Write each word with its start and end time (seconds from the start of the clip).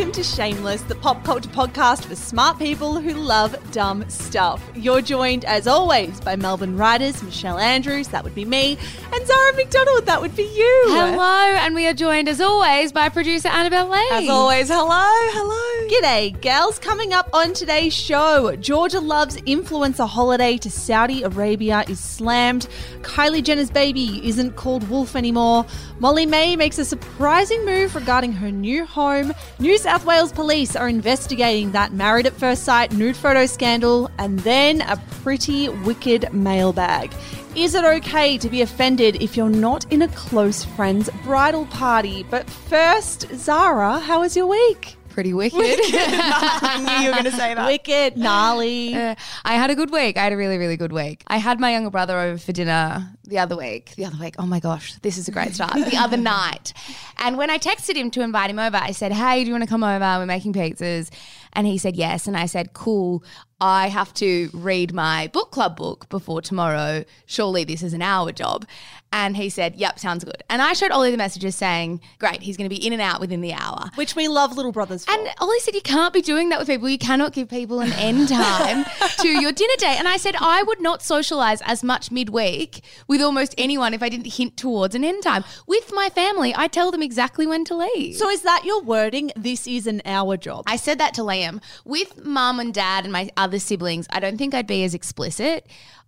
Welcome 0.00 0.14
to 0.14 0.22
Shameless, 0.22 0.80
the 0.80 0.94
pop 0.94 1.22
culture 1.24 1.50
podcast 1.50 2.06
for 2.06 2.16
smart 2.16 2.58
people 2.58 2.98
who 2.98 3.12
love 3.12 3.54
dumb 3.70 4.08
stuff. 4.08 4.66
You're 4.74 5.02
joined, 5.02 5.44
as 5.44 5.66
always, 5.66 6.18
by 6.22 6.36
Melbourne 6.36 6.78
writers 6.78 7.22
Michelle 7.22 7.58
Andrews, 7.58 8.08
that 8.08 8.24
would 8.24 8.34
be 8.34 8.46
me, 8.46 8.78
and 9.12 9.26
Zara 9.26 9.52
McDonald, 9.52 10.06
that 10.06 10.22
would 10.22 10.34
be 10.34 10.44
you. 10.44 10.84
Hello, 10.86 11.20
and 11.20 11.74
we 11.74 11.86
are 11.86 11.92
joined 11.92 12.30
as 12.30 12.40
always 12.40 12.92
by 12.92 13.10
producer 13.10 13.48
Annabelle 13.48 13.88
Lane. 13.88 14.08
As 14.10 14.30
always, 14.30 14.68
hello, 14.68 14.88
hello. 14.88 15.88
G'day, 15.90 16.40
gals. 16.40 16.78
Coming 16.78 17.12
up 17.12 17.28
on 17.34 17.52
today's 17.52 17.92
show, 17.92 18.56
Georgia 18.56 19.00
Love's 19.00 19.36
influencer 19.42 20.08
holiday 20.08 20.56
to 20.56 20.70
Saudi 20.70 21.24
Arabia 21.24 21.84
is 21.88 22.00
slammed. 22.00 22.68
Kylie 23.02 23.42
Jenner's 23.42 23.70
baby 23.70 24.26
isn't 24.26 24.56
called 24.56 24.88
Wolf 24.88 25.14
anymore. 25.14 25.66
Molly-Mae 25.98 26.56
makes 26.56 26.78
a 26.78 26.86
surprising 26.86 27.66
move 27.66 27.94
regarding 27.94 28.32
her 28.32 28.50
new 28.50 28.86
home. 28.86 29.34
New 29.58 29.76
South 29.90 30.04
Wales 30.04 30.30
police 30.30 30.76
are 30.76 30.88
investigating 30.88 31.72
that 31.72 31.92
married 31.92 32.24
at 32.24 32.32
first 32.34 32.62
sight 32.62 32.92
nude 32.92 33.16
photo 33.16 33.44
scandal, 33.44 34.08
and 34.18 34.38
then 34.38 34.82
a 34.82 34.96
pretty 35.24 35.68
wicked 35.68 36.32
mailbag. 36.32 37.12
Is 37.56 37.74
it 37.74 37.82
okay 37.82 38.38
to 38.38 38.48
be 38.48 38.62
offended 38.62 39.20
if 39.20 39.36
you're 39.36 39.48
not 39.48 39.92
in 39.92 40.02
a 40.02 40.08
close 40.10 40.62
friend's 40.64 41.10
bridal 41.24 41.66
party? 41.66 42.24
But 42.30 42.48
first, 42.48 43.34
Zara, 43.34 43.98
how 43.98 44.20
was 44.20 44.36
your 44.36 44.46
week? 44.46 44.96
Pretty 45.10 45.34
wicked. 45.34 45.58
I 45.60 46.78
knew 46.78 47.04
you 47.04 47.08
were 47.10 47.14
going 47.14 47.24
to 47.24 47.32
say 47.32 47.54
that. 47.54 47.66
Wicked, 47.66 48.16
gnarly. 48.16 48.94
Uh, 48.94 49.14
I 49.44 49.54
had 49.54 49.70
a 49.70 49.74
good 49.74 49.90
week. 49.90 50.16
I 50.16 50.22
had 50.24 50.32
a 50.32 50.36
really, 50.36 50.56
really 50.56 50.76
good 50.76 50.92
week. 50.92 51.24
I 51.26 51.38
had 51.38 51.58
my 51.60 51.72
younger 51.72 51.90
brother 51.90 52.18
over 52.18 52.38
for 52.38 52.52
dinner 52.52 53.10
the 53.24 53.38
other 53.38 53.56
week. 53.56 53.94
The 53.96 54.04
other 54.06 54.16
week. 54.20 54.36
Oh 54.38 54.46
my 54.46 54.60
gosh, 54.60 54.94
this 55.02 55.18
is 55.18 55.28
a 55.28 55.32
great 55.32 55.54
start. 55.54 55.74
the 55.74 55.96
other 55.96 56.16
night. 56.36 56.72
And 57.18 57.36
when 57.36 57.50
I 57.50 57.58
texted 57.58 57.96
him 57.96 58.10
to 58.12 58.22
invite 58.22 58.50
him 58.50 58.58
over, 58.58 58.76
I 58.76 58.92
said, 58.92 59.12
Hey, 59.12 59.42
do 59.42 59.48
you 59.48 59.52
want 59.54 59.64
to 59.64 59.68
come 59.68 59.84
over? 59.84 60.18
We're 60.18 60.26
making 60.26 60.52
pizzas. 60.52 61.10
And 61.52 61.66
he 61.66 61.76
said 61.78 61.96
yes. 61.96 62.26
And 62.26 62.36
I 62.36 62.46
said, 62.46 62.72
Cool. 62.72 63.24
I 63.60 63.88
have 63.88 64.14
to 64.14 64.48
read 64.54 64.94
my 64.94 65.26
book 65.26 65.50
club 65.50 65.76
book 65.76 66.08
before 66.08 66.40
tomorrow. 66.40 67.04
Surely 67.26 67.64
this 67.64 67.82
is 67.82 67.92
an 67.92 68.00
hour 68.00 68.32
job. 68.32 68.64
And 69.12 69.36
he 69.36 69.48
said, 69.48 69.74
Yep, 69.76 69.98
sounds 69.98 70.24
good. 70.24 70.44
And 70.48 70.62
I 70.62 70.72
showed 70.72 70.92
Ollie 70.92 71.10
the 71.10 71.16
messages 71.16 71.56
saying, 71.56 72.00
Great, 72.18 72.42
he's 72.42 72.56
going 72.56 72.68
to 72.68 72.74
be 72.74 72.84
in 72.84 72.92
and 72.92 73.02
out 73.02 73.20
within 73.20 73.40
the 73.40 73.52
hour. 73.52 73.90
Which 73.96 74.14
we 74.14 74.28
love 74.28 74.56
little 74.56 74.70
brothers 74.70 75.04
for. 75.04 75.10
And 75.10 75.28
Ollie 75.40 75.58
said, 75.60 75.74
You 75.74 75.80
can't 75.80 76.14
be 76.14 76.22
doing 76.22 76.48
that 76.50 76.58
with 76.60 76.68
people. 76.68 76.88
You 76.88 76.98
cannot 76.98 77.32
give 77.32 77.48
people 77.48 77.80
an 77.80 77.92
end 77.94 78.28
time 78.28 78.84
to 79.20 79.28
your 79.40 79.50
dinner 79.52 79.74
date. 79.78 79.98
And 79.98 80.06
I 80.06 80.16
said, 80.16 80.36
I 80.38 80.62
would 80.62 80.80
not 80.80 81.02
socialize 81.02 81.60
as 81.62 81.82
much 81.82 82.12
midweek 82.12 82.82
with 83.08 83.20
almost 83.20 83.54
anyone 83.58 83.94
if 83.94 84.02
I 84.02 84.08
didn't 84.08 84.32
hint 84.34 84.56
towards 84.56 84.94
an 84.94 85.04
end 85.04 85.24
time. 85.24 85.42
With 85.66 85.92
my 85.92 86.08
family, 86.10 86.54
I 86.56 86.68
tell 86.68 86.92
them 86.92 87.02
exactly 87.02 87.46
when 87.46 87.64
to 87.64 87.74
leave. 87.76 88.16
so 88.16 88.30
is 88.30 88.42
that 88.42 88.62
your 88.64 88.80
wording? 88.82 89.32
This 89.34 89.66
is 89.66 89.86
an 89.88 90.02
hour 90.04 90.36
job. 90.36 90.64
I 90.66 90.76
said 90.76 90.98
that 90.98 91.14
to 91.14 91.22
Liam. 91.22 91.60
With 91.84 92.24
mum 92.24 92.60
and 92.60 92.72
dad 92.72 93.04
and 93.04 93.12
my 93.12 93.30
other 93.36 93.58
siblings, 93.58 94.06
I 94.10 94.20
don't 94.20 94.38
think 94.38 94.54
I'd 94.54 94.66
be 94.68 94.84
as 94.84 94.94
explicit. 94.94 95.66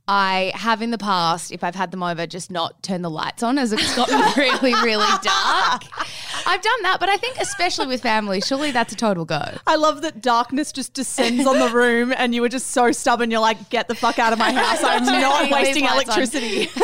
I 0.09 0.51
have 0.57 0.83
in 0.83 0.91
the 0.91 0.99
past, 0.99 1.53
if 1.53 1.63
I've 1.63 1.77
had 1.77 1.93
them 1.93 2.03
over, 2.03 2.27
just 2.27 2.51
not 2.51 2.83
turn 2.83 3.03
the 3.03 3.11
lights 3.11 3.43
on 3.43 3.57
as 3.57 3.73
it's 3.73 3.95
gotten 3.95 4.19
really, 4.37 4.75
really 4.75 5.07
dark. 5.23 5.83
I've 6.45 6.61
done 6.61 6.83
that, 6.83 6.97
but 6.99 7.09
I 7.09 7.17
think 7.17 7.37
especially 7.39 7.87
with 7.87 8.03
family, 8.03 8.41
surely 8.41 8.73
that's 8.73 8.93
a 8.93 8.97
total 8.97 9.25
go. 9.25 9.43
I 9.65 9.77
love 9.77 10.03
that 10.03 10.21
darkness 10.21 10.73
just 10.73 10.93
descends 10.93 11.47
on 11.47 11.61
the 11.61 11.69
room 11.69 12.13
and 12.17 12.35
you 12.35 12.41
were 12.43 12.49
just 12.49 12.73
so 12.73 12.91
stubborn. 12.91 13.31
You're 13.31 13.41
like, 13.41 13.71
get 13.71 13.87
the 13.87 13.95
fuck 13.95 14.19
out 14.19 14.33
of 14.33 14.41
my 14.41 14.51
house. 14.61 14.83
I'm 14.83 15.05
not 15.05 15.51
wasting 15.51 15.85
electricity. 15.85 16.69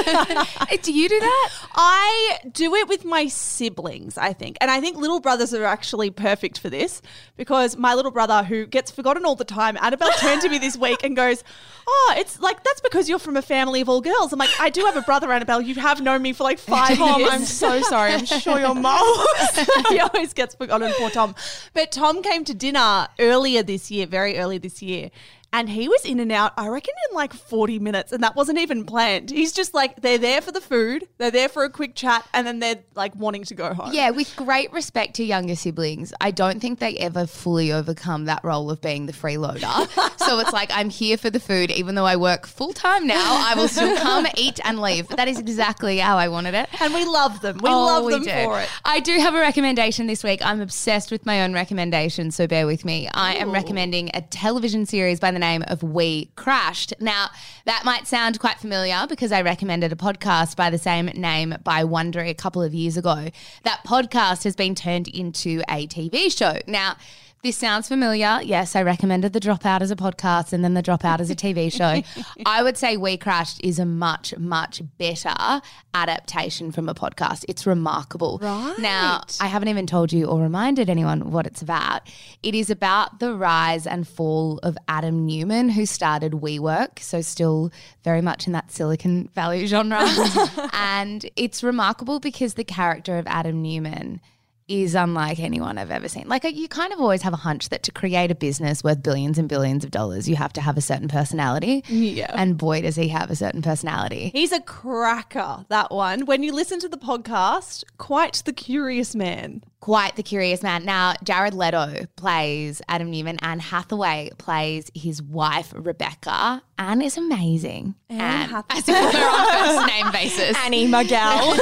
Eh, 0.71 0.77
do 0.83 0.93
you 0.93 1.09
do 1.09 1.19
that? 1.19 1.51
I 1.75 2.39
do 2.53 2.75
it 2.75 2.89
with 2.89 3.05
my 3.05 3.27
siblings, 3.27 4.19
I 4.19 4.33
think. 4.33 4.59
And 4.61 4.71
I 4.71 4.81
think 4.81 4.97
little 4.97 5.21
brothers 5.21 5.55
are 5.55 5.65
actually 5.65 6.11
perfect 6.11 6.59
for 6.59 6.69
this 6.69 7.01
because 7.37 7.77
my 7.77 7.95
little 7.95 8.11
brother, 8.11 8.43
who 8.43 8.67
gets 8.67 8.91
forgotten 8.91 9.25
all 9.25 9.35
the 9.37 9.45
time, 9.45 9.77
Annabelle 9.81 10.11
turned 10.19 10.43
to 10.43 10.49
me 10.49 10.59
this 10.59 10.77
week 10.77 11.03
and 11.03 11.17
goes, 11.17 11.43
Oh, 11.87 12.15
it's 12.19 12.39
like, 12.41 12.63
that's 12.65 12.83
because 12.83 13.08
you're 13.09 13.19
from 13.19 13.37
a 13.37 13.43
family 13.43 13.81
of 13.81 13.89
all 13.89 14.01
girls. 14.01 14.33
I'm 14.33 14.39
like, 14.39 14.51
I 14.61 14.71
do 14.71 14.85
have 14.85 14.97
a 14.97 15.03
brother, 15.03 15.33
Annabelle. 15.33 15.61
You 15.61 15.75
have 15.77 16.01
known 16.01 16.23
me 16.23 16.33
for 16.33 16.45
like 16.45 16.59
five 16.59 16.97
Tom, 16.99 17.21
years. 17.21 17.33
I'm 17.33 17.45
so 17.45 17.81
sorry. 17.83 18.13
I'm 18.13 18.27
sure 18.27 18.59
your 18.59 18.75
mum. 18.75 19.01
he 19.89 20.01
always 20.01 20.33
gets 20.33 20.55
forgotten, 20.55 20.93
poor 20.99 21.11
Tom. 21.11 21.35
But 21.75 21.93
Tom 21.93 22.23
came 22.23 22.45
to 22.45 22.55
dinner 22.55 23.09
earlier 23.19 23.63
this 23.63 23.91
year, 23.91 24.07
very 24.07 24.39
early 24.39 24.59
this 24.59 24.83
year. 24.83 25.11
And 25.53 25.69
he 25.71 25.89
was 25.89 26.05
in 26.05 26.21
and 26.21 26.31
out, 26.31 26.53
I 26.59 26.69
reckon, 26.69 26.93
in 27.09 27.15
like 27.17 27.33
40 27.33 27.79
minutes. 27.79 28.13
And 28.13 28.23
that 28.23 28.37
wasn't 28.37 28.59
even 28.59 28.85
planned. 28.85 29.31
He's 29.31 29.53
just 29.53 29.73
like, 29.73 30.03
they're 30.03 30.19
there 30.19 30.43
for 30.43 30.53
the 30.53 30.61
food, 30.61 31.09
they're 31.17 31.31
there 31.31 31.49
for 31.49 31.65
a 31.65 31.71
quick 31.71 31.95
chat, 31.95 32.27
and 32.35 32.47
then 32.47 32.59
they're 32.59 32.81
like 32.95 33.17
wanting 33.17 33.45
to 33.45 33.55
go 33.55 33.73
home. 33.73 33.91
Yeah, 33.95 34.11
with 34.11 34.35
great 34.37 34.71
respect 34.73 35.15
to 35.17 35.25
younger 35.25 35.57
siblings, 35.57 36.13
I 36.21 36.33
don't 36.33 36.61
think 36.61 36.81
they 36.81 36.97
ever 36.99 37.27
fully 37.27 37.73
overcome 37.73 38.27
that 38.27 38.45
role 38.45 38.71
of 38.71 38.83
being 38.83 39.07
the 39.07 39.13
freeloader. 39.15 40.19
so 40.19 40.39
it's 40.39 40.53
like, 40.53 40.71
I'm 40.71 40.91
here 40.91 41.17
for 41.17 41.31
the 41.31 41.41
food, 41.41 41.71
even 41.71 41.95
though 41.95 42.05
I 42.05 42.17
work 42.17 42.47
full 42.47 42.75
time 42.75 43.07
now, 43.07 43.17
I 43.47 43.55
will 43.57 43.69
still 43.69 43.97
come, 44.03 44.27
eat, 44.37 44.61
and 44.65 44.81
leave. 44.83 45.09
But 45.09 45.17
that 45.17 45.29
is 45.29 45.39
exactly 45.39 45.97
how 45.99 46.19
I 46.19 46.29
wanted 46.29 46.53
it. 46.55 46.69
And 46.81 46.93
we 46.93 47.07
love 47.07 47.41
them. 47.41 47.59
We 47.63 47.71
Oh, 47.71 47.87
love 47.87 48.05
we 48.05 48.13
them 48.13 48.23
do. 48.25 48.31
for 48.31 48.61
it. 48.61 48.69
I 48.85 49.01
do 49.01 49.19
have 49.19 49.35
a 49.35 49.41
recommendation 49.41 50.07
this 50.09 50.23
week. 50.23 50.45
I'm 50.45 50.61
obsessed 50.61 51.11
with 51.11 51.25
my 51.25 51.43
own 51.43 51.55
recommendations, 51.55 52.37
so 52.37 52.47
bear 52.47 52.67
with 52.67 52.85
me. 52.85 53.09
I 53.15 53.35
am 53.37 53.51
recommending 53.51 54.11
a 54.13 54.21
television 54.21 54.85
series 54.85 55.19
by 55.21 55.31
the 55.31 55.38
name 55.39 55.63
of 55.69 55.83
We 55.83 56.31
Crashed. 56.37 56.95
Now, 57.01 57.29
that 57.65 57.85
might 57.85 58.07
sound 58.07 58.39
quite 58.41 58.59
familiar 58.59 59.07
because 59.09 59.33
I 59.33 59.43
recommended 59.43 59.93
a 59.93 59.97
podcast 59.97 60.57
by 60.57 60.71
the 60.71 60.79
same 60.79 61.07
name 61.07 61.55
by 61.65 61.85
Wondery 61.85 62.31
a 62.31 62.35
couple 62.35 62.63
of 62.63 62.75
years 62.75 62.97
ago. 62.97 63.29
That 63.65 63.81
podcast 63.85 64.45
has 64.45 64.57
been 64.57 64.75
turned 64.75 65.09
into 65.09 65.63
a 65.69 65.87
TV 65.87 66.37
show. 66.37 66.59
Now, 66.67 66.97
This 67.41 67.57
sounds 67.57 67.87
familiar. 67.87 68.41
Yes, 68.43 68.75
I 68.75 68.83
recommended 68.83 69.33
The 69.33 69.39
Dropout 69.39 69.81
as 69.81 69.93
a 69.93 69.97
podcast 69.97 70.53
and 70.53 70.65
then 70.65 70.75
The 70.75 70.83
Dropout 70.83 71.21
as 71.21 71.31
a 71.31 71.37
TV 71.37 71.73
show. 71.73 72.03
I 72.47 72.65
would 72.65 72.77
say 72.77 72.97
We 72.97 73.17
Crashed 73.17 73.61
is 73.63 73.79
a 73.79 73.85
much, 73.85 74.37
much 74.37 74.83
better 74.99 75.63
adaptation 75.95 76.73
from 76.73 76.89
a 76.89 76.95
podcast. 76.95 77.45
It's 77.49 77.65
remarkable. 77.65 78.41
Right. 78.43 78.75
Now, 78.81 79.23
I 79.41 79.47
haven't 79.47 79.69
even 79.69 79.87
told 79.87 80.13
you 80.13 80.25
or 80.25 80.43
reminded 80.43 80.91
anyone 80.91 81.31
what 81.31 81.47
it's 81.47 81.63
about. 81.63 82.03
It 82.43 82.57
is 82.57 82.71
about 82.71 83.21
the 83.21 83.33
rise 83.37 83.87
and 83.87 84.07
fall 84.07 84.59
of 84.65 84.77
Adam 84.89 85.25
Neumann, 85.25 85.69
who 85.69 85.87
started 85.87 86.33
WeWork, 86.33 86.99
so 86.99 87.21
still 87.21 87.71
very 88.03 88.21
much 88.21 88.49
in 88.49 88.53
that 88.55 88.73
Silicon 88.73 89.29
Valley 89.33 89.65
genre. 89.67 90.05
and 90.73 91.25
it's 91.37 91.63
remarkable 91.63 92.19
because 92.19 92.55
the 92.55 92.65
character 92.65 93.17
of 93.17 93.29
Adam 93.29 93.63
Neumann 93.63 94.21
is 94.69 94.95
unlike 94.95 95.41
anyone 95.41 95.79
I've 95.79 95.91
ever 95.91 96.09
seen. 96.09 96.29
Like 96.29 96.45
you 96.45 96.69
kind 96.69 96.93
of 96.93 97.01
always 97.01 97.23
have 97.23 97.33
a 97.33 97.37
hunch 97.37 97.71
that 97.71 97.83
to 97.85 97.93
create 97.93 98.31
a 98.31 98.35
business 98.35 98.85
worth 98.85 99.03
billions 99.03 99.39
and 99.39 99.49
billions 99.49 99.85
of 99.85 99.91
dollars, 99.91 100.29
you 100.29 100.37
have 100.37 100.53
to 100.55 100.61
have 100.61 100.77
a 100.77 100.83
certain 100.83 101.09
personality. 101.09 101.83
Yeah. 101.89 102.31
And 102.35 102.59
boy, 102.59 102.83
does 102.83 102.97
he 102.97 103.09
have 103.09 103.31
a 103.31 103.37
certain 103.37 103.63
personality. 103.63 104.31
He's 104.33 104.53
a 104.53 104.61
cracker, 104.61 105.65
that 105.69 105.91
one. 105.91 106.27
When 106.27 106.43
you 106.43 106.53
listen 106.53 106.79
to 106.81 106.89
the 106.89 106.99
podcast, 106.99 107.85
quite 107.97 108.43
the 108.45 108.53
curious 108.53 109.15
man. 109.15 109.63
Quite 109.81 110.17
the 110.17 110.23
curious 110.23 110.63
man. 110.63 110.85
Now, 110.85 111.15
Jared 111.23 111.55
Leto 111.55 112.07
plays 112.17 112.83
Adam 112.89 113.11
Neumann. 113.11 113.39
and 113.43 113.63
Hathaway 113.63 114.31
plays 114.37 114.91
his 114.95 115.23
wife, 115.23 115.73
Rebecca. 115.75 116.63
Anne 116.79 117.03
is 117.03 117.17
amazing. 117.17 117.95
Anne 118.09 118.49
Hathaway. 118.49 118.79
As 118.79 118.87
we're 118.87 119.29
on 119.29 119.77
first 119.77 119.87
name 119.89 120.13
basis. 120.13 120.57
Annie 120.65 120.87
Miguel. 120.87 121.57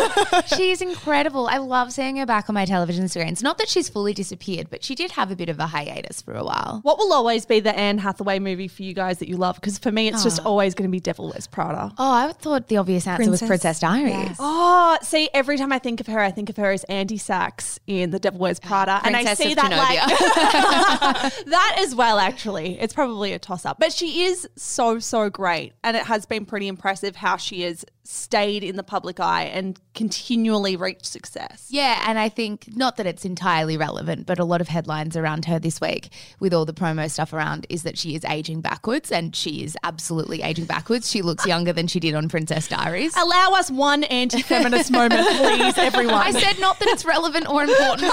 She's 0.46 0.82
incredible. 0.82 1.46
I 1.46 1.56
love 1.58 1.92
seeing 1.92 2.16
her 2.16 2.26
back 2.26 2.48
on 2.50 2.54
my 2.54 2.66
television 2.66 3.08
screens. 3.08 3.42
Not 3.42 3.58
that 3.58 3.68
she's 3.68 3.88
fully 3.88 4.12
disappeared, 4.12 4.68
but 4.68 4.84
she 4.84 4.94
did 4.94 5.12
have 5.12 5.30
a 5.30 5.36
bit 5.36 5.48
of 5.48 5.58
a 5.58 5.66
hiatus 5.66 6.20
for 6.20 6.34
a 6.34 6.44
while. 6.44 6.80
What 6.82 6.98
will 6.98 7.12
always 7.12 7.46
be 7.46 7.60
the 7.60 7.76
Anne 7.76 7.98
Hathaway 7.98 8.38
movie 8.38 8.68
for 8.68 8.82
you 8.82 8.92
guys 8.92 9.18
that 9.18 9.28
you 9.28 9.36
love? 9.36 9.56
Because 9.56 9.78
for 9.78 9.90
me, 9.90 10.08
it's 10.08 10.22
just 10.22 10.40
oh. 10.40 10.50
always 10.50 10.74
going 10.74 10.88
to 10.88 10.92
be 10.92 11.00
Devil 11.00 11.28
Wears 11.30 11.46
Prada. 11.46 11.92
Oh, 11.98 12.12
I 12.12 12.32
thought 12.32 12.68
the 12.68 12.76
obvious 12.76 13.06
answer 13.06 13.30
was 13.30 13.40
Princess. 13.40 13.78
Princess 13.78 13.80
Diaries. 13.80 14.36
Oh, 14.38 14.98
see, 15.02 15.30
every 15.32 15.56
time 15.56 15.72
I 15.72 15.78
think 15.78 16.00
of 16.00 16.06
her, 16.08 16.20
I 16.20 16.30
think 16.30 16.50
of 16.50 16.56
her 16.58 16.72
as 16.72 16.84
Andy 16.84 17.16
Sachs 17.16 17.80
in 17.86 18.05
The 18.10 18.18
Devil 18.18 18.40
Wears 18.40 18.60
Prada. 18.60 19.00
and 19.04 19.16
I 19.16 19.24
Princess 19.24 19.38
see 19.38 19.52
of 19.52 19.56
that 19.56 19.70
Genovia. 19.72 21.32
like 21.32 21.44
that 21.46 21.76
as 21.80 21.94
well, 21.94 22.18
actually. 22.18 22.78
It's 22.80 22.92
probably 22.94 23.32
a 23.32 23.38
toss 23.38 23.64
up. 23.64 23.78
But 23.78 23.92
she 23.92 24.24
is 24.24 24.48
so, 24.56 24.98
so 24.98 25.30
great. 25.30 25.72
And 25.82 25.96
it 25.96 26.04
has 26.04 26.26
been 26.26 26.46
pretty 26.46 26.68
impressive 26.68 27.16
how 27.16 27.36
she 27.36 27.62
has 27.62 27.84
stayed 28.06 28.62
in 28.62 28.76
the 28.76 28.82
public 28.82 29.20
eye 29.20 29.44
and 29.44 29.78
continually 29.94 30.76
reached 30.76 31.06
success. 31.06 31.66
Yeah, 31.70 32.04
and 32.06 32.18
I 32.18 32.28
think 32.28 32.74
not 32.76 32.96
that 32.96 33.06
it's 33.06 33.24
entirely 33.24 33.76
relevant, 33.76 34.26
but 34.26 34.38
a 34.38 34.44
lot 34.44 34.60
of 34.60 34.68
headlines 34.68 35.16
around 35.16 35.44
her 35.46 35.58
this 35.58 35.80
week 35.80 36.10
with 36.38 36.54
all 36.54 36.64
the 36.64 36.72
promo 36.72 37.10
stuff 37.10 37.32
around 37.32 37.66
is 37.68 37.82
that 37.82 37.98
she 37.98 38.14
is 38.14 38.24
aging 38.24 38.60
backwards 38.60 39.10
and 39.10 39.34
she 39.34 39.64
is 39.64 39.76
absolutely 39.82 40.42
aging 40.42 40.66
backwards. 40.66 41.10
She 41.10 41.22
looks 41.22 41.46
younger 41.46 41.72
than 41.72 41.86
she 41.86 42.00
did 42.00 42.14
on 42.14 42.28
Princess 42.28 42.68
Diaries. 42.68 43.16
Allow 43.16 43.52
us 43.54 43.70
one 43.70 44.04
anti 44.04 44.42
feminist 44.42 44.90
moment, 44.90 45.26
please, 45.38 45.76
everyone. 45.78 46.14
I 46.14 46.30
said 46.32 46.60
not 46.60 46.78
that 46.78 46.88
it's 46.88 47.04
relevant 47.04 47.48
or 47.48 47.64
important. 47.64 48.12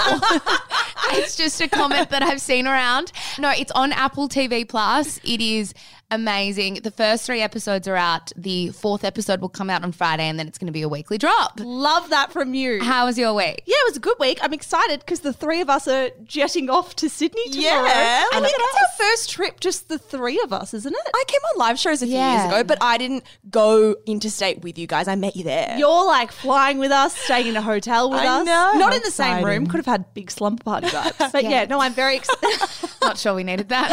it's 1.12 1.36
just 1.36 1.60
a 1.60 1.68
comment 1.68 2.10
that 2.10 2.22
I've 2.22 2.40
seen 2.40 2.66
around. 2.66 3.12
No, 3.38 3.50
it's 3.50 3.72
on 3.72 3.92
Apple 3.92 4.28
TV 4.28 4.68
Plus. 4.68 5.18
It 5.24 5.40
is 5.40 5.74
amazing. 6.10 6.74
The 6.82 6.90
first 6.90 7.24
three 7.26 7.40
episodes 7.40 7.86
are 7.88 7.96
out. 7.96 8.32
The 8.36 8.70
fourth 8.70 9.04
episode 9.04 9.40
will 9.40 9.48
come 9.48 9.70
out 9.70 9.82
on 9.84 9.92
Friday, 9.92 10.24
and 10.24 10.38
then 10.38 10.46
it's 10.48 10.58
going 10.58 10.66
to 10.66 10.72
be 10.72 10.82
a 10.82 10.88
weekly 10.88 11.18
drop. 11.18 11.58
Love 11.58 12.10
that 12.10 12.32
from 12.32 12.54
you. 12.54 12.82
How 12.82 13.06
was 13.06 13.18
your 13.18 13.34
week? 13.34 13.62
Yeah, 13.66 13.76
it 13.78 13.88
was 13.90 13.96
a 13.96 14.00
good 14.00 14.16
week. 14.20 14.38
I'm 14.42 14.52
excited 14.52 15.00
because 15.00 15.20
the 15.20 15.32
three 15.32 15.60
of 15.60 15.68
us 15.70 15.88
are 15.88 16.10
jetting 16.24 16.70
off 16.70 16.94
to 16.96 17.08
Sydney 17.08 17.48
tomorrow. 17.50 17.84
Yeah, 17.86 18.24
and 18.32 18.44
I 18.44 18.48
think 18.48 18.54
it's 18.58 18.80
our 18.80 19.06
first 19.06 19.30
trip, 19.30 19.60
just 19.60 19.88
the 19.88 19.98
three 19.98 20.40
of 20.42 20.52
us, 20.52 20.74
isn't 20.74 20.92
it? 20.94 21.10
I 21.14 21.24
came 21.26 21.40
on 21.52 21.58
live 21.58 21.78
shows 21.78 22.02
a 22.02 22.06
few 22.06 22.14
Yeah. 22.16 22.42
years 22.42 22.52
ago, 22.52 22.64
but 22.64 22.78
I 22.80 22.98
didn't 22.98 23.24
go 23.50 23.96
interstate 24.06 24.62
with 24.62 24.78
you 24.78 24.86
guys. 24.86 25.08
I 25.08 25.14
met 25.16 25.36
you 25.36 25.44
there. 25.44 25.76
You're 25.78 26.04
like 26.06 26.32
flying 26.32 26.78
with 26.78 26.92
us, 26.92 27.16
staying 27.16 27.46
in 27.48 27.56
a 27.56 27.62
hotel 27.62 28.10
with 28.10 28.20
I 28.20 28.40
us. 28.40 28.46
know, 28.46 28.72
Not 28.74 28.90
how 28.92 28.96
in 28.96 29.02
the 29.02 29.10
same 29.10 29.44
room. 29.44 29.66
Could 29.66 29.78
have 29.78 29.86
had 29.86 30.12
big 30.14 30.30
slumber 30.30 30.62
party 30.62 30.86
vibes. 30.88 31.32
But 31.32 31.42
yeah, 31.44 31.50
Yeah. 31.50 31.64
no, 31.66 31.80
I'm 31.80 31.94
very 31.94 32.16
excited. 32.16 32.90
Not 33.02 33.18
sure 33.18 33.34
we 33.34 33.44
needed 33.44 33.68
that. 33.70 33.90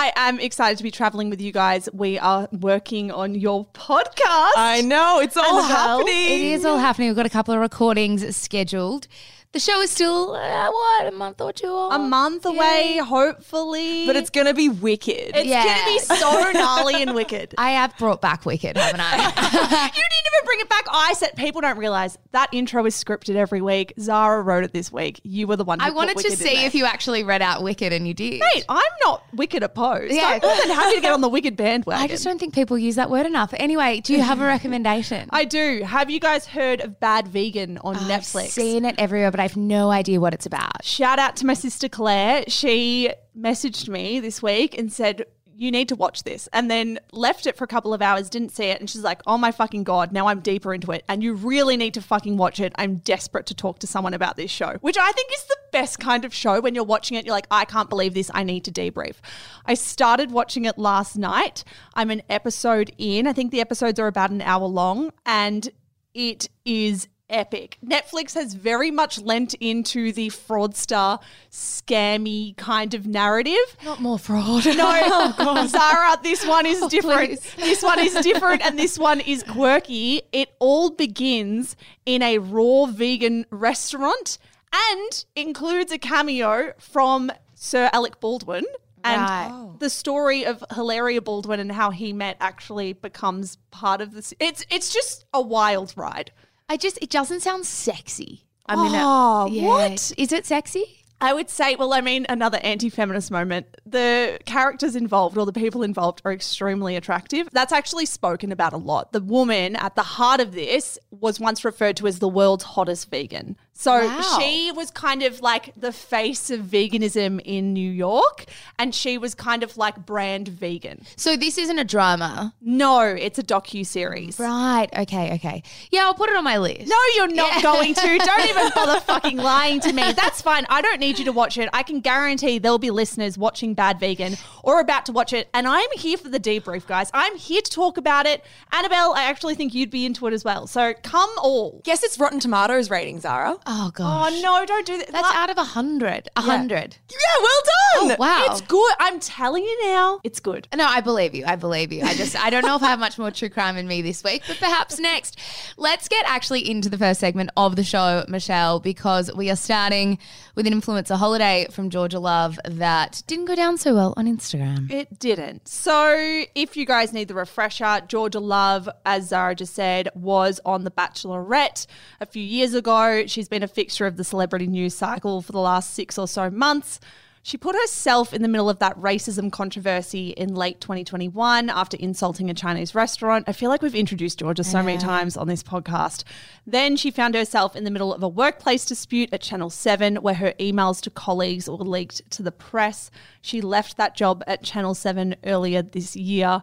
I 0.00 0.12
am 0.28 0.38
excited 0.40 0.76
to 0.78 0.84
be 0.84 0.90
traveling 0.90 1.30
with 1.30 1.40
you 1.40 1.52
guys. 1.52 1.88
We 1.92 2.18
are 2.18 2.48
working 2.52 3.10
on 3.10 3.34
your 3.34 3.66
podcast. 3.66 4.52
I 4.56 4.82
know 4.84 5.20
it's 5.20 5.36
all 5.36 5.60
Annabelle, 5.60 5.98
happening. 5.98 6.14
It 6.14 6.40
is 6.40 6.64
all 6.64 6.78
happening. 6.78 7.08
We've 7.08 7.16
got 7.16 7.26
a 7.26 7.30
couple 7.30 7.54
of 7.54 7.60
recordings 7.60 8.36
scheduled. 8.36 9.08
The 9.52 9.60
show 9.60 9.80
is 9.80 9.90
still, 9.90 10.34
uh, 10.34 10.70
what, 10.70 11.06
a 11.06 11.10
month 11.10 11.40
or 11.40 11.54
two 11.54 11.68
off? 11.68 11.94
a 11.94 11.98
month 11.98 12.44
away, 12.44 12.98
hopefully. 13.02 14.06
but 14.06 14.14
it's 14.14 14.28
gonna 14.28 14.52
be 14.52 14.68
wicked. 14.68 15.34
it's 15.36 15.46
Yeah. 15.48 15.64
gonna 15.64 15.86
be 15.86 15.98
so 16.00 16.50
gnarly 16.52 17.00
and 17.02 17.14
wicked. 17.14 17.54
I 17.56 17.70
have 17.70 17.96
brought 17.96 18.20
back 18.20 18.44
Wicked, 18.44 18.76
haven't 18.76 19.00
I? 19.00 19.16
you 19.16 19.22
didn't 19.22 20.26
even 20.26 20.44
bring 20.44 20.60
it 20.60 20.68
back. 20.68 20.84
I 20.90 21.14
said 21.14 21.34
people 21.34 21.62
don't 21.62 21.78
realize 21.78 22.18
that 22.32 22.50
intro 22.52 22.84
is 22.84 22.94
scripted 23.02 23.36
every 23.36 23.62
week. 23.62 23.94
Zara 23.98 24.42
wrote 24.42 24.64
it 24.64 24.72
this 24.74 24.92
week. 24.92 25.18
You 25.24 25.46
were 25.46 25.56
the 25.56 25.64
one. 25.64 25.80
Who 25.80 25.86
I 25.86 25.88
put 25.88 25.96
wanted 25.96 26.10
to 26.10 26.16
Wicked 26.18 26.32
in 26.32 26.36
see 26.38 26.54
there. 26.56 26.66
if 26.66 26.74
you 26.74 26.84
actually 26.84 27.24
read 27.24 27.40
out 27.40 27.62
Wicked, 27.62 27.92
and 27.92 28.06
you 28.06 28.12
did. 28.14 28.40
Mate, 28.40 28.64
I'm 28.68 28.82
not 29.02 29.24
wicked 29.34 29.62
opposed. 29.62 30.12
Yeah. 30.12 30.38
I'm 30.42 30.46
more 30.46 30.56
than 30.66 30.70
happy 30.76 30.96
to 30.96 31.00
get 31.00 31.12
on 31.12 31.22
the 31.22 31.28
wicked 31.28 31.56
bandwagon. 31.56 32.02
I 32.02 32.06
just 32.06 32.22
don't 32.22 32.38
think 32.38 32.54
people 32.54 32.76
use 32.78 32.96
that 32.96 33.08
word 33.10 33.24
enough. 33.24 33.54
Anyway, 33.56 34.00
do 34.00 34.12
you 34.12 34.20
have 34.20 34.40
a 34.42 34.44
recommendation? 34.46 35.28
I 35.32 35.44
do. 35.46 35.82
Have 35.84 36.10
you 36.10 36.20
guys 36.20 36.46
heard 36.46 36.80
of 36.82 37.00
Bad 37.00 37.28
Vegan 37.28 37.78
on 37.78 37.96
Netflix? 37.96 38.44
I've 38.44 38.50
seen 38.50 38.84
it 38.84 38.94
everywhere, 38.98 39.30
but 39.30 39.40
I 39.40 39.47
have 39.48 39.56
no 39.56 39.90
idea 39.90 40.20
what 40.20 40.34
it's 40.34 40.46
about. 40.46 40.84
Shout 40.84 41.18
out 41.18 41.36
to 41.36 41.46
my 41.46 41.54
sister 41.54 41.88
Claire. 41.88 42.44
She 42.48 43.10
messaged 43.36 43.88
me 43.88 44.20
this 44.20 44.42
week 44.42 44.76
and 44.76 44.92
said, 44.92 45.24
You 45.54 45.70
need 45.70 45.88
to 45.88 45.96
watch 45.96 46.24
this. 46.24 46.48
And 46.52 46.70
then 46.70 46.98
left 47.12 47.46
it 47.46 47.56
for 47.56 47.64
a 47.64 47.66
couple 47.66 47.94
of 47.94 48.02
hours, 48.02 48.28
didn't 48.28 48.50
see 48.50 48.64
it. 48.66 48.78
And 48.78 48.90
she's 48.90 49.02
like, 49.02 49.22
Oh 49.26 49.38
my 49.38 49.50
fucking 49.50 49.84
God, 49.84 50.12
now 50.12 50.26
I'm 50.28 50.40
deeper 50.40 50.74
into 50.74 50.92
it. 50.92 51.02
And 51.08 51.22
you 51.22 51.32
really 51.32 51.78
need 51.78 51.94
to 51.94 52.02
fucking 52.02 52.36
watch 52.36 52.60
it. 52.60 52.74
I'm 52.76 52.96
desperate 52.96 53.46
to 53.46 53.54
talk 53.54 53.78
to 53.78 53.86
someone 53.86 54.12
about 54.12 54.36
this 54.36 54.50
show, 54.50 54.74
which 54.82 54.98
I 54.98 55.10
think 55.12 55.32
is 55.32 55.44
the 55.44 55.56
best 55.72 55.98
kind 55.98 56.26
of 56.26 56.34
show 56.34 56.60
when 56.60 56.74
you're 56.74 56.84
watching 56.84 57.16
it. 57.16 57.24
You're 57.24 57.34
like, 57.34 57.48
I 57.50 57.64
can't 57.64 57.88
believe 57.88 58.12
this. 58.12 58.30
I 58.34 58.42
need 58.42 58.64
to 58.64 58.70
debrief. 58.70 59.16
I 59.64 59.74
started 59.74 60.30
watching 60.30 60.66
it 60.66 60.76
last 60.76 61.16
night. 61.16 61.64
I'm 61.94 62.10
an 62.10 62.22
episode 62.28 62.92
in. 62.98 63.26
I 63.26 63.32
think 63.32 63.50
the 63.50 63.62
episodes 63.62 63.98
are 63.98 64.08
about 64.08 64.30
an 64.30 64.42
hour 64.42 64.66
long. 64.66 65.10
And 65.24 65.70
it 66.12 66.50
is 66.64 67.08
epic. 67.30 67.78
Netflix 67.84 68.34
has 68.34 68.54
very 68.54 68.90
much 68.90 69.20
lent 69.20 69.54
into 69.54 70.12
the 70.12 70.28
fraudster, 70.28 71.20
scammy 71.50 72.56
kind 72.56 72.94
of 72.94 73.06
narrative. 73.06 73.76
Not 73.84 74.00
more 74.00 74.18
fraud. 74.18 74.64
No, 74.66 74.74
oh, 75.38 75.66
Zara, 75.68 76.18
this 76.22 76.46
one 76.46 76.66
is 76.66 76.82
oh, 76.82 76.88
different. 76.88 77.40
please. 77.40 77.54
This 77.56 77.82
one 77.82 77.98
is 77.98 78.14
different 78.24 78.62
and 78.64 78.78
this 78.78 78.98
one 78.98 79.20
is 79.20 79.42
quirky. 79.42 80.22
It 80.32 80.50
all 80.58 80.90
begins 80.90 81.76
in 82.06 82.22
a 82.22 82.38
raw 82.38 82.86
vegan 82.86 83.46
restaurant 83.50 84.38
and 84.72 85.24
includes 85.36 85.92
a 85.92 85.98
cameo 85.98 86.72
from 86.78 87.30
Sir 87.54 87.90
Alec 87.92 88.20
Baldwin. 88.20 88.64
And 89.04 89.22
Right. 89.22 89.48
Oh. 89.52 89.76
the 89.78 89.90
story 89.90 90.44
of 90.44 90.64
Hilaria 90.74 91.22
Baldwin 91.22 91.60
and 91.60 91.70
how 91.70 91.90
he 91.90 92.12
met 92.12 92.36
actually 92.40 92.92
becomes 92.94 93.56
part 93.70 94.00
of 94.00 94.12
this. 94.12 94.34
It's 94.40 94.64
it's 94.70 94.92
just 94.92 95.24
a 95.32 95.40
wild 95.40 95.94
ride. 95.96 96.32
I 96.68 96.76
just, 96.76 96.98
it 97.00 97.10
doesn't 97.10 97.40
sound 97.40 97.66
sexy. 97.66 98.44
I 98.66 98.76
mean, 98.76 98.94
uh, 98.94 99.00
Oh, 99.02 99.48
yeah. 99.50 99.66
what? 99.66 100.12
Is 100.18 100.32
it 100.32 100.46
sexy? 100.46 100.84
I 101.20 101.32
would 101.32 101.50
say, 101.50 101.74
well, 101.74 101.92
I 101.92 102.00
mean, 102.00 102.26
another 102.28 102.60
anti 102.62 102.90
feminist 102.90 103.30
moment. 103.32 103.66
The 103.84 104.38
characters 104.46 104.94
involved 104.94 105.36
or 105.36 105.46
the 105.46 105.52
people 105.52 105.82
involved 105.82 106.22
are 106.24 106.32
extremely 106.32 106.94
attractive. 106.94 107.48
That's 107.52 107.72
actually 107.72 108.06
spoken 108.06 108.52
about 108.52 108.72
a 108.72 108.76
lot. 108.76 109.12
The 109.12 109.20
woman 109.20 109.74
at 109.74 109.96
the 109.96 110.02
heart 110.04 110.40
of 110.40 110.52
this 110.52 110.96
was 111.10 111.40
once 111.40 111.64
referred 111.64 111.96
to 111.96 112.06
as 112.06 112.20
the 112.20 112.28
world's 112.28 112.62
hottest 112.64 113.10
vegan. 113.10 113.56
So 113.80 113.92
Wow. 114.04 114.38
she 114.40 114.72
was 114.72 114.90
kind 114.90 115.22
of 115.22 115.40
like 115.40 115.72
the 115.76 115.92
face 115.92 116.50
of 116.50 116.62
veganism 116.62 117.40
in 117.44 117.72
New 117.72 117.88
York, 117.92 118.46
and 118.76 118.92
she 118.92 119.16
was 119.18 119.36
kind 119.36 119.62
of 119.62 119.76
like 119.76 120.04
brand 120.04 120.48
vegan. 120.48 121.04
So 121.14 121.36
this 121.36 121.56
isn't 121.58 121.78
a 121.78 121.84
drama. 121.84 122.54
No, 122.60 123.02
it's 123.02 123.38
a 123.38 123.42
docu 123.44 123.86
series. 123.86 124.40
Right. 124.40 124.88
Okay. 124.98 125.34
Okay. 125.34 125.62
Yeah, 125.92 126.06
I'll 126.06 126.14
put 126.14 126.28
it 126.28 126.34
on 126.34 126.42
my 126.42 126.58
list. 126.58 126.88
No, 126.88 126.96
you're 127.14 127.28
not 127.32 127.62
going 127.62 127.94
to. 127.94 128.00
Don't 128.18 128.48
even 128.50 128.70
bother 128.74 128.98
fucking 128.98 129.36
lying 129.36 129.78
to 129.82 129.92
me. 129.92 130.10
That's 130.12 130.42
fine. 130.42 130.66
I 130.68 130.82
don't 130.82 130.98
need 130.98 131.20
you 131.20 131.24
to 131.26 131.32
watch 131.32 131.56
it. 131.56 131.68
I 131.72 131.84
can 131.84 132.00
guarantee 132.00 132.58
there'll 132.58 132.78
be 132.78 132.90
listeners 132.90 133.38
watching 133.38 133.74
Bad 133.74 134.00
Vegan 134.00 134.34
or 134.64 134.80
about 134.80 135.06
to 135.06 135.12
watch 135.12 135.32
it. 135.32 135.48
And 135.54 135.68
I'm 135.68 135.88
here 135.94 136.16
for 136.18 136.28
the 136.28 136.40
debrief, 136.40 136.84
guys. 136.88 137.12
I'm 137.14 137.36
here 137.36 137.62
to 137.62 137.70
talk 137.70 137.96
about 137.96 138.26
it. 138.26 138.44
Annabelle, 138.72 139.14
I 139.14 139.22
actually 139.22 139.54
think 139.54 139.72
you'd 139.72 139.90
be 139.90 140.04
into 140.04 140.26
it 140.26 140.32
as 140.32 140.44
well. 140.44 140.66
So 140.66 140.94
come 141.04 141.30
all. 141.40 141.80
Guess 141.84 142.02
it's 142.02 142.18
Rotten 142.18 142.40
Tomatoes 142.40 142.90
rating, 142.90 143.20
Zara. 143.20 143.56
Oh, 143.70 143.88
oh 143.88 143.90
gosh. 143.90 144.32
Oh 144.32 144.40
no, 144.40 144.64
don't 144.64 144.86
do 144.86 144.96
that. 144.96 145.08
That's 145.12 145.34
out 145.34 145.50
of 145.50 145.58
a 145.58 145.64
hundred. 145.64 146.28
A 146.36 146.40
hundred. 146.40 146.96
Yeah, 147.10 147.16
well 147.42 147.62
done. 147.64 148.12
Oh, 148.12 148.16
wow. 148.18 148.46
It's 148.48 148.62
good. 148.62 148.94
I'm 148.98 149.20
telling 149.20 149.62
you 149.62 149.86
now, 149.86 150.20
it's 150.24 150.40
good. 150.40 150.66
No, 150.74 150.86
I 150.86 151.02
believe 151.02 151.34
you. 151.34 151.44
I 151.46 151.56
believe 151.56 151.92
you. 151.92 152.02
I 152.02 152.14
just 152.14 152.34
I 152.34 152.48
don't 152.48 152.64
know 152.64 152.76
if 152.76 152.82
I 152.82 152.86
have 152.86 152.98
much 152.98 153.18
more 153.18 153.30
true 153.30 153.50
crime 153.50 153.76
in 153.76 153.86
me 153.86 154.00
this 154.00 154.24
week, 154.24 154.42
but 154.48 154.56
perhaps 154.58 154.98
next. 154.98 155.38
Let's 155.76 156.08
get 156.08 156.24
actually 156.26 156.68
into 156.68 156.88
the 156.88 156.96
first 156.96 157.20
segment 157.20 157.50
of 157.56 157.76
the 157.76 157.84
show, 157.84 158.24
Michelle, 158.26 158.80
because 158.80 159.30
we 159.34 159.50
are 159.50 159.56
starting 159.56 160.18
with 160.54 160.66
an 160.66 160.72
influencer 160.72 161.16
holiday 161.16 161.66
from 161.70 161.90
Georgia 161.90 162.18
Love 162.18 162.58
that 162.64 163.22
didn't 163.26 163.44
go 163.44 163.54
down 163.54 163.76
so 163.76 163.94
well 163.94 164.14
on 164.16 164.26
Instagram. 164.26 164.90
It 164.90 165.18
didn't. 165.18 165.68
So, 165.68 166.44
if 166.54 166.76
you 166.76 166.84
guys 166.84 167.12
need 167.12 167.28
the 167.28 167.34
refresher, 167.34 168.00
Georgia 168.08 168.40
Love, 168.40 168.88
as 169.04 169.28
Zara 169.28 169.54
just 169.54 169.74
said, 169.74 170.08
was 170.14 170.58
on 170.64 170.84
The 170.84 170.90
Bachelorette 170.90 171.86
a 172.20 172.26
few 172.26 172.42
years 172.42 172.74
ago. 172.74 173.26
She's 173.26 173.48
been 173.48 173.57
a 173.62 173.68
fixture 173.68 174.06
of 174.06 174.16
the 174.16 174.24
celebrity 174.24 174.66
news 174.66 174.94
cycle 174.94 175.42
for 175.42 175.52
the 175.52 175.60
last 175.60 175.94
six 175.94 176.18
or 176.18 176.28
so 176.28 176.50
months. 176.50 177.00
She 177.48 177.56
put 177.56 177.74
herself 177.74 178.34
in 178.34 178.42
the 178.42 178.48
middle 178.48 178.68
of 178.68 178.78
that 178.80 178.98
racism 178.98 179.50
controversy 179.50 180.30
in 180.30 180.54
late 180.54 180.82
2021 180.82 181.70
after 181.70 181.96
insulting 181.96 182.50
a 182.50 182.54
Chinese 182.54 182.94
restaurant. 182.94 183.44
I 183.48 183.52
feel 183.52 183.70
like 183.70 183.80
we've 183.80 183.94
introduced 183.94 184.40
Georgia 184.40 184.64
so 184.64 184.82
many 184.82 184.98
times 184.98 185.34
on 185.34 185.48
this 185.48 185.62
podcast. 185.62 186.24
Then 186.66 186.94
she 186.96 187.10
found 187.10 187.34
herself 187.34 187.74
in 187.74 187.84
the 187.84 187.90
middle 187.90 188.12
of 188.12 188.22
a 188.22 188.28
workplace 188.28 188.84
dispute 188.84 189.30
at 189.32 189.40
Channel 189.40 189.70
7 189.70 190.16
where 190.16 190.34
her 190.34 190.52
emails 190.60 191.00
to 191.02 191.10
colleagues 191.10 191.70
were 191.70 191.76
leaked 191.76 192.28
to 192.32 192.42
the 192.42 192.52
press. 192.52 193.10
She 193.40 193.62
left 193.62 193.96
that 193.96 194.14
job 194.14 194.44
at 194.46 194.62
Channel 194.62 194.94
7 194.94 195.36
earlier 195.44 195.80
this 195.80 196.16
year. 196.16 196.62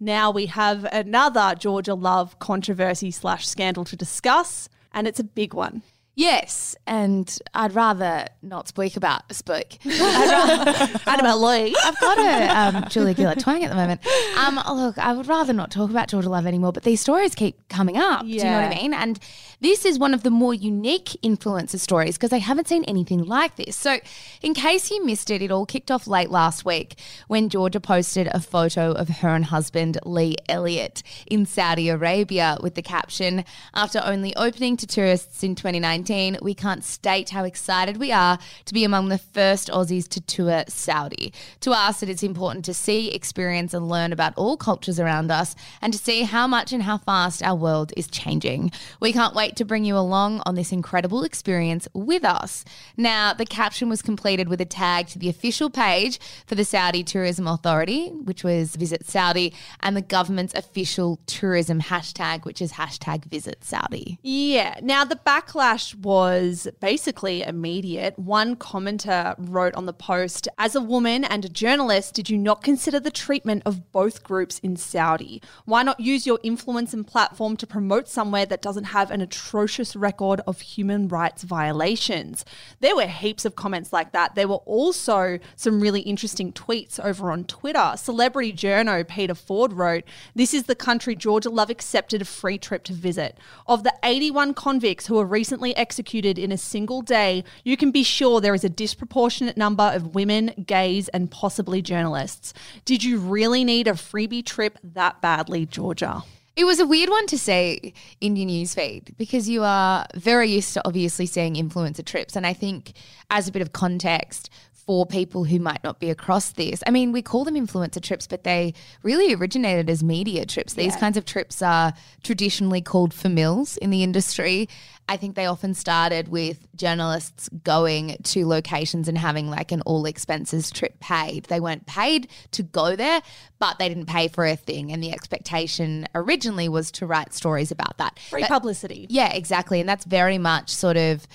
Now 0.00 0.32
we 0.32 0.46
have 0.46 0.84
another 0.86 1.54
Georgia 1.56 1.94
Love 1.94 2.38
controversy 2.40 3.12
slash 3.12 3.46
scandal 3.46 3.84
to 3.84 3.94
discuss, 3.94 4.68
and 4.92 5.06
it's 5.06 5.20
a 5.20 5.24
big 5.24 5.54
one. 5.54 5.82
Yes, 6.16 6.76
and 6.86 7.38
I'd 7.54 7.74
rather 7.74 8.26
not 8.40 8.68
speak 8.68 8.96
about 8.96 9.34
speak. 9.34 9.84
Annabelle 9.84 11.40
Lee. 11.48 11.74
I've 11.84 11.98
got 11.98 12.18
a 12.18 12.78
um, 12.78 12.84
Julia 12.88 13.14
Gillard 13.14 13.40
twang 13.40 13.64
at 13.64 13.70
the 13.70 13.74
moment. 13.74 14.00
Um, 14.38 14.60
look, 14.76 14.96
I 14.96 15.12
would 15.12 15.26
rather 15.26 15.52
not 15.52 15.72
talk 15.72 15.90
about 15.90 16.08
Georgia 16.08 16.28
Love 16.28 16.46
anymore, 16.46 16.72
but 16.72 16.84
these 16.84 17.00
stories 17.00 17.34
keep 17.34 17.68
coming 17.68 17.96
up. 17.96 18.22
Do 18.22 18.28
you 18.28 18.44
know 18.44 18.60
what 18.60 18.72
I 18.72 18.80
mean? 18.80 18.94
And 18.94 19.18
this 19.60 19.84
is 19.84 19.98
one 19.98 20.14
of 20.14 20.22
the 20.22 20.30
more 20.30 20.54
unique 20.54 21.16
influencer 21.24 21.80
stories 21.80 22.16
because 22.16 22.32
I 22.32 22.38
haven't 22.38 22.68
seen 22.68 22.84
anything 22.84 23.24
like 23.24 23.56
this. 23.56 23.74
So, 23.74 23.98
in 24.40 24.54
case 24.54 24.92
you 24.92 25.04
missed 25.04 25.30
it, 25.30 25.42
it 25.42 25.50
all 25.50 25.66
kicked 25.66 25.90
off 25.90 26.06
late 26.06 26.30
last 26.30 26.64
week 26.64 26.96
when 27.26 27.48
Georgia 27.48 27.80
posted 27.80 28.28
a 28.32 28.40
photo 28.40 28.92
of 28.92 29.08
her 29.08 29.30
and 29.30 29.46
husband 29.46 29.98
Lee 30.04 30.36
Elliott 30.48 31.02
in 31.26 31.44
Saudi 31.44 31.88
Arabia 31.88 32.56
with 32.62 32.76
the 32.76 32.82
caption 32.82 33.44
After 33.74 34.00
only 34.04 34.36
opening 34.36 34.76
to 34.76 34.86
tourists 34.86 35.42
in 35.42 35.56
2019, 35.56 36.03
we 36.42 36.54
can't 36.54 36.84
state 36.84 37.30
how 37.30 37.44
excited 37.44 37.96
we 37.96 38.12
are 38.12 38.38
to 38.66 38.74
be 38.74 38.84
among 38.84 39.08
the 39.08 39.18
first 39.18 39.68
Aussies 39.68 40.06
to 40.08 40.20
tour 40.20 40.64
Saudi. 40.68 41.32
To 41.60 41.70
us, 41.70 42.02
it 42.02 42.08
is 42.08 42.22
important 42.22 42.64
to 42.66 42.74
see, 42.74 43.08
experience, 43.10 43.72
and 43.72 43.88
learn 43.88 44.12
about 44.12 44.34
all 44.36 44.56
cultures 44.56 45.00
around 45.00 45.30
us 45.30 45.54
and 45.80 45.92
to 45.92 45.98
see 45.98 46.22
how 46.22 46.46
much 46.46 46.72
and 46.72 46.82
how 46.82 46.98
fast 46.98 47.42
our 47.42 47.56
world 47.56 47.92
is 47.96 48.06
changing. 48.06 48.70
We 49.00 49.12
can't 49.12 49.34
wait 49.34 49.56
to 49.56 49.64
bring 49.64 49.84
you 49.84 49.96
along 49.96 50.42
on 50.44 50.54
this 50.54 50.72
incredible 50.72 51.24
experience 51.24 51.88
with 51.94 52.24
us. 52.24 52.64
Now, 52.96 53.32
the 53.32 53.46
caption 53.46 53.88
was 53.88 54.02
completed 54.02 54.48
with 54.48 54.60
a 54.60 54.66
tag 54.66 55.08
to 55.08 55.18
the 55.18 55.28
official 55.28 55.70
page 55.70 56.18
for 56.46 56.54
the 56.54 56.64
Saudi 56.64 57.02
Tourism 57.02 57.46
Authority, 57.46 58.10
which 58.10 58.44
was 58.44 58.76
Visit 58.76 59.06
Saudi, 59.06 59.54
and 59.80 59.96
the 59.96 60.02
government's 60.02 60.54
official 60.54 61.18
tourism 61.26 61.80
hashtag, 61.80 62.44
which 62.44 62.60
is 62.60 62.72
hashtag 62.72 63.24
Visit 63.24 63.64
Saudi. 63.64 64.18
Yeah. 64.22 64.78
Now, 64.82 65.04
the 65.04 65.16
backlash 65.16 65.93
was 65.96 66.68
basically 66.80 67.42
immediate. 67.42 68.18
One 68.18 68.56
commenter 68.56 69.34
wrote 69.38 69.74
on 69.74 69.86
the 69.86 69.92
post 69.92 70.48
As 70.58 70.74
a 70.74 70.80
woman 70.80 71.24
and 71.24 71.44
a 71.44 71.48
journalist, 71.48 72.14
did 72.14 72.30
you 72.30 72.38
not 72.38 72.62
consider 72.62 73.00
the 73.00 73.10
treatment 73.10 73.62
of 73.64 73.92
both 73.92 74.22
groups 74.22 74.58
in 74.60 74.76
Saudi? 74.76 75.42
Why 75.64 75.82
not 75.82 76.00
use 76.00 76.26
your 76.26 76.38
influence 76.42 76.92
and 76.92 77.06
platform 77.06 77.56
to 77.58 77.66
promote 77.66 78.08
somewhere 78.08 78.46
that 78.46 78.62
doesn't 78.62 78.84
have 78.84 79.10
an 79.10 79.20
atrocious 79.20 79.94
record 79.94 80.40
of 80.46 80.60
human 80.60 81.08
rights 81.08 81.42
violations? 81.42 82.44
There 82.80 82.96
were 82.96 83.06
heaps 83.06 83.44
of 83.44 83.56
comments 83.56 83.92
like 83.92 84.12
that. 84.12 84.34
There 84.34 84.48
were 84.48 84.56
also 84.66 85.38
some 85.56 85.80
really 85.80 86.00
interesting 86.00 86.52
tweets 86.52 86.98
over 86.98 87.30
on 87.30 87.44
Twitter. 87.44 87.94
Celebrity 87.96 88.52
journo 88.52 89.06
Peter 89.06 89.34
Ford 89.34 89.72
wrote, 89.72 90.04
This 90.34 90.54
is 90.54 90.64
the 90.64 90.74
country 90.74 91.14
Georgia 91.14 91.50
Love 91.50 91.70
accepted 91.70 92.22
a 92.22 92.24
free 92.24 92.58
trip 92.58 92.84
to 92.84 92.92
visit. 92.92 93.38
Of 93.66 93.84
the 93.84 93.94
81 94.02 94.54
convicts 94.54 95.06
who 95.06 95.14
were 95.14 95.24
recently 95.24 95.76
executed 95.84 96.38
in 96.38 96.50
a 96.50 96.56
single 96.56 97.02
day, 97.02 97.44
you 97.62 97.76
can 97.76 97.90
be 97.90 98.02
sure 98.02 98.40
there 98.40 98.54
is 98.54 98.64
a 98.64 98.70
disproportionate 98.70 99.58
number 99.58 99.82
of 99.92 100.14
women, 100.14 100.64
gays, 100.66 101.08
and 101.08 101.30
possibly 101.30 101.82
journalists. 101.82 102.54
Did 102.86 103.04
you 103.04 103.18
really 103.18 103.64
need 103.64 103.86
a 103.86 103.92
freebie 103.92 104.46
trip 104.46 104.78
that 104.82 105.20
badly, 105.20 105.66
Georgia? 105.66 106.22
It 106.56 106.64
was 106.64 106.80
a 106.80 106.86
weird 106.86 107.10
one 107.10 107.26
to 107.26 107.36
see 107.36 107.92
in 108.22 108.36
your 108.36 108.48
newsfeed 108.48 109.14
because 109.18 109.46
you 109.46 109.62
are 109.62 110.06
very 110.14 110.48
used 110.48 110.72
to 110.72 110.82
obviously 110.86 111.26
seeing 111.26 111.54
influencer 111.56 112.04
trips. 112.04 112.34
And 112.34 112.46
I 112.46 112.54
think, 112.54 112.94
as 113.28 113.46
a 113.46 113.52
bit 113.52 113.60
of 113.60 113.72
context, 113.72 114.48
for 114.86 115.06
people 115.06 115.44
who 115.44 115.58
might 115.58 115.82
not 115.82 115.98
be 115.98 116.10
across 116.10 116.50
this. 116.52 116.82
I 116.86 116.90
mean, 116.90 117.12
we 117.12 117.22
call 117.22 117.44
them 117.44 117.54
influencer 117.54 118.02
trips, 118.02 118.26
but 118.26 118.44
they 118.44 118.74
really 119.02 119.34
originated 119.34 119.88
as 119.88 120.02
media 120.02 120.44
trips. 120.44 120.74
These 120.74 120.96
kinds 120.96 121.16
of 121.16 121.24
trips 121.24 121.62
are 121.62 121.94
traditionally 122.22 122.82
called 122.82 123.14
famils 123.14 123.76
in 123.78 123.90
the 123.90 124.02
industry. 124.02 124.68
I 125.08 125.16
think 125.18 125.36
they 125.36 125.46
often 125.46 125.74
started 125.74 126.28
with 126.28 126.66
journalists 126.76 127.50
going 127.62 128.16
to 128.22 128.46
locations 128.46 129.06
and 129.06 129.18
having 129.18 129.50
like 129.50 129.70
an 129.70 129.82
all 129.82 130.06
expenses 130.06 130.70
trip 130.70 130.98
paid. 131.00 131.44
They 131.44 131.60
weren't 131.60 131.86
paid 131.86 132.28
to 132.52 132.62
go 132.62 132.96
there, 132.96 133.20
but 133.58 133.78
they 133.78 133.88
didn't 133.88 134.06
pay 134.06 134.28
for 134.28 134.46
a 134.46 134.56
thing. 134.56 134.92
And 134.92 135.02
the 135.02 135.12
expectation 135.12 136.06
originally 136.14 136.68
was 136.68 136.90
to 136.92 137.06
write 137.06 137.34
stories 137.34 137.70
about 137.70 137.98
that. 137.98 138.18
Free 138.18 138.44
publicity. 138.44 139.06
yeah, 139.10 139.32
exactly. 139.32 139.80
And 139.80 139.88
that's 139.88 140.06
very 140.06 140.38
much 140.38 140.70
sort 140.70 140.96
of 140.96 141.26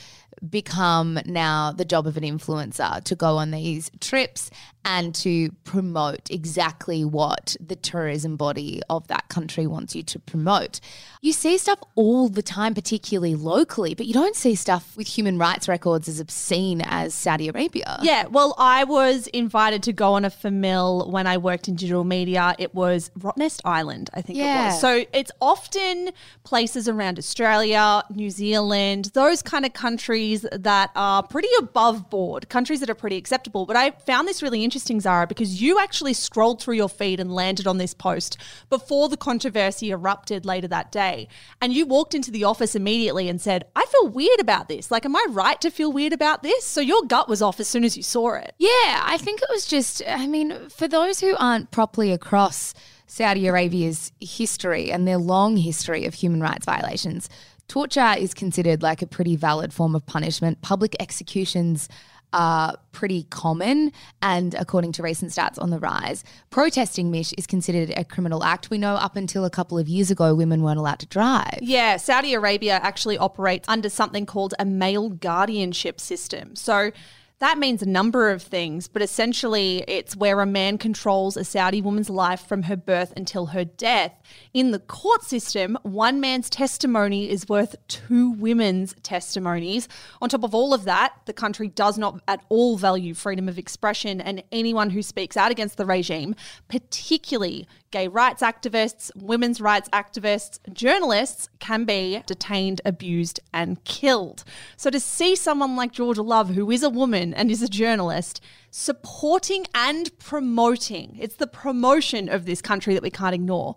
become 0.48 1.19
now 1.25 1.72
the 1.72 1.86
job 1.86 2.08
of 2.08 2.17
an 2.17 2.24
influencer 2.24 3.03
to 3.03 3.15
go 3.15 3.38
on 3.38 3.51
these 3.51 3.91
trips 4.00 4.50
and 4.86 5.14
to 5.14 5.52
promote 5.66 6.30
exactly 6.32 7.04
what 7.06 7.56
the 7.60 7.76
tourism 7.76 8.36
body 8.38 8.82
of 8.90 9.08
that 9.08 9.28
country 9.30 9.68
wants 9.68 9.96
you 9.96 10.02
to 10.04 10.20
promote. 10.20 10.80
You 11.22 11.34
see 11.34 11.58
stuff 11.58 11.80
all 11.96 12.30
the 12.30 12.42
time, 12.42 12.74
particularly 12.74 13.36
locally, 13.36 13.94
but 13.94 14.06
you 14.06 14.14
don't 14.14 14.36
see 14.36 14.56
stuff 14.56 14.96
with 14.96 15.08
human 15.08 15.38
rights 15.38 15.68
records 15.68 16.08
as 16.08 16.20
obscene 16.20 16.82
as 16.86 17.14
Saudi 17.14 17.50
Arabia. 17.50 18.00
Yeah, 18.02 18.28
well, 18.28 18.56
I 18.58 18.86
was 18.86 19.28
invited 19.28 19.84
to 19.84 19.94
go 19.94 20.14
on 20.14 20.24
a 20.24 20.30
famil 20.30 21.10
when 21.10 21.28
I 21.28 21.38
worked 21.38 21.68
in 21.68 21.76
digital 21.76 22.06
media. 22.06 22.56
It 22.58 22.74
was 22.74 23.12
Rottnest 23.20 23.60
Island, 23.66 24.10
I 24.14 24.22
think 24.22 24.40
it 24.40 24.44
Yeah. 24.44 24.68
was. 24.72 24.80
So 24.80 25.06
it's 25.14 25.32
often 25.42 26.12
places 26.44 26.88
around 26.88 27.20
Australia, 27.20 28.02
New 28.10 28.30
Zealand, 28.30 29.12
those 29.14 29.42
kind 29.42 29.66
of 29.66 29.74
countries 29.74 30.46
that 30.52 30.92
are 30.96 31.22
pretty 31.24 31.50
above 31.60 32.10
board, 32.10 32.48
countries 32.50 32.80
that 32.80 32.90
are 32.90 32.96
pretty 32.96 33.18
acceptable. 33.18 33.66
But 33.66 33.76
I 33.76 33.92
found 33.92 34.28
this 34.28 34.42
really 34.42 34.64
interesting, 34.64 34.69
Zara, 35.00 35.28
because 35.28 35.62
you 35.62 35.80
actually 35.80 36.14
scrolled 36.14 36.62
through 36.62 36.76
your 36.76 36.90
feed 36.90 37.20
and 37.20 37.34
landed 37.34 37.68
on 37.68 37.78
this 37.78 37.94
post 37.94 38.38
before 38.70 39.10
the 39.10 39.18
controversy 39.18 39.92
erupted 39.92 40.46
later 40.46 40.68
that 40.68 40.92
day. 40.92 41.28
And 41.62 41.74
you 41.74 41.86
walked 41.86 42.14
into 42.14 42.32
the 42.32 42.44
office 42.44 42.76
immediately 42.76 43.30
and 43.30 43.42
said, 43.42 43.66
I 43.76 43.86
feel 43.86 44.10
weird 44.10 44.40
about 44.40 44.68
this. 44.68 44.92
Like, 44.92 45.06
am 45.06 45.16
I 45.16 45.26
right 45.30 45.60
to 45.62 45.72
feel 45.72 45.92
weird 45.92 46.14
about 46.14 46.44
this? 46.44 46.66
So 46.66 46.82
your 46.82 47.04
gut 47.04 47.30
was 47.30 47.42
off 47.42 47.60
as 47.60 47.68
soon 47.68 47.84
as 47.84 47.98
you 47.98 48.04
saw 48.04 48.36
it. 48.36 48.54
Yeah, 48.58 49.02
I 49.04 49.18
think 49.20 49.42
it 49.42 49.50
was 49.50 49.66
just, 49.66 50.02
I 50.08 50.28
mean, 50.28 50.70
for 50.70 50.88
those 50.88 51.20
who 51.20 51.36
aren't 51.38 51.72
properly 51.72 52.12
across 52.12 52.74
Saudi 53.08 53.48
Arabia's 53.48 54.12
history 54.20 54.92
and 54.92 55.08
their 55.08 55.18
long 55.18 55.58
history 55.58 56.06
of 56.06 56.14
human 56.14 56.42
rights 56.42 56.66
violations, 56.66 57.30
torture 57.68 58.16
is 58.18 58.34
considered 58.34 58.84
like 58.84 59.02
a 59.02 59.08
pretty 59.08 59.36
valid 59.36 59.74
form 59.74 59.96
of 59.96 60.06
punishment. 60.06 60.62
Public 60.62 60.96
executions 61.00 61.88
are 62.34 62.78
pretty 62.92 63.24
common 63.24 63.92
and 64.22 64.54
according 64.56 64.92
to 64.92 65.02
recent 65.04 65.32
stats 65.32 65.62
on 65.62 65.70
the 65.70 65.80
rise 65.80 66.24
protesting 66.50 67.10
mish 67.12 67.34
is 67.38 67.48
considered 67.48 67.92
a 67.96 68.04
criminal 68.04 68.44
act 68.44 68.70
we 68.70 68.78
know 68.78 68.96
up 68.96 69.16
until 69.16 69.46
a 69.46 69.50
couple 69.50 69.78
of 69.78 69.88
years 69.88 70.12
ago 70.12 70.36
women 70.36 70.62
weren't 70.62 70.80
allowed 70.80 71.00
to 71.00 71.08
drive 71.08 71.60
Yeah, 71.62 71.98
Saudi 71.98 72.34
Arabia 72.34 72.80
actually 72.82 73.18
operates 73.18 73.68
under 73.70 73.90
something 73.90 74.26
called 74.26 74.54
a 74.60 74.66
male 74.66 75.10
guardianship 75.10 76.00
system. 76.00 76.56
So 76.56 76.92
that 77.39 77.58
means 77.58 77.81
a 77.81 77.88
number 77.88 78.29
of 78.29 78.41
things, 78.41 78.88
but 78.89 79.01
essentially 79.01 79.84
it's 79.88 80.15
where 80.15 80.41
a 80.41 80.46
man 80.46 80.77
controls 80.77 81.38
a 81.38 81.46
Saudi 81.46 81.81
woman's 81.81 82.10
life 82.10 82.46
from 82.46 82.63
her 82.63 82.75
birth 82.75 83.13
until 83.15 83.48
her 83.48 83.63
death. 83.63 84.13
In 84.53 84.72
the 84.72 84.79
court 84.79 85.24
system, 85.24 85.77
one 85.84 86.19
man's 86.19 86.50
testimony 86.50 87.29
is 87.29 87.48
worth 87.48 87.75
two 87.88 88.31
women's 88.31 88.93
testimonies. 89.03 89.88
On 90.22 90.27
top 90.27 90.43
of 90.43 90.53
all 90.53 90.74
of 90.74 90.84
that, 90.84 91.13
the 91.25 91.34
country 91.34 91.69
does 91.69 91.98
not 91.98 92.22
at 92.27 92.43
all 92.50 92.77
value 92.77 93.13
freedom 93.13 93.48
of 93.48 93.58
expression, 93.58 94.19
and 94.19 94.43
anyone 94.51 94.89
who 94.89 95.01
speaks 95.01 95.38
out 95.38 95.51
against 95.51 95.77
the 95.77 95.86
regime, 95.86 96.36
particularly 96.67 97.67
gay 97.91 98.08
rights 98.08 98.41
activists, 98.41 99.12
women's 99.15 99.60
rights 99.60 99.89
activists, 99.89 100.60
journalists 100.74 101.50
can 101.60 101.86
be 101.86 102.22
detained, 102.25 102.81
abused, 102.86 103.39
and 103.53 103.84
killed. 103.84 104.43
So 104.77 104.89
to 104.89 105.00
see 105.00 105.36
someone 105.36 105.75
like 105.75 105.91
Georgia 105.91 106.22
Love, 106.22 106.50
who 106.50 106.69
is 106.72 106.84
a 106.84 106.89
woman 106.89 107.34
and 107.34 107.50
is 107.50 107.62
a 107.62 107.67
journalist, 107.67 108.41
supporting 108.72 109.65
and 109.74 110.17
promoting, 110.19 111.17
it's 111.19 111.36
the 111.36 111.48
promotion 111.48 112.29
of 112.29 112.46
this 112.46 112.62
country 112.62 112.93
that 112.93 113.03
we 113.03 113.10
can't 113.10 113.36
ignore, 113.36 113.75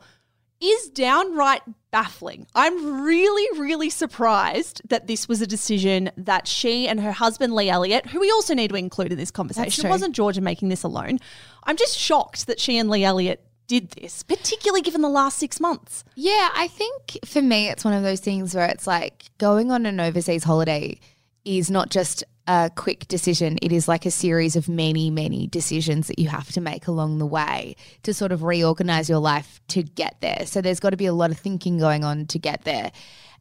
is 0.60 0.88
downright 0.90 1.62
baffling. 1.90 2.46
I'm 2.54 3.02
really, 3.02 3.58
really 3.58 3.90
surprised 3.90 4.80
that 4.88 5.08
this 5.08 5.28
was 5.28 5.42
a 5.42 5.46
decision 5.46 6.10
that 6.16 6.46
she 6.46 6.86
and 6.86 7.00
her 7.00 7.12
husband, 7.12 7.54
Lee 7.54 7.68
Elliott, 7.68 8.06
who 8.06 8.20
we 8.20 8.30
also 8.30 8.54
need 8.54 8.68
to 8.68 8.76
include 8.76 9.10
in 9.10 9.18
this 9.18 9.32
conversation, 9.32 9.86
it 9.86 9.90
wasn't 9.90 10.14
Georgia 10.14 10.40
making 10.40 10.68
this 10.68 10.84
alone. 10.84 11.18
I'm 11.64 11.76
just 11.76 11.98
shocked 11.98 12.46
that 12.46 12.60
she 12.60 12.78
and 12.78 12.88
Lee 12.88 13.02
Elliott 13.02 13.44
did 13.72 13.90
this, 13.92 14.22
particularly 14.22 14.82
given 14.82 15.00
the 15.00 15.08
last 15.08 15.38
six 15.38 15.58
months. 15.58 16.04
Yeah, 16.14 16.50
I 16.54 16.68
think 16.68 17.18
for 17.24 17.40
me, 17.40 17.70
it's 17.70 17.86
one 17.86 17.94
of 17.94 18.02
those 18.02 18.20
things 18.20 18.54
where 18.54 18.66
it's 18.66 18.86
like 18.86 19.30
going 19.38 19.70
on 19.70 19.86
an 19.86 19.98
overseas 19.98 20.44
holiday 20.44 21.00
is 21.46 21.70
not 21.70 21.88
just 21.88 22.22
a 22.46 22.70
quick 22.76 23.08
decision. 23.08 23.58
It 23.62 23.72
is 23.72 23.88
like 23.88 24.04
a 24.04 24.10
series 24.10 24.56
of 24.56 24.68
many, 24.68 25.08
many 25.08 25.46
decisions 25.46 26.08
that 26.08 26.18
you 26.18 26.28
have 26.28 26.52
to 26.52 26.60
make 26.60 26.86
along 26.86 27.16
the 27.16 27.24
way 27.24 27.76
to 28.02 28.12
sort 28.12 28.30
of 28.30 28.42
reorganize 28.42 29.08
your 29.08 29.20
life 29.20 29.62
to 29.68 29.82
get 29.82 30.16
there. 30.20 30.44
So 30.44 30.60
there's 30.60 30.80
got 30.80 30.90
to 30.90 30.98
be 30.98 31.06
a 31.06 31.14
lot 31.14 31.30
of 31.30 31.38
thinking 31.38 31.78
going 31.78 32.04
on 32.04 32.26
to 32.26 32.38
get 32.38 32.64
there. 32.64 32.92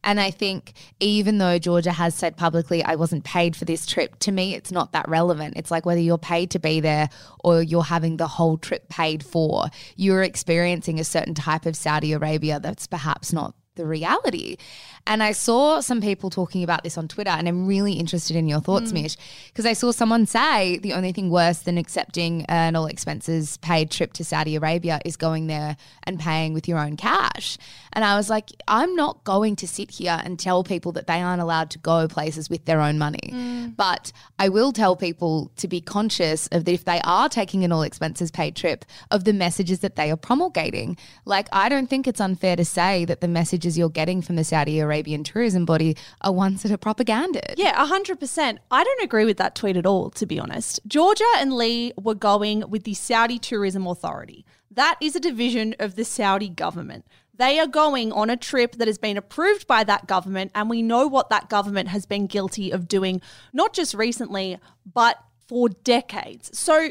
And 0.03 0.20
I 0.20 0.31
think 0.31 0.74
even 1.00 1.38
though 1.38 1.60
Georgia 1.60 1.91
has 1.91 2.15
said 2.15 2.38
publicly, 2.38 2.84
I 2.84 2.96
wasn't 2.96 3.24
paid 3.24 3.55
for 3.55 3.65
this 3.65 3.86
trip, 3.86 4.17
to 4.20 4.31
me, 4.31 4.55
it's 4.55 4.72
not 4.72 4.93
that 4.93 5.08
relevant. 5.08 5.53
It's 5.58 5.72
like 5.72 5.86
whether 5.86 6.01
you're 6.01 6.17
paid 6.17 6.51
to 6.51 6.60
be 6.60 6.79
there 6.79 7.10
or 7.43 7.62
you're 7.62 7.84
having 7.84 8.17
the 8.17 8.27
whole 8.27 8.58
trip 8.58 8.89
paid 8.89 9.24
for, 9.24 9.67
you're 9.96 10.24
experiencing 10.24 11.00
a 11.00 11.03
certain 11.03 11.36
type 11.36 11.65
of 11.65 11.75
Saudi 11.75 12.13
Arabia 12.13 12.60
that's 12.60 12.88
perhaps 12.88 13.31
not 13.31 13.53
the 13.75 13.85
reality. 13.85 14.57
And 15.07 15.23
I 15.23 15.31
saw 15.31 15.79
some 15.79 16.01
people 16.01 16.29
talking 16.29 16.63
about 16.63 16.83
this 16.83 16.97
on 16.97 17.07
Twitter, 17.07 17.31
and 17.31 17.47
I'm 17.47 17.65
really 17.65 17.93
interested 17.93 18.35
in 18.35 18.47
your 18.47 18.59
thoughts, 18.59 18.91
mm. 18.91 19.01
Mish, 19.01 19.17
because 19.47 19.65
I 19.65 19.73
saw 19.73 19.91
someone 19.91 20.25
say 20.25 20.77
the 20.77 20.93
only 20.93 21.11
thing 21.11 21.29
worse 21.29 21.59
than 21.59 21.77
accepting 21.77 22.45
an 22.45 22.75
all 22.75 22.85
expenses 22.85 23.57
paid 23.57 23.89
trip 23.89 24.13
to 24.13 24.23
Saudi 24.23 24.55
Arabia 24.55 24.99
is 25.03 25.17
going 25.17 25.47
there 25.47 25.75
and 26.03 26.19
paying 26.19 26.53
with 26.53 26.67
your 26.67 26.77
own 26.77 26.97
cash. 26.97 27.57
And 27.93 28.05
I 28.05 28.15
was 28.15 28.29
like, 28.29 28.51
I'm 28.67 28.95
not 28.95 29.23
going 29.23 29.55
to 29.57 29.67
sit 29.67 29.91
here 29.91 30.21
and 30.23 30.37
tell 30.37 30.63
people 30.63 30.91
that 30.93 31.07
they 31.07 31.21
aren't 31.21 31.41
allowed 31.41 31.71
to 31.71 31.79
go 31.79 32.07
places 32.07 32.49
with 32.49 32.65
their 32.65 32.79
own 32.79 32.97
money. 32.97 33.31
Mm. 33.33 33.75
But 33.75 34.11
I 34.37 34.49
will 34.49 34.71
tell 34.71 34.95
people 34.95 35.51
to 35.57 35.67
be 35.67 35.81
conscious 35.81 36.47
of 36.47 36.65
that 36.65 36.71
if 36.71 36.85
they 36.85 37.01
are 37.03 37.27
taking 37.27 37.63
an 37.63 37.71
all 37.71 37.81
expenses 37.81 38.31
paid 38.31 38.55
trip, 38.55 38.85
of 39.09 39.23
the 39.23 39.33
messages 39.33 39.79
that 39.79 39.95
they 39.95 40.11
are 40.11 40.17
promulgating. 40.17 40.97
Like, 41.25 41.47
I 41.51 41.69
don't 41.69 41.87
think 41.87 42.07
it's 42.07 42.21
unfair 42.21 42.55
to 42.55 42.65
say 42.65 43.05
that 43.05 43.21
the 43.21 43.27
messages 43.62 43.77
you're 43.77 43.89
getting 43.89 44.24
from 44.24 44.38
the 44.38 44.44
Saudi 44.44 44.80
Arabian 44.80 45.24
tourism 45.24 45.65
body 45.65 45.96
are 46.22 46.32
ones 46.32 46.63
that 46.63 46.72
are 46.72 46.77
propaganda. 46.77 47.41
Yeah, 47.58 47.75
100%. 47.86 48.58
I 48.72 48.84
don't 48.84 49.03
agree 49.03 49.24
with 49.24 49.38
that 49.38 49.53
tweet 49.53 49.77
at 49.77 49.86
all, 49.86 50.10
to 50.12 50.25
be 50.25 50.39
honest. 50.39 50.80
Georgia 50.88 51.32
and 51.38 51.53
Lee 51.53 51.94
were 52.01 52.15
going 52.15 52.68
with 52.72 52.86
the 52.86 52.96
Saudi 52.96 53.38
Tourism 53.38 53.86
Authority. 53.86 54.46
That 54.72 54.98
is 55.00 55.15
a 55.15 55.20
division 55.20 55.75
of 55.80 55.96
the 55.96 56.03
Saudi 56.03 56.50
government. 56.50 57.06
They 57.36 57.60
are 57.60 57.68
going 57.68 58.12
on 58.12 58.32
a 58.32 58.38
trip 58.38 58.77
that 58.77 58.88
has 58.88 58.98
been 58.98 59.18
approved 59.18 59.68
by 59.68 59.84
that 59.84 60.08
government, 60.08 60.51
and 60.56 60.68
we 60.68 60.82
know 60.82 61.06
what 61.06 61.30
that 61.30 61.50
government 61.50 61.89
has 61.89 62.08
been 62.08 62.25
guilty 62.25 62.72
of 62.72 62.88
doing, 62.88 63.22
not 63.53 63.74
just 63.74 63.94
recently, 63.94 64.58
but 64.91 65.24
for 65.48 65.70
decades. 65.70 66.58
So, 66.58 66.89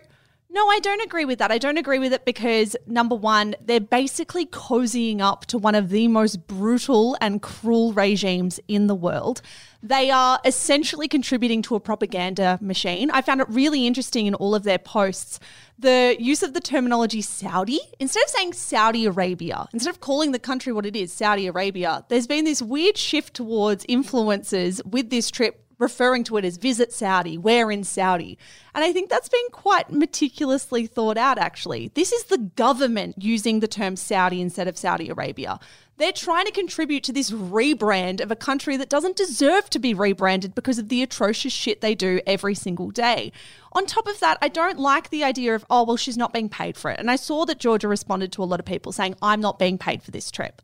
no, 0.53 0.67
I 0.69 0.81
don't 0.81 1.01
agree 1.03 1.25
with 1.25 1.39
that. 1.39 1.53
I 1.53 1.59
don't 1.59 1.79
agree 1.79 2.01
with 2.01 2.13
it 2.13 2.25
because 2.25 2.77
number 2.85 3.15
one, 3.15 3.55
they're 3.65 3.79
basically 3.79 4.47
cozying 4.47 5.21
up 5.21 5.47
to 5.47 5.59
one 5.59 5.77
of 5.77 5.91
the 5.91 6.09
most 6.09 6.49
brutal 6.49 7.17
and 7.21 7.41
cruel 7.41 7.93
regimes 7.93 8.59
in 8.67 8.89
the 8.89 8.95
world. 8.95 9.43
They 9.81 10.11
are 10.11 10.41
essentially 10.45 11.07
contributing 11.07 11.63
to 11.63 11.77
a 11.77 11.81
propaganda 11.81 12.59
machine. 12.61 13.13
I 13.13 13.23
found 13.23 13.41
it 13.41 13.49
really 13.49 13.87
interesting 13.87 14.27
in 14.27 14.35
all 14.35 14.55
of 14.55 14.65
their 14.65 14.79
posts 14.79 15.39
the 15.81 16.15
use 16.19 16.43
of 16.43 16.53
the 16.53 16.61
terminology 16.61 17.23
Saudi. 17.23 17.81
Instead 17.99 18.23
of 18.25 18.31
saying 18.31 18.53
Saudi 18.53 19.07
Arabia, 19.07 19.67
instead 19.73 19.89
of 19.91 20.01
calling 20.01 20.33
the 20.33 20.39
country 20.39 20.73
what 20.73 20.85
it 20.85 20.95
is, 20.95 21.13
Saudi 21.13 21.47
Arabia, 21.47 22.05
there's 22.09 22.27
been 22.27 22.45
this 22.45 22.61
weird 22.61 22.99
shift 22.99 23.35
towards 23.35 23.87
influencers 23.87 24.85
with 24.85 25.11
this 25.11 25.31
trip 25.31 25.60
referring 25.81 26.23
to 26.25 26.37
it 26.37 26.45
as 26.45 26.59
visit 26.59 26.93
Saudi, 26.93 27.37
where 27.37 27.71
in 27.71 27.83
Saudi. 27.83 28.39
And 28.75 28.85
I 28.85 28.93
think 28.93 29.09
that's 29.11 29.29
been 29.29 29.49
quite 29.51 29.91
meticulously 29.91 30.87
thought 30.87 31.17
out, 31.17 31.39
actually. 31.39 31.91
This 31.95 32.13
is 32.13 32.25
the 32.25 32.39
government 32.39 33.17
using 33.19 33.59
the 33.59 33.67
term 33.67 33.97
Saudi 33.97 34.41
instead 34.41 34.69
of 34.69 34.79
Saudi 34.79 35.09
Arabia. 35.09 35.59
They're 35.97 36.13
trying 36.13 36.47
to 36.47 36.53
contribute 36.53 37.03
to 37.05 37.13
this 37.13 37.31
rebrand 37.31 38.21
of 38.21 38.31
a 38.31 38.37
country 38.37 38.77
that 38.77 38.89
doesn't 38.89 39.17
deserve 39.17 39.69
to 39.71 39.79
be 39.79 39.93
rebranded 39.93 40.55
because 40.55 40.79
of 40.79 40.89
the 40.89 41.03
atrocious 41.03 41.53
shit 41.53 41.81
they 41.81 41.95
do 41.95 42.21
every 42.27 42.55
single 42.55 42.91
day. 42.91 43.33
On 43.73 43.85
top 43.85 44.07
of 44.07 44.21
that, 44.21 44.39
I 44.41 44.49
don't 44.49 44.79
like 44.79 45.11
the 45.11 45.25
idea 45.25 45.55
of, 45.55 45.65
oh, 45.69 45.85
well, 45.85 45.97
she's 45.97 46.17
not 46.17 46.33
being 46.33 46.49
paid 46.49 46.77
for 46.77 46.91
it. 46.91 46.99
And 46.99 47.11
I 47.11 47.17
saw 47.17 47.45
that 47.47 47.59
Georgia 47.59 47.89
responded 47.89 48.33
to 48.33 48.43
a 48.43 48.45
lot 48.45 48.61
of 48.61 48.67
people 48.67 48.93
saying, 48.93 49.15
I'm 49.21 49.41
not 49.41 49.59
being 49.59 49.79
paid 49.79 50.03
for 50.03 50.11
this 50.11 50.31
trip. 50.31 50.63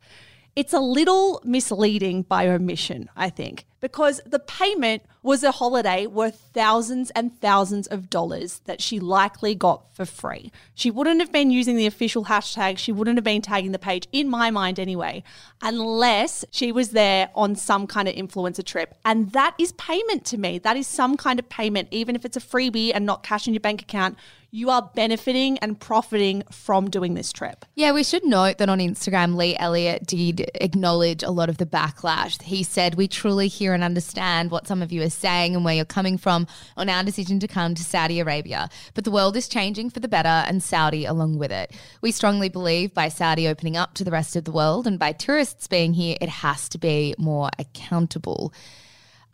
It's 0.57 0.73
a 0.73 0.79
little 0.79 1.39
misleading 1.45 2.23
by 2.23 2.47
omission, 2.47 3.11
I 3.15 3.29
think, 3.29 3.67
because 3.79 4.21
the 4.25 4.39
payment 4.39 5.03
was 5.27 5.43
a 5.43 5.51
holiday 5.51 6.07
worth 6.07 6.39
thousands 6.53 7.09
and 7.11 7.37
thousands 7.41 7.85
of 7.87 8.09
dollars 8.09 8.61
that 8.63 8.81
she 8.81 8.97
likely 8.97 9.53
got 9.53 9.93
for 9.93 10.05
free. 10.05 10.53
She 10.73 10.89
wouldn't 10.89 11.19
have 11.19 11.33
been 11.33 11.51
using 11.51 11.75
the 11.75 11.85
official 11.85 12.23
hashtag, 12.25 12.77
she 12.77 12.93
wouldn't 12.93 13.17
have 13.17 13.25
been 13.25 13.41
tagging 13.41 13.73
the 13.73 13.77
page, 13.77 14.07
in 14.13 14.29
my 14.29 14.51
mind 14.51 14.79
anyway, 14.79 15.23
unless 15.61 16.45
she 16.49 16.71
was 16.71 16.91
there 16.91 17.29
on 17.35 17.57
some 17.57 17.87
kind 17.87 18.07
of 18.07 18.15
influencer 18.15 18.63
trip. 18.63 18.95
And 19.03 19.33
that 19.33 19.53
is 19.59 19.73
payment 19.73 20.23
to 20.27 20.37
me. 20.37 20.59
That 20.59 20.77
is 20.77 20.87
some 20.87 21.17
kind 21.17 21.39
of 21.39 21.49
payment, 21.49 21.89
even 21.91 22.15
if 22.15 22.23
it's 22.23 22.37
a 22.37 22.39
freebie 22.39 22.93
and 22.95 23.05
not 23.05 23.21
cash 23.21 23.47
in 23.47 23.53
your 23.53 23.59
bank 23.59 23.81
account 23.81 24.17
you 24.51 24.69
are 24.69 24.89
benefiting 24.95 25.57
and 25.59 25.79
profiting 25.79 26.43
from 26.51 26.89
doing 26.89 27.13
this 27.13 27.33
trip. 27.33 27.65
Yeah, 27.75 27.91
we 27.91 28.03
should 28.03 28.23
note 28.23 28.57
that 28.59 28.69
on 28.69 28.79
Instagram, 28.79 29.35
Lee 29.35 29.57
Elliott 29.57 30.07
did 30.07 30.49
acknowledge 30.55 31.21
a 31.21 31.31
lot 31.31 31.49
of 31.49 31.57
the 31.57 31.65
backlash. 31.65 32.41
He 32.41 32.63
said, 32.63 32.95
We 32.95 33.07
truly 33.07 33.49
hear 33.49 33.73
and 33.73 33.83
understand 33.83 34.51
what 34.51 34.67
some 34.67 34.81
of 34.81 34.91
you 34.91 35.01
are 35.01 35.09
saying 35.17 35.55
and 35.55 35.65
where 35.65 35.73
you're 35.75 35.85
coming 35.85 36.17
from 36.17 36.47
on 36.75 36.89
our 36.89 37.03
decision 37.03 37.39
to 37.39 37.47
come 37.47 37.75
to 37.75 37.83
Saudi 37.83 38.19
Arabia. 38.19 38.69
But 38.93 39.03
the 39.03 39.11
world 39.11 39.35
is 39.35 39.47
changing 39.47 39.89
for 39.89 39.99
the 39.99 40.07
better 40.07 40.27
and 40.27 40.63
Saudi 40.63 41.05
along 41.05 41.37
with 41.37 41.51
it. 41.51 41.71
We 42.01 42.11
strongly 42.11 42.49
believe 42.49 42.93
by 42.93 43.09
Saudi 43.09 43.47
opening 43.47 43.75
up 43.75 43.93
to 43.95 44.03
the 44.03 44.11
rest 44.11 44.35
of 44.35 44.45
the 44.45 44.51
world 44.51 44.87
and 44.87 44.97
by 44.99 45.11
tourists 45.11 45.67
being 45.67 45.93
here, 45.93 46.17
it 46.21 46.29
has 46.29 46.69
to 46.69 46.77
be 46.77 47.15
more 47.17 47.49
accountable. 47.59 48.53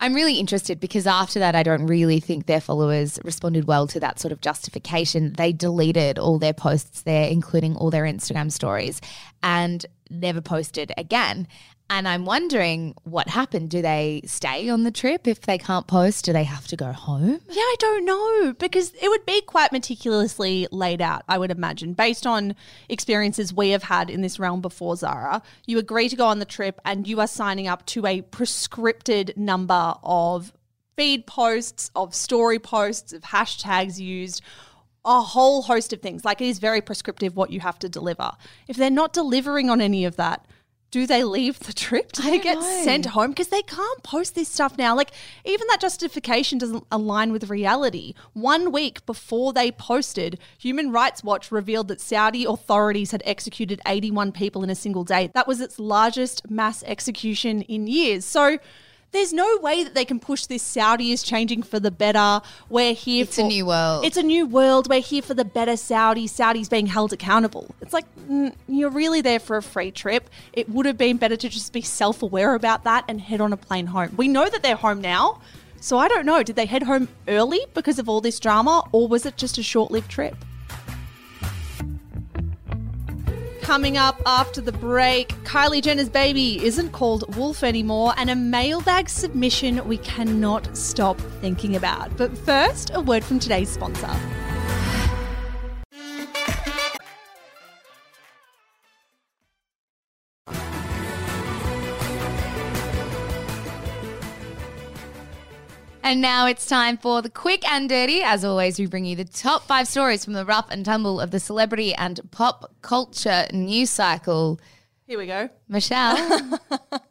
I'm 0.00 0.14
really 0.14 0.38
interested 0.38 0.80
because 0.80 1.06
after 1.06 1.38
that, 1.38 1.54
I 1.54 1.62
don't 1.62 1.86
really 1.86 2.20
think 2.20 2.46
their 2.46 2.60
followers 2.60 3.18
responded 3.24 3.66
well 3.66 3.86
to 3.86 4.00
that 4.00 4.18
sort 4.18 4.32
of 4.32 4.40
justification. 4.40 5.32
They 5.34 5.52
deleted 5.52 6.18
all 6.18 6.38
their 6.38 6.52
posts 6.52 7.02
there, 7.02 7.28
including 7.28 7.76
all 7.76 7.90
their 7.90 8.04
Instagram 8.04 8.50
stories, 8.50 9.00
and 9.42 9.86
never 10.10 10.40
posted 10.40 10.92
again. 10.98 11.48
And 11.90 12.08
I'm 12.08 12.24
wondering 12.24 12.94
what 13.04 13.28
happened. 13.28 13.70
Do 13.70 13.82
they 13.82 14.22
stay 14.24 14.68
on 14.70 14.84
the 14.84 14.90
trip 14.90 15.28
if 15.28 15.42
they 15.42 15.58
can't 15.58 15.86
post? 15.86 16.24
Do 16.24 16.32
they 16.32 16.44
have 16.44 16.66
to 16.68 16.76
go 16.76 16.92
home? 16.92 17.40
Yeah, 17.48 17.60
I 17.60 17.76
don't 17.78 18.04
know 18.04 18.52
because 18.54 18.92
it 19.00 19.08
would 19.08 19.26
be 19.26 19.42
quite 19.42 19.70
meticulously 19.70 20.66
laid 20.72 21.02
out, 21.02 21.22
I 21.28 21.36
would 21.36 21.50
imagine, 21.50 21.92
based 21.92 22.26
on 22.26 22.54
experiences 22.88 23.52
we 23.52 23.70
have 23.70 23.82
had 23.82 24.08
in 24.08 24.22
this 24.22 24.38
realm 24.38 24.62
before, 24.62 24.96
Zara. 24.96 25.42
You 25.66 25.78
agree 25.78 26.08
to 26.08 26.16
go 26.16 26.26
on 26.26 26.38
the 26.38 26.46
trip 26.46 26.80
and 26.84 27.06
you 27.06 27.20
are 27.20 27.26
signing 27.26 27.68
up 27.68 27.84
to 27.86 28.06
a 28.06 28.22
prescripted 28.22 29.36
number 29.36 29.94
of 30.02 30.52
feed 30.96 31.26
posts, 31.26 31.90
of 31.94 32.14
story 32.14 32.58
posts, 32.58 33.12
of 33.12 33.22
hashtags 33.22 33.98
used 33.98 34.42
a 35.04 35.20
whole 35.20 35.62
host 35.62 35.92
of 35.92 36.00
things. 36.00 36.24
Like 36.24 36.40
it 36.40 36.46
is 36.46 36.58
very 36.58 36.80
prescriptive 36.80 37.36
what 37.36 37.50
you 37.50 37.60
have 37.60 37.78
to 37.80 37.88
deliver. 37.88 38.32
If 38.68 38.76
they're 38.76 38.90
not 38.90 39.12
delivering 39.12 39.68
on 39.68 39.80
any 39.80 40.06
of 40.06 40.16
that, 40.16 40.46
do 40.94 41.08
they 41.08 41.24
leave 41.24 41.58
the 41.58 41.72
trip? 41.72 42.12
Do 42.12 42.22
they 42.22 42.38
get 42.38 42.54
know. 42.54 42.84
sent 42.84 43.06
home? 43.06 43.30
Because 43.30 43.48
they 43.48 43.62
can't 43.62 44.02
post 44.04 44.36
this 44.36 44.48
stuff 44.48 44.78
now. 44.78 44.94
Like, 44.94 45.10
even 45.44 45.66
that 45.66 45.80
justification 45.80 46.56
doesn't 46.56 46.86
align 46.92 47.32
with 47.32 47.50
reality. 47.50 48.14
One 48.32 48.70
week 48.70 49.04
before 49.04 49.52
they 49.52 49.72
posted, 49.72 50.38
Human 50.56 50.92
Rights 50.92 51.24
Watch 51.24 51.50
revealed 51.50 51.88
that 51.88 52.00
Saudi 52.00 52.44
authorities 52.44 53.10
had 53.10 53.24
executed 53.26 53.80
81 53.88 54.30
people 54.30 54.62
in 54.62 54.70
a 54.70 54.76
single 54.76 55.02
day. 55.02 55.32
That 55.34 55.48
was 55.48 55.60
its 55.60 55.80
largest 55.80 56.48
mass 56.48 56.84
execution 56.84 57.62
in 57.62 57.88
years. 57.88 58.24
So, 58.24 58.58
there's 59.14 59.32
no 59.32 59.58
way 59.62 59.84
that 59.84 59.94
they 59.94 60.04
can 60.04 60.20
push 60.20 60.46
this 60.46 60.62
Saudi 60.62 61.12
is 61.12 61.22
changing 61.22 61.62
for 61.62 61.80
the 61.80 61.90
better. 61.90 62.40
We're 62.68 62.94
here 62.94 63.24
it's 63.24 63.36
for 63.36 63.42
a 63.42 63.48
new 63.48 63.66
world. 63.66 64.04
It's 64.04 64.16
a 64.16 64.22
new 64.22 64.46
world. 64.46 64.88
We're 64.88 65.00
here 65.00 65.22
for 65.22 65.34
the 65.34 65.44
better 65.44 65.76
Saudi. 65.76 66.26
Saudi's 66.26 66.68
being 66.68 66.86
held 66.86 67.12
accountable. 67.12 67.74
It's 67.80 67.92
like 67.92 68.06
mm, 68.28 68.54
you're 68.68 68.90
really 68.90 69.20
there 69.20 69.40
for 69.40 69.56
a 69.56 69.62
free 69.62 69.90
trip. 69.90 70.28
It 70.52 70.68
would 70.68 70.86
have 70.86 70.98
been 70.98 71.16
better 71.16 71.36
to 71.36 71.48
just 71.48 71.72
be 71.72 71.82
self-aware 71.82 72.54
about 72.54 72.84
that 72.84 73.04
and 73.08 73.20
head 73.20 73.40
on 73.40 73.52
a 73.52 73.56
plane 73.56 73.86
home. 73.86 74.14
We 74.16 74.28
know 74.28 74.48
that 74.48 74.62
they're 74.62 74.76
home 74.76 75.00
now. 75.00 75.40
So 75.80 75.98
I 75.98 76.08
don't 76.08 76.24
know, 76.24 76.42
did 76.42 76.56
they 76.56 76.64
head 76.64 76.84
home 76.84 77.08
early 77.28 77.60
because 77.74 77.98
of 77.98 78.08
all 78.08 78.22
this 78.22 78.40
drama 78.40 78.88
or 78.90 79.06
was 79.06 79.26
it 79.26 79.36
just 79.36 79.58
a 79.58 79.62
short-lived 79.62 80.10
trip? 80.10 80.34
Coming 83.64 83.96
up 83.96 84.20
after 84.26 84.60
the 84.60 84.72
break, 84.72 85.28
Kylie 85.44 85.80
Jenner's 85.80 86.10
baby 86.10 86.62
isn't 86.62 86.92
called 86.92 87.34
Wolf 87.34 87.62
anymore, 87.64 88.12
and 88.18 88.28
a 88.28 88.36
mailbag 88.36 89.08
submission 89.08 89.88
we 89.88 89.96
cannot 89.96 90.76
stop 90.76 91.18
thinking 91.40 91.74
about. 91.74 92.14
But 92.18 92.36
first, 92.36 92.90
a 92.92 93.00
word 93.00 93.24
from 93.24 93.38
today's 93.38 93.70
sponsor. 93.70 94.14
And 106.04 106.20
now 106.20 106.46
it's 106.46 106.66
time 106.66 106.98
for 106.98 107.22
the 107.22 107.30
quick 107.30 107.66
and 107.66 107.88
dirty. 107.88 108.22
As 108.22 108.44
always, 108.44 108.78
we 108.78 108.84
bring 108.84 109.06
you 109.06 109.16
the 109.16 109.24
top 109.24 109.66
five 109.66 109.88
stories 109.88 110.22
from 110.22 110.34
the 110.34 110.44
rough 110.44 110.70
and 110.70 110.84
tumble 110.84 111.18
of 111.18 111.30
the 111.30 111.40
celebrity 111.40 111.94
and 111.94 112.20
pop 112.30 112.74
culture 112.82 113.46
news 113.54 113.88
cycle. 113.88 114.60
Here 115.06 115.16
we 115.16 115.26
go. 115.26 115.48
Michelle, 115.68 116.60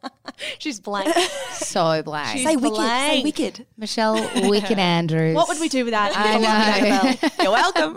She's 0.60 0.80
blank. 0.80 1.14
so 1.54 2.02
blank. 2.04 2.40
say 2.40 2.56
wicked. 2.56 2.76
Say 2.76 2.84
blank. 2.84 3.24
wicked. 3.26 3.66
Michelle 3.78 4.16
Wicked 4.50 4.78
Andrews. 4.80 5.36
What 5.36 5.48
would 5.48 5.60
we 5.60 5.70
do 5.70 5.86
without 5.86 6.12
you? 6.12 6.18
I 6.18 6.38
know. 6.38 6.48
Annabelle? 6.48 7.30
You're 7.42 7.52
welcome. 7.52 7.96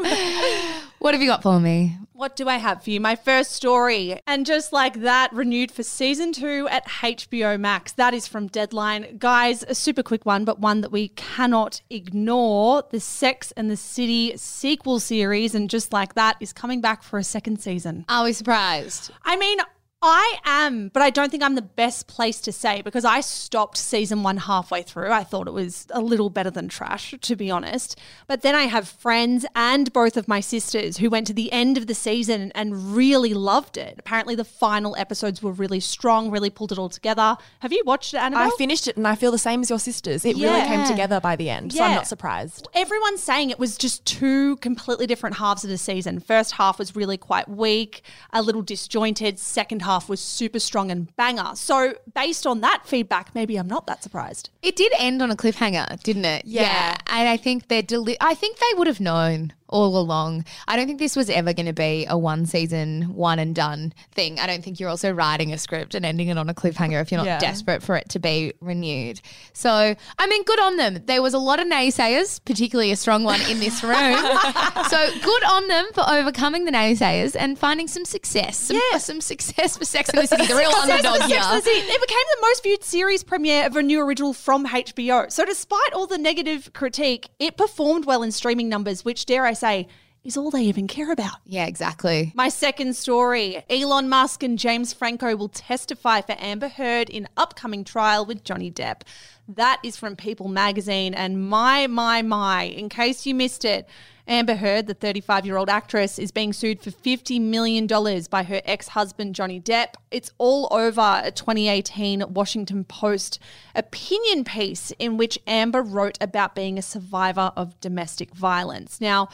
What 0.99 1.15
have 1.15 1.21
you 1.23 1.29
got 1.29 1.43
for 1.43 1.61
me? 1.61 1.99
What 2.13 2.35
do 2.37 2.49
I 2.49 2.57
have 2.57 2.83
for 2.83 2.91
you? 2.91 3.01
My 3.01 3.15
first 3.17 3.53
story. 3.53 4.19
And 4.27 4.47
just 4.47 4.73
like 4.73 5.01
that, 5.03 5.33
renewed 5.35 5.71
for 5.71 5.83
season 5.83 6.33
two 6.33 6.67
at 6.71 6.87
HBO 6.89 7.61
Max. 7.61 7.93
That 7.93 8.15
is 8.15 8.27
from 8.27 8.47
Deadline. 8.47 9.19
Guys, 9.19 9.63
a 9.65 9.75
super 9.75 10.03
quick 10.03 10.25
one, 10.25 10.45
but 10.47 10.59
one 10.59 10.81
that 10.81 10.91
we 10.91 11.09
cannot 11.09 11.83
ignore. 11.91 12.85
The 12.91 13.01
Sex 13.01 13.53
and 13.57 13.71
the 13.71 13.77
City 13.77 14.35
sequel 14.37 15.01
series. 15.01 15.55
And 15.55 15.69
just 15.69 15.93
like 15.93 16.15
that, 16.15 16.37
is 16.41 16.53
coming 16.55 16.81
back 16.81 17.03
for 17.03 17.19
a 17.19 17.25
second 17.25 17.61
season. 17.61 18.07
Are 18.09 18.25
we 18.25 18.33
surprised? 18.33 19.11
I 19.25 19.37
mean, 19.37 19.59
I 20.03 20.39
am, 20.45 20.89
but 20.91 21.03
I 21.03 21.09
don't 21.09 21.31
think 21.31 21.43
I'm 21.43 21.55
the 21.55 21.63
best 21.63 22.07
place 22.07 22.41
to 22.43 22.53
say 22.53 22.83
because 22.83 23.05
I 23.05 23.21
stopped 23.23 23.79
season 23.79 24.23
one 24.23 24.37
halfway 24.37 24.83
through. 24.83 25.11
I 25.11 25.25
thought 25.25 25.49
it 25.49 25.55
was 25.55 25.87
a 25.91 26.01
little 26.01 26.29
better 26.29 26.51
than 26.51 26.69
trash, 26.69 27.15
to 27.19 27.35
be 27.35 27.51
honest. 27.51 27.99
But 28.27 28.43
then 28.43 28.55
I 28.55 28.65
have 28.65 28.89
friends 28.89 29.47
and 29.57 29.91
both 29.95 30.19
of 30.19 30.29
my 30.29 30.41
sisters 30.41 30.99
who 30.99 31.09
went 31.09 31.27
to 31.29 31.33
the 31.33 31.51
end 31.51 31.79
of 31.79 31.87
the 31.87 31.95
season 31.95 32.53
and 32.55 32.95
really 32.95 33.33
loved 33.33 33.79
it. 33.79 33.95
Apparently, 33.99 34.35
the 34.35 34.45
final 34.45 34.95
episodes 34.97 35.43
were 35.43 35.51
really 35.51 35.81
strong, 35.81 36.31
really 36.31 36.51
pulled 36.51 36.73
it 36.73 36.79
all 36.79 36.91
together. 36.91 37.37
Have 37.61 37.73
you 37.73 37.83
watched 37.87 38.13
it, 38.13 38.19
Annabelle? 38.19 38.53
I 38.53 38.57
finished 38.59 38.87
it 38.87 38.99
and 38.99 39.09
I 39.09 39.15
feel 39.15 39.33
the 39.33 39.39
same 39.39 39.63
as 39.63 39.71
your 39.71 39.79
sisters. 39.79 40.27
It 40.27 40.37
really 40.37 40.61
came 40.67 40.87
together 40.87 41.21
by 41.21 41.37
the 41.37 41.49
end, 41.49 41.73
so 41.73 41.83
I'm 41.83 41.95
not 41.95 42.07
surprised. 42.07 42.69
Everyone's 42.75 43.23
saying 43.23 43.49
it 43.49 43.59
was 43.59 43.79
just 43.79 44.05
two 44.05 44.57
completely 44.57 45.07
different 45.07 45.37
halves 45.37 45.65
of 45.65 45.71
the 45.71 45.79
season. 45.79 46.21
First 46.21 46.53
half 46.53 46.79
was 46.79 46.95
really 46.95 47.17
quite 47.17 47.49
weak, 47.49 48.03
a 48.33 48.43
little 48.43 48.63
disjointed. 48.63 49.39
Second 49.39 49.86
half 49.87 50.09
was 50.09 50.21
super 50.21 50.61
strong 50.61 50.91
and 50.91 51.15
banger. 51.17 51.53
So, 51.55 51.95
based 52.15 52.47
on 52.47 52.61
that 52.61 52.83
feedback, 52.85 53.35
maybe 53.35 53.57
I'm 53.57 53.67
not 53.69 53.87
that 53.87 54.03
surprised. 54.03 54.51
It 54.63 54.77
did 54.77 54.93
end 54.99 55.23
on 55.23 55.31
a 55.31 55.37
cliffhanger, 55.37 56.03
didn't 56.03 56.25
it? 56.27 56.45
Yeah. 56.45 56.97
And 57.07 57.29
I 57.29 57.37
think 57.37 57.69
they're 57.69 57.83
deli- 57.83 58.19
I 58.21 58.35
think 58.35 58.59
they 58.59 58.73
would 58.77 58.87
have 58.87 59.01
known 59.01 59.53
all 59.69 59.99
along. 59.99 60.45
I 60.69 60.77
don't 60.77 60.87
think 60.87 60.99
this 60.99 61.17
was 61.17 61.29
ever 61.31 61.53
going 61.53 61.67
to 61.67 61.73
be 61.73 62.07
a 62.09 62.17
one 62.17 62.47
season, 62.47 63.15
one 63.15 63.39
and 63.39 63.55
done 63.55 63.93
thing. 64.13 64.39
I 64.39 64.47
don't 64.47 64.63
think 64.65 64.79
you're 64.81 64.89
also 64.89 65.11
writing 65.13 65.53
a 65.53 65.59
script 65.59 65.95
and 65.95 66.05
ending 66.05 66.29
it 66.29 66.39
on 66.39 66.49
a 66.49 66.55
cliffhanger 66.55 67.01
if 67.01 67.11
you're 67.11 67.19
not 67.19 67.27
Yeah. 67.27 67.39
desperate 67.39 67.83
for 67.83 67.97
it 67.97 68.09
to 68.11 68.19
be 68.19 68.53
renewed. 68.61 69.21
So, 69.53 69.95
I 70.19 70.27
mean, 70.27 70.45
good 70.45 70.61
on 70.61 70.77
them. 70.77 70.99
There 71.07 71.23
was 71.23 71.35
a 71.35 71.39
lot 71.39 71.61
of 71.61 71.67
naysayers, 71.67 72.41
particularly 72.45 72.93
a 72.93 72.97
strong 72.97 73.25
one 73.25 73.41
in 73.43 73.61
this 73.61 73.83
room. 73.83 73.95
so, 74.89 75.11
good 75.23 75.45
on 75.45 75.69
them 75.69 75.87
for 75.95 76.05
overcoming 76.09 76.65
the 76.65 76.71
naysayers 76.73 77.35
and 77.39 77.59
finding 77.59 77.89
some 77.89 78.05
success. 78.05 78.57
Some, 78.59 78.81
Yeah. 78.93 78.99
some 78.99 79.21
success 79.21 79.77
for 79.77 79.85
Sex 79.85 80.11
and 80.11 80.19
the 80.23 80.27
City, 80.27 80.47
the 80.47 80.55
real 80.55 80.71
underdog 80.71 81.17
Sex 81.17 81.25
and 81.25 81.63
the 81.63 81.71
here. 81.71 81.85
It 81.89 82.01
became 82.01 82.19
the 82.37 82.43
most 82.43 82.63
viewed 82.63 82.85
series 82.85 83.25
premiere 83.25 83.67
of 83.67 83.77
a 83.77 83.83
new 83.83 84.01
original 84.01 84.33
from 84.33 84.67
HBO. 84.67 85.31
So, 85.33 85.45
despite 85.45 85.93
all 85.95 86.07
the 86.07 86.19
negative 86.19 86.71
critique, 86.73 87.29
it 87.39 87.57
performed 87.57 88.05
well 88.07 88.23
in 88.23 88.33
streaming 88.33 88.69
numbers, 88.69 89.05
which, 89.05 89.27
dare 89.27 89.45
I 89.47 89.53
say, 89.57 89.89
is 90.27 90.37
all 90.37 90.51
they 90.51 90.63
even 90.63 90.89
care 90.89 91.13
about. 91.13 91.37
Yeah, 91.47 91.67
exactly. 91.67 92.33
My 92.35 92.49
second 92.49 92.97
story 92.97 93.63
Elon 93.71 94.09
Musk 94.09 94.43
and 94.43 94.59
James 94.59 94.93
Franco 94.93 95.37
will 95.37 95.49
testify 95.49 96.21
for 96.21 96.35
Amber 96.39 96.69
Heard 96.69 97.09
in 97.09 97.29
upcoming 97.37 97.85
trial 97.85 98.27
with 98.27 98.43
Johnny 98.43 98.71
Depp. 98.71 99.03
That 99.49 99.81
is 99.85 99.97
from 99.97 100.17
People 100.17 100.49
magazine. 100.49 101.15
And 101.15 101.49
my, 101.49 101.87
my, 101.87 102.23
my, 102.23 102.65
in 102.65 102.89
case 102.89 103.25
you 103.25 103.35
missed 103.35 103.65
it, 103.65 103.89
Amber 104.29 104.57
Heard, 104.57 104.89
the 104.89 104.95
35 104.95 105.47
year 105.47 105.57
old 105.57 105.69
actress, 105.69 106.19
is 106.19 106.33
being 106.33 106.53
sued 106.53 106.81
for 106.81 106.91
$50 106.91 107.41
million 107.41 107.87
by 108.29 108.43
her 108.43 108.61
ex 108.65 108.89
husband, 108.89 109.35
Johnny 109.35 109.61
Depp. 109.61 109.95
It's 110.11 110.33
all 110.39 110.69
over 110.73 111.23
a 111.25 111.31
2018 111.31 112.25
Washington 112.33 112.85
Post 112.85 113.39
opinion 113.75 114.43
piece 114.43 114.93
in 114.99 115.17
which 115.17 115.39
Amber 115.47 115.83
wrote 115.83 116.19
about 116.21 116.55
being 116.57 116.77
a 116.77 116.83
survivor 116.83 117.53
of 117.57 117.79
domestic 117.81 118.35
violence. 118.35 119.01
Now, 119.01 119.29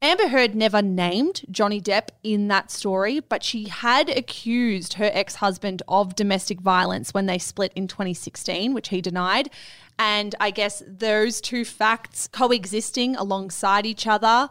Amber 0.00 0.28
Heard 0.28 0.54
never 0.54 0.80
named 0.80 1.42
Johnny 1.50 1.80
Depp 1.80 2.10
in 2.22 2.46
that 2.48 2.70
story, 2.70 3.18
but 3.18 3.42
she 3.42 3.64
had 3.64 4.08
accused 4.08 4.94
her 4.94 5.10
ex 5.12 5.36
husband 5.36 5.82
of 5.88 6.14
domestic 6.14 6.60
violence 6.60 7.12
when 7.12 7.26
they 7.26 7.38
split 7.38 7.72
in 7.74 7.88
2016, 7.88 8.74
which 8.74 8.90
he 8.90 9.00
denied. 9.00 9.50
And 9.98 10.36
I 10.38 10.52
guess 10.52 10.84
those 10.86 11.40
two 11.40 11.64
facts 11.64 12.28
coexisting 12.28 13.16
alongside 13.16 13.86
each 13.86 14.06
other 14.06 14.48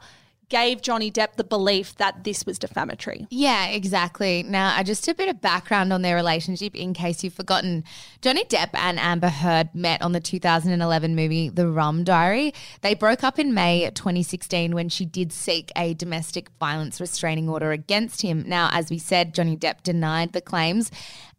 gave 0.50 0.82
Johnny 0.82 1.12
Depp 1.12 1.36
the 1.36 1.44
belief 1.44 1.96
that 1.96 2.24
this 2.24 2.46
was 2.46 2.58
defamatory. 2.58 3.28
Yeah, 3.30 3.68
exactly. 3.68 4.44
Now, 4.44 4.82
just 4.84 5.08
a 5.08 5.14
bit 5.14 5.28
of 5.30 5.42
background 5.42 5.92
on 5.92 6.02
their 6.02 6.16
relationship 6.16 6.76
in 6.76 6.94
case 6.94 7.24
you've 7.24 7.34
forgotten. 7.34 7.84
Johnny 8.22 8.46
Depp 8.46 8.70
and 8.74 9.00
Amber 9.00 9.30
Heard 9.30 9.76
met 9.76 10.02
on 10.02 10.14
the 10.14 10.20
2011 10.20 11.16
movie 11.16 11.50
The 11.50 11.68
Rum 11.68 12.04
Diary. 12.04 12.54
They 12.82 12.94
broke 12.94 13.24
up 13.24 13.38
in 13.38 13.54
May 13.54 13.90
2016 13.94 14.74
when 14.74 14.90
she 14.90 15.06
did 15.06 15.34
seek 15.34 15.72
a 15.76 15.94
domestic 15.94 16.50
violence 16.60 17.02
restraining 17.02 17.50
order 17.50 17.72
against 17.72 18.22
him. 18.22 18.44
Now, 18.48 18.70
as 18.72 18.90
we 18.90 18.98
said, 18.98 19.34
Johnny 19.34 19.58
Depp 19.58 19.84
denied 19.84 20.34
the 20.34 20.42
claims. 20.42 20.92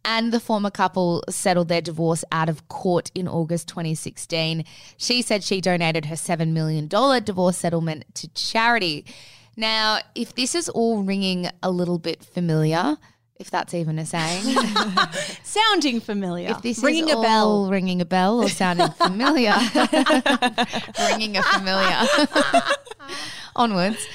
And 0.05 0.31
the 0.31 0.39
former 0.39 0.71
couple 0.71 1.23
settled 1.29 1.67
their 1.67 1.81
divorce 1.81 2.23
out 2.31 2.49
of 2.49 2.67
court 2.67 3.11
in 3.13 3.27
August 3.27 3.67
2016. 3.67 4.63
She 4.97 5.21
said 5.21 5.43
she 5.43 5.61
donated 5.61 6.05
her 6.05 6.15
$7 6.15 6.49
million 6.51 6.87
divorce 6.87 7.57
settlement 7.57 8.05
to 8.15 8.27
charity. 8.29 9.05
Now, 9.57 9.99
if 10.15 10.33
this 10.35 10.55
is 10.55 10.69
all 10.69 11.03
ringing 11.03 11.49
a 11.61 11.69
little 11.69 11.99
bit 11.99 12.23
familiar, 12.23 12.97
if 13.39 13.49
that's 13.49 13.73
even 13.73 13.99
a 13.99 14.05
saying, 14.05 14.43
Sounding 15.43 15.99
familiar. 15.99 16.49
if 16.51 16.61
this 16.61 16.83
ringing 16.83 17.09
is 17.09 17.15
a 17.15 17.21
bell. 17.21 17.69
ringing 17.69 18.01
a 18.01 18.05
bell 18.05 18.41
or 18.41 18.49
sounding 18.49 18.89
familiar, 18.91 19.53
ringing 21.09 21.37
a 21.37 21.43
familiar. 21.43 22.01
Onwards. 23.55 24.05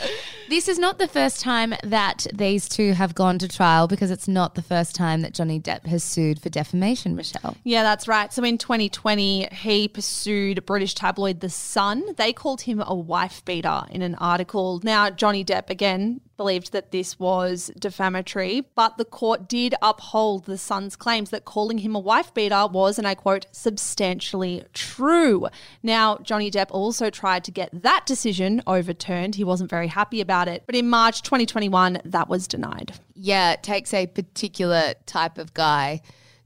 This 0.49 0.69
is 0.69 0.79
not 0.79 0.99
the 0.99 1.09
first 1.09 1.41
time 1.41 1.75
that 1.83 2.27
these 2.35 2.69
two 2.69 2.93
have 2.93 3.15
gone 3.15 3.39
to 3.39 3.49
trial 3.49 3.89
because 3.89 4.11
it's 4.11 4.29
not 4.29 4.55
the 4.55 4.63
first 4.63 4.95
time 4.95 5.23
that 5.23 5.33
Johnny 5.33 5.59
Depp 5.59 5.87
has 5.87 6.05
sued 6.05 6.41
for 6.41 6.51
defamation, 6.51 7.17
Michelle. 7.17 7.57
Yeah, 7.65 7.83
that's 7.83 8.07
right. 8.07 8.33
So 8.33 8.45
in 8.45 8.59
2020, 8.59 9.49
he 9.53 9.89
pursued 9.89 10.67
British 10.67 10.95
tabloid 10.95 11.41
The 11.41 11.49
Sun. 11.49 12.15
They 12.17 12.33
called 12.33 12.63
him 12.63 12.83
a 12.85 12.95
wife 12.95 13.43
beater 13.45 13.85
in 13.91 14.03
an 14.03 14.17
article. 14.17 14.81
Now, 14.85 15.09
Johnny 15.09 15.45
Depp, 15.45 15.71
again, 15.71 16.21
believed 16.37 16.73
that 16.73 16.91
this 16.91 17.19
was 17.19 17.71
defamatory, 17.79 18.63
but 18.75 18.99
the 18.99 19.05
court 19.05 19.49
did 19.49 19.75
uphold 19.81 20.45
The 20.45 20.59
Sun's 20.59 20.97
claims 20.97 21.31
that 21.31 21.45
calling 21.45 21.79
him 21.79 21.95
a 21.95 22.01
wife 22.01 22.35
beater 22.35 22.67
was, 22.67 22.99
and 22.99 23.07
I 23.07 23.15
quote, 23.15 23.47
substantially 23.53 24.65
true. 24.73 25.47
Now, 25.83 26.19
Johnny 26.19 26.51
Depp 26.51 26.67
also 26.71 27.09
tried 27.09 27.45
to 27.45 27.51
get 27.51 27.71
that 27.83 28.05
decision 28.05 28.63
overturned. 28.67 29.37
He 29.37 29.45
wasn't 29.45 29.71
very 29.71 29.87
happy 29.87 30.21
about 30.21 30.34
it. 30.49 30.65
But 30.67 30.75
in 30.75 30.91
March 30.91 31.23
2021, 31.23 32.01
that 32.05 32.29
was 32.29 32.49
denied. 32.49 32.93
Yeah, 33.15 33.53
it 33.53 33.63
takes 33.63 33.95
a 33.95 34.07
particular 34.07 34.95
type 35.07 35.39
of 35.39 35.55
guy 35.55 36.01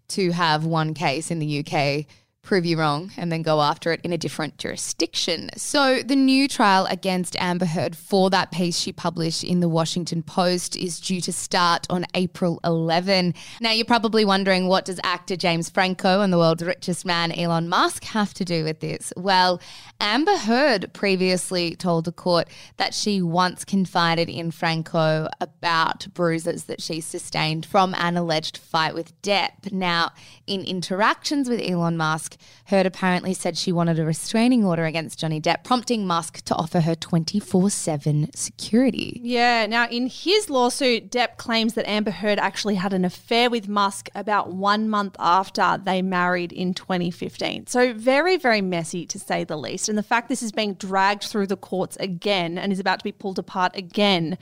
to 0.08 0.30
have 0.32 0.64
one 0.64 0.94
case 0.94 1.30
in 1.30 1.38
the 1.38 1.64
UK 1.64 2.06
prove 2.48 2.64
you 2.64 2.78
wrong 2.78 3.12
and 3.18 3.30
then 3.30 3.42
go 3.42 3.60
after 3.60 3.92
it 3.92 4.00
in 4.02 4.10
a 4.10 4.16
different 4.16 4.56
jurisdiction. 4.56 5.50
So, 5.58 6.02
the 6.02 6.16
new 6.16 6.48
trial 6.48 6.86
against 6.86 7.36
Amber 7.38 7.66
Heard 7.66 7.94
for 7.94 8.30
that 8.30 8.50
piece 8.50 8.78
she 8.78 8.90
published 8.90 9.44
in 9.44 9.60
the 9.60 9.68
Washington 9.68 10.22
Post 10.22 10.74
is 10.74 10.98
due 10.98 11.20
to 11.20 11.30
start 11.30 11.86
on 11.90 12.06
April 12.14 12.58
11. 12.64 13.34
Now, 13.60 13.72
you're 13.72 13.84
probably 13.84 14.24
wondering 14.24 14.66
what 14.66 14.86
does 14.86 14.98
actor 15.04 15.36
James 15.36 15.68
Franco 15.68 16.22
and 16.22 16.32
the 16.32 16.38
world's 16.38 16.64
richest 16.64 17.04
man 17.04 17.32
Elon 17.32 17.68
Musk 17.68 18.04
have 18.04 18.32
to 18.32 18.46
do 18.46 18.64
with 18.64 18.80
this? 18.80 19.12
Well, 19.14 19.60
Amber 20.00 20.38
Heard 20.38 20.94
previously 20.94 21.76
told 21.76 22.06
the 22.06 22.12
court 22.12 22.48
that 22.78 22.94
she 22.94 23.20
once 23.20 23.66
confided 23.66 24.30
in 24.30 24.52
Franco 24.52 25.28
about 25.38 26.06
bruises 26.14 26.64
that 26.64 26.80
she 26.80 27.02
sustained 27.02 27.66
from 27.66 27.94
an 27.96 28.16
alleged 28.16 28.56
fight 28.56 28.94
with 28.94 29.20
Depp. 29.20 29.70
Now, 29.70 30.12
in 30.46 30.62
interactions 30.62 31.50
with 31.50 31.60
Elon 31.60 31.98
Musk, 31.98 32.37
Heard 32.66 32.86
apparently 32.86 33.34
said 33.34 33.56
she 33.56 33.72
wanted 33.72 33.98
a 33.98 34.04
restraining 34.04 34.64
order 34.64 34.84
against 34.84 35.18
Johnny 35.18 35.40
Depp, 35.40 35.64
prompting 35.64 36.06
Musk 36.06 36.44
to 36.44 36.54
offer 36.54 36.80
her 36.80 36.94
24 36.94 37.70
7 37.70 38.30
security. 38.34 39.20
Yeah, 39.22 39.66
now 39.66 39.88
in 39.88 40.06
his 40.06 40.50
lawsuit, 40.50 41.10
Depp 41.10 41.36
claims 41.36 41.74
that 41.74 41.88
Amber 41.88 42.10
Heard 42.10 42.38
actually 42.38 42.76
had 42.76 42.92
an 42.92 43.04
affair 43.04 43.50
with 43.50 43.68
Musk 43.68 44.08
about 44.14 44.52
one 44.52 44.88
month 44.88 45.16
after 45.18 45.80
they 45.82 46.02
married 46.02 46.52
in 46.52 46.74
2015. 46.74 47.66
So, 47.66 47.92
very, 47.94 48.36
very 48.36 48.60
messy 48.60 49.06
to 49.06 49.18
say 49.18 49.44
the 49.44 49.56
least. 49.56 49.88
And 49.88 49.96
the 49.96 50.02
fact 50.02 50.28
this 50.28 50.42
is 50.42 50.52
being 50.52 50.74
dragged 50.74 51.24
through 51.24 51.46
the 51.46 51.56
courts 51.56 51.96
again 52.00 52.58
and 52.58 52.72
is 52.72 52.80
about 52.80 53.00
to 53.00 53.04
be 53.04 53.12
pulled 53.12 53.38
apart 53.38 53.76
again 53.76 54.38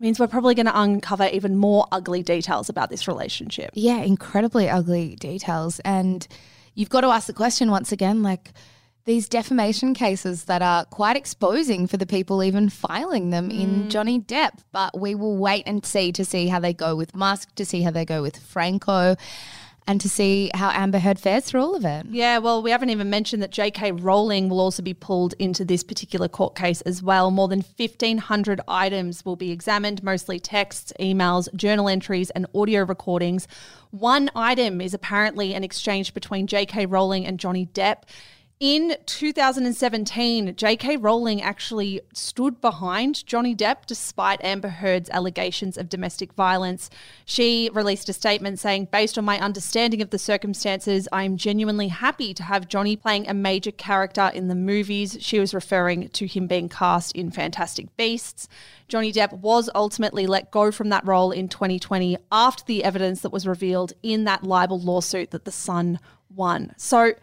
means 0.00 0.20
we're 0.20 0.28
probably 0.28 0.54
going 0.54 0.66
to 0.66 0.80
uncover 0.80 1.28
even 1.32 1.56
more 1.56 1.86
ugly 1.90 2.22
details 2.22 2.68
about 2.68 2.90
this 2.90 3.08
relationship. 3.08 3.70
Yeah, 3.74 3.98
incredibly 3.98 4.68
ugly 4.68 5.16
details. 5.16 5.80
And 5.80 6.26
you've 6.78 6.88
got 6.88 7.00
to 7.00 7.08
ask 7.08 7.26
the 7.26 7.32
question 7.32 7.70
once 7.70 7.90
again 7.92 8.22
like, 8.22 8.52
these 9.04 9.26
defamation 9.26 9.94
cases 9.94 10.44
that 10.44 10.60
are 10.60 10.84
quite 10.84 11.16
exposing 11.16 11.86
for 11.86 11.96
the 11.96 12.04
people 12.04 12.44
even 12.44 12.68
filing 12.68 13.30
them 13.30 13.48
mm. 13.48 13.58
in 13.58 13.88
Johnny 13.88 14.20
Depp. 14.20 14.58
But 14.70 15.00
we 15.00 15.14
will 15.14 15.38
wait 15.38 15.62
and 15.66 15.82
see 15.82 16.12
to 16.12 16.26
see 16.26 16.48
how 16.48 16.60
they 16.60 16.74
go 16.74 16.94
with 16.94 17.16
Musk, 17.16 17.54
to 17.54 17.64
see 17.64 17.80
how 17.80 17.90
they 17.90 18.04
go 18.04 18.20
with 18.20 18.36
Franco 18.36 19.16
and 19.86 19.98
to 20.02 20.08
see 20.10 20.50
how 20.52 20.68
Amber 20.70 20.98
Heard 20.98 21.18
fares 21.18 21.46
through 21.46 21.62
all 21.62 21.74
of 21.74 21.86
it. 21.86 22.04
Yeah, 22.10 22.36
well, 22.36 22.62
we 22.62 22.70
haven't 22.70 22.90
even 22.90 23.08
mentioned 23.08 23.42
that 23.42 23.50
J.K. 23.50 23.92
Rowling 23.92 24.50
will 24.50 24.60
also 24.60 24.82
be 24.82 24.92
pulled 24.92 25.32
into 25.38 25.64
this 25.64 25.82
particular 25.82 26.28
court 26.28 26.54
case 26.54 26.82
as 26.82 27.02
well. 27.02 27.30
More 27.30 27.48
than 27.48 27.64
1,500 27.78 28.60
items 28.68 29.24
will 29.24 29.36
be 29.36 29.50
examined, 29.50 30.02
mostly 30.02 30.38
texts, 30.38 30.92
emails, 31.00 31.52
journal 31.54 31.88
entries, 31.88 32.28
and 32.30 32.46
audio 32.54 32.84
recordings. 32.84 33.48
One 33.90 34.30
item 34.34 34.80
is 34.80 34.94
apparently 34.94 35.54
an 35.54 35.64
exchange 35.64 36.14
between 36.14 36.46
J.K. 36.46 36.86
Rowling 36.86 37.26
and 37.26 37.40
Johnny 37.40 37.66
Depp. 37.66 38.02
In 38.60 38.96
2017, 39.06 40.56
J.K. 40.56 40.96
Rowling 40.96 41.40
actually 41.40 42.00
stood 42.12 42.60
behind 42.60 43.24
Johnny 43.24 43.54
Depp 43.54 43.86
despite 43.86 44.42
Amber 44.42 44.70
Heard's 44.70 45.08
allegations 45.10 45.78
of 45.78 45.88
domestic 45.88 46.32
violence. 46.32 46.90
She 47.24 47.70
released 47.72 48.08
a 48.08 48.12
statement 48.12 48.58
saying, 48.58 48.88
Based 48.90 49.16
on 49.16 49.24
my 49.24 49.38
understanding 49.38 50.02
of 50.02 50.10
the 50.10 50.18
circumstances, 50.18 51.06
I 51.12 51.22
am 51.22 51.36
genuinely 51.36 51.86
happy 51.86 52.34
to 52.34 52.42
have 52.42 52.66
Johnny 52.66 52.96
playing 52.96 53.28
a 53.28 53.34
major 53.34 53.70
character 53.70 54.28
in 54.34 54.48
the 54.48 54.56
movies. 54.56 55.16
She 55.20 55.38
was 55.38 55.54
referring 55.54 56.08
to 56.08 56.26
him 56.26 56.48
being 56.48 56.68
cast 56.68 57.12
in 57.12 57.30
Fantastic 57.30 57.96
Beasts. 57.96 58.48
Johnny 58.88 59.12
Depp 59.12 59.34
was 59.34 59.70
ultimately 59.72 60.26
let 60.26 60.50
go 60.50 60.72
from 60.72 60.88
that 60.88 61.06
role 61.06 61.30
in 61.30 61.48
2020 61.48 62.16
after 62.32 62.64
the 62.64 62.82
evidence 62.82 63.20
that 63.20 63.30
was 63.30 63.46
revealed 63.46 63.92
in 64.02 64.24
that 64.24 64.42
libel 64.42 64.80
lawsuit 64.80 65.30
that 65.30 65.44
The 65.44 65.52
Sun 65.52 66.00
won. 66.28 66.74
So, 66.76 67.14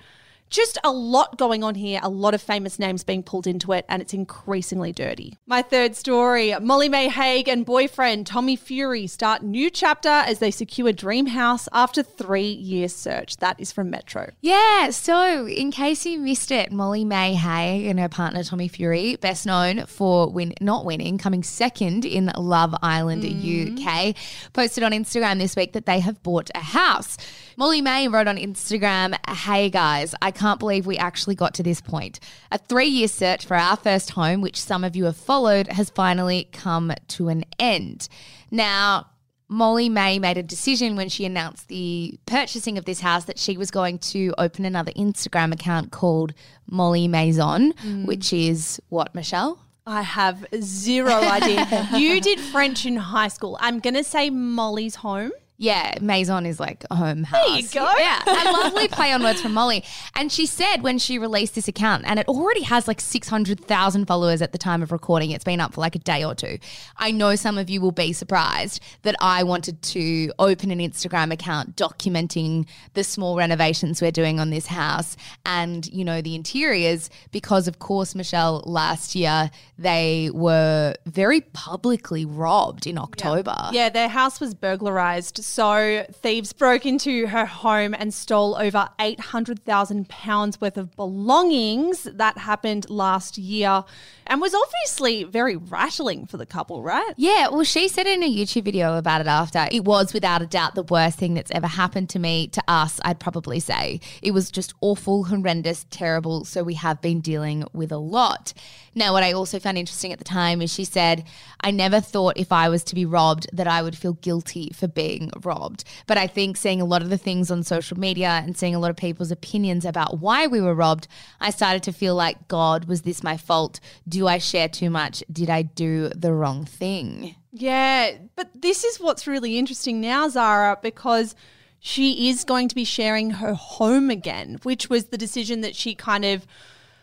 just 0.55 0.77
a 0.83 0.91
lot 0.91 1.37
going 1.37 1.63
on 1.63 1.75
here, 1.75 1.99
a 2.01 2.09
lot 2.09 2.33
of 2.33 2.41
famous 2.41 2.79
names 2.79 3.03
being 3.03 3.21
pulled 3.21 3.45
into 3.45 3.73
it, 3.73 3.85
and 3.89 4.01
it's 4.01 4.13
increasingly 4.13 4.93
dirty. 4.93 5.37
My 5.45 5.61
third 5.61 5.95
story 5.95 6.55
Molly-Mae 6.59 7.09
Hague 7.09 7.49
and 7.49 7.65
boyfriend 7.65 8.25
Tommy 8.25 8.55
Fury 8.55 9.07
start 9.07 9.43
new 9.43 9.69
chapter 9.69 10.09
as 10.09 10.39
they 10.39 10.51
secure 10.51 10.93
dream 10.93 11.27
house 11.27 11.67
after 11.73 12.01
three 12.01 12.49
years 12.49 12.95
search. 12.95 13.37
That 13.37 13.59
is 13.59 13.71
from 13.71 13.89
Metro. 13.89 14.31
Yeah, 14.41 14.91
so 14.91 15.47
in 15.47 15.71
case 15.71 16.05
you 16.05 16.19
missed 16.19 16.51
it, 16.51 16.71
Molly-Mae 16.71 17.33
Hague 17.33 17.87
and 17.87 17.99
her 17.99 18.09
partner 18.09 18.43
Tommy 18.43 18.69
Fury, 18.69 19.17
best 19.17 19.45
known 19.45 19.85
for 19.85 20.29
win 20.29 20.53
not 20.61 20.85
winning, 20.85 21.17
coming 21.17 21.43
second 21.43 22.05
in 22.05 22.31
Love 22.37 22.73
Island 22.81 23.23
mm. 23.23 23.85
UK, 23.85 24.15
posted 24.53 24.83
on 24.83 24.91
Instagram 24.91 25.39
this 25.39 25.55
week 25.55 25.73
that 25.73 25.85
they 25.85 25.99
have 25.99 26.23
bought 26.23 26.49
a 26.55 26.59
house. 26.59 27.17
Molly-Mae 27.57 28.09
wrote 28.09 28.27
on 28.27 28.37
Instagram, 28.37 29.15
Hey 29.29 29.69
guys, 29.69 30.13
I 30.21 30.31
can't 30.31 30.59
believe 30.59 30.85
we 30.85 30.97
actually 30.97 31.35
got 31.35 31.53
to 31.55 31.63
this 31.63 31.79
point. 31.79 32.19
A 32.51 32.57
three 32.57 32.87
year 32.87 33.07
search 33.07 33.45
for 33.45 33.55
our 33.55 33.77
first 33.77 34.11
home, 34.11 34.41
which 34.41 34.59
some 34.59 34.83
of 34.83 34.95
you 34.95 35.05
have 35.05 35.15
followed, 35.15 35.67
has 35.67 35.89
finally 35.89 36.49
come 36.51 36.91
to 37.09 37.29
an 37.29 37.45
end. 37.57 38.09
Now, 38.51 39.07
Molly-Mae 39.47 40.19
made 40.19 40.37
a 40.37 40.43
decision 40.43 40.95
when 40.95 41.07
she 41.07 41.23
announced 41.23 41.67
the 41.67 42.19
purchasing 42.25 42.77
of 42.77 42.85
this 42.85 42.99
house 42.99 43.25
that 43.25 43.39
she 43.39 43.57
was 43.57 43.71
going 43.71 43.99
to 43.99 44.33
open 44.37 44.65
another 44.65 44.91
Instagram 44.93 45.53
account 45.53 45.91
called 45.91 46.33
Molly 46.69 47.07
Maison, 47.07 47.73
mm. 47.73 48.05
which 48.05 48.33
is 48.33 48.81
what, 48.89 49.13
Michelle? 49.13 49.59
I 49.85 50.01
have 50.01 50.45
zero 50.61 51.13
idea. 51.13 51.89
you 51.95 52.19
did 52.19 52.39
French 52.39 52.85
in 52.87 52.97
high 52.97 53.27
school. 53.27 53.55
I'm 53.61 53.79
going 53.79 53.93
to 53.93 54.03
say 54.03 54.31
Molly's 54.31 54.95
home. 54.95 55.31
Yeah, 55.57 55.95
Maison 56.01 56.45
is 56.45 56.59
like 56.59 56.85
a 56.91 56.95
home 56.95 57.23
house. 57.23 57.45
There 57.47 57.59
you 57.59 57.67
go. 57.69 57.89
Yeah, 57.97 58.21
a 58.27 58.51
lovely 58.51 58.89
play 58.89 59.13
on 59.13 59.23
words 59.23 59.41
from 59.41 59.53
Molly. 59.53 59.85
And 60.13 60.29
she 60.29 60.45
said 60.45 60.81
when 60.81 60.97
she 60.97 61.17
released 61.17 61.55
this 61.55 61.69
account, 61.69 62.03
and 62.05 62.19
it 62.19 62.27
already 62.27 62.63
has 62.63 62.89
like 62.89 62.99
600,000 62.99 64.05
followers 64.05 64.41
at 64.41 64.51
the 64.51 64.57
time 64.57 64.83
of 64.83 64.91
recording, 64.91 65.31
it's 65.31 65.45
been 65.45 65.61
up 65.61 65.73
for 65.73 65.81
like 65.81 65.95
a 65.95 65.99
day 65.99 66.25
or 66.25 66.35
two. 66.35 66.57
I 66.97 67.11
know 67.11 67.35
some 67.35 67.57
of 67.57 67.69
you 67.69 67.79
will 67.79 67.93
be 67.93 68.11
surprised 68.11 68.81
that 69.03 69.15
I 69.21 69.43
wanted 69.43 69.81
to 69.81 70.31
open 70.39 70.71
an 70.71 70.79
Instagram 70.79 71.31
account 71.31 71.77
documenting 71.77 72.67
the 72.93 73.03
small 73.03 73.37
renovations 73.37 74.01
we're 74.01 74.11
doing 74.11 74.41
on 74.41 74.49
this 74.49 74.65
house 74.67 75.15
and, 75.45 75.85
you 75.87 76.03
know, 76.03 76.21
the 76.21 76.35
interiors, 76.35 77.09
because 77.31 77.69
of 77.69 77.79
course, 77.79 78.13
Michelle, 78.13 78.61
last 78.65 79.15
year 79.15 79.49
they 79.77 80.29
were 80.33 80.95
very 81.05 81.41
publicly 81.41 82.25
robbed 82.25 82.87
in 82.87 82.97
October. 82.97 83.55
Yeah, 83.71 83.85
yeah 83.85 83.89
their 83.89 84.09
house 84.09 84.41
was 84.41 84.53
burglarized 84.53 85.44
so 85.45 86.05
thieves 86.11 86.53
broke 86.53 86.85
into 86.85 87.27
her 87.27 87.45
home 87.45 87.93
and 87.93 88.13
stole 88.13 88.55
over 88.55 88.89
£800,000 88.99 90.59
worth 90.59 90.77
of 90.77 90.95
belongings. 90.95 92.03
That 92.03 92.39
happened 92.39 92.89
last 92.89 93.37
year 93.37 93.83
and 94.27 94.41
was 94.41 94.55
obviously 94.55 95.23
very 95.23 95.55
rattling 95.55 96.25
for 96.25 96.37
the 96.37 96.47
couple, 96.47 96.81
right? 96.81 97.13
Yeah, 97.15 97.49
well, 97.49 97.63
she 97.63 97.87
said 97.87 98.07
in 98.07 98.23
a 98.23 98.29
YouTube 98.29 98.63
video 98.63 98.97
about 98.97 99.21
it 99.21 99.27
after, 99.27 99.67
it 99.71 99.85
was 99.85 100.13
without 100.13 100.41
a 100.41 100.47
doubt 100.47 100.73
the 100.73 100.83
worst 100.83 101.19
thing 101.19 101.35
that's 101.35 101.51
ever 101.51 101.67
happened 101.67 102.09
to 102.09 102.19
me, 102.19 102.47
to 102.47 102.63
us, 102.67 102.99
I'd 103.05 103.19
probably 103.19 103.59
say. 103.59 103.99
It 104.23 104.31
was 104.31 104.49
just 104.49 104.73
awful, 104.81 105.25
horrendous, 105.25 105.85
terrible. 105.91 106.43
So 106.43 106.63
we 106.63 106.73
have 106.73 107.01
been 107.01 107.21
dealing 107.21 107.65
with 107.71 107.91
a 107.91 107.97
lot. 107.97 108.53
Now, 108.95 109.13
what 109.13 109.23
I 109.23 109.33
also 109.33 109.59
found 109.59 109.77
interesting 109.77 110.11
at 110.11 110.17
the 110.17 110.25
time 110.25 110.61
is 110.61 110.73
she 110.73 110.85
said, 110.85 111.25
I 111.61 111.69
never 111.71 111.99
thought 111.99 112.37
if 112.37 112.51
I 112.51 112.69
was 112.69 112.83
to 112.85 112.95
be 112.95 113.05
robbed 113.05 113.47
that 113.53 113.67
I 113.67 113.83
would 113.83 113.97
feel 113.97 114.13
guilty 114.13 114.71
for 114.73 114.87
being 114.87 115.31
robbed. 115.43 115.83
But 116.07 116.17
I 116.17 116.27
think 116.27 116.57
seeing 116.57 116.81
a 116.81 116.85
lot 116.85 117.01
of 117.01 117.09
the 117.09 117.17
things 117.17 117.51
on 117.51 117.63
social 117.63 117.99
media 117.99 118.41
and 118.43 118.57
seeing 118.57 118.75
a 118.75 118.79
lot 118.79 118.91
of 118.91 118.97
people's 118.97 119.31
opinions 119.31 119.85
about 119.85 120.19
why 120.19 120.47
we 120.47 120.61
were 120.61 120.75
robbed, 120.75 121.07
I 121.39 121.49
started 121.49 121.83
to 121.83 121.91
feel 121.91 122.15
like, 122.15 122.47
God, 122.47 122.85
was 122.85 123.01
this 123.01 123.23
my 123.23 123.37
fault? 123.37 123.79
Do 124.07 124.27
I 124.27 124.37
share 124.37 124.69
too 124.69 124.89
much? 124.89 125.23
Did 125.31 125.49
I 125.49 125.63
do 125.63 126.09
the 126.09 126.33
wrong 126.33 126.65
thing? 126.65 127.35
Yeah, 127.51 128.11
but 128.35 128.49
this 128.53 128.83
is 128.83 128.99
what's 128.99 129.27
really 129.27 129.57
interesting 129.57 130.01
now, 130.01 130.27
Zara, 130.27 130.77
because 130.81 131.35
she 131.79 132.29
is 132.29 132.43
going 132.43 132.67
to 132.67 132.75
be 132.75 132.83
sharing 132.83 133.31
her 133.31 133.53
home 133.53 134.09
again, 134.09 134.59
which 134.63 134.89
was 134.89 135.05
the 135.05 135.17
decision 135.17 135.61
that 135.61 135.75
she 135.75 135.95
kind 135.95 136.25
of 136.25 136.45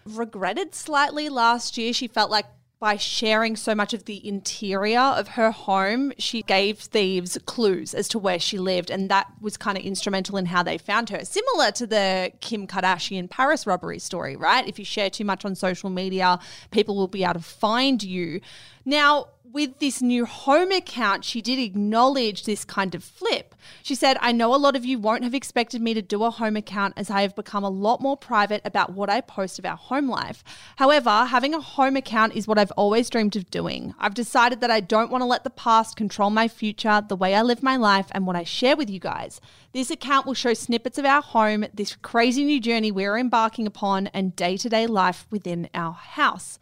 regretted 0.05 0.75
slightly 0.75 1.29
last 1.29 1.79
year. 1.79 1.93
She 1.93 2.09
felt 2.09 2.31
like 2.31 2.47
by 2.83 2.97
sharing 2.97 3.55
so 3.55 3.77
much 3.77 3.95
of 3.95 4.07
the 4.07 4.27
interior 4.27 4.99
of 4.99 5.29
her 5.29 5.53
home, 5.53 6.13
she 6.19 6.43
gave 6.43 6.81
thieves 6.81 7.39
clues 7.47 7.95
as 7.95 8.09
to 8.09 8.19
where 8.19 8.41
she 8.41 8.59
lived. 8.59 8.91
And 8.91 9.09
that 9.09 9.29
was 9.41 9.57
kind 9.57 9.79
of 9.79 9.85
instrumental 9.85 10.37
in 10.37 10.47
how 10.47 10.65
they 10.65 10.79
found 10.79 11.09
her. 11.11 11.25
Similar 11.25 11.71
to 11.71 11.87
the 11.87 12.33
Kim 12.41 12.67
Kardashian 12.67 13.31
Paris 13.31 13.69
robbery 13.69 14.01
story, 14.01 14.35
right? 14.35 14.67
If 14.67 14.81
you 14.81 14.85
share 14.85 15.11
too 15.11 15.25
much 15.25 15.45
on 15.45 15.55
social 15.55 15.91
media, 15.91 16.41
people 16.73 16.97
will 16.97 17.07
be 17.07 17.23
able 17.23 17.35
to 17.35 17.39
find 17.39 18.03
you. 18.03 18.41
Now, 18.85 19.29
with 19.53 19.79
this 19.81 20.01
new 20.01 20.25
home 20.25 20.73
account, 20.73 21.25
she 21.25 21.43
did 21.43 21.59
acknowledge 21.59 22.45
this 22.45 22.65
kind 22.65 22.95
of 22.95 23.05
flip. 23.05 23.55
She 23.83 23.95
said, 23.95 24.17
I 24.21 24.33
know 24.33 24.55
a 24.55 24.57
lot 24.57 24.77
of 24.77 24.85
you 24.85 24.99
won't 24.99 25.25
have 25.25 25.35
expected 25.35 25.83
me 25.83 25.93
to 25.93 26.01
do 26.01 26.25
a 26.25 26.31
home 26.31 26.57
account 26.57 26.95
as 26.97 27.11
I 27.11 27.23
have 27.23 27.37
become 27.37 27.63
a 27.63 27.69
lot 27.69 28.01
more 28.01 28.17
private 28.17 28.63
about 28.65 28.93
what 28.93 29.11
I 29.11 29.21
post 29.21 29.59
of 29.59 29.67
our 29.67 29.77
home 29.77 30.09
life. 30.09 30.43
However, 30.77 31.27
having 31.27 31.55
a 31.55 31.61
home 31.61 31.97
account 31.97 32.35
is 32.35 32.49
what 32.49 32.59
I've 32.59 32.73
always 32.73 33.11
dreamed 33.11 33.37
of 33.37 33.51
doing. 33.51 33.95
I've 33.99 34.15
decided 34.15 34.61
that 34.61 34.71
I 34.71 34.81
don't 34.81 35.11
want 35.11 35.21
to 35.21 35.27
let 35.27 35.45
the 35.45 35.51
past 35.51 35.97
control 35.97 36.31
my 36.31 36.49
future, 36.49 37.03
the 37.07 37.17
way 37.17 37.35
I 37.35 37.43
live 37.43 37.63
my 37.63 37.77
life, 37.77 38.07
and 38.13 38.27
what 38.27 38.37
I 38.37 38.45
share 38.45 38.77
with 38.77 38.89
you 38.89 39.01
guys. 39.01 39.41
This 39.73 39.91
account 39.91 40.27
will 40.27 40.35
show 40.35 40.55
snippets 40.55 40.99
of 40.99 41.05
our 41.05 41.23
home, 41.23 41.67
this 41.75 41.97
crazy 41.97 42.45
new 42.45 42.61
journey 42.61 42.91
we're 42.91 43.19
embarking 43.19 43.67
upon, 43.67 44.07
and 44.09 44.35
day 44.35 44.57
to 44.57 44.69
day 44.69 44.87
life 44.87 45.27
within 45.31 45.69
our 45.75 45.93
house 45.93 46.59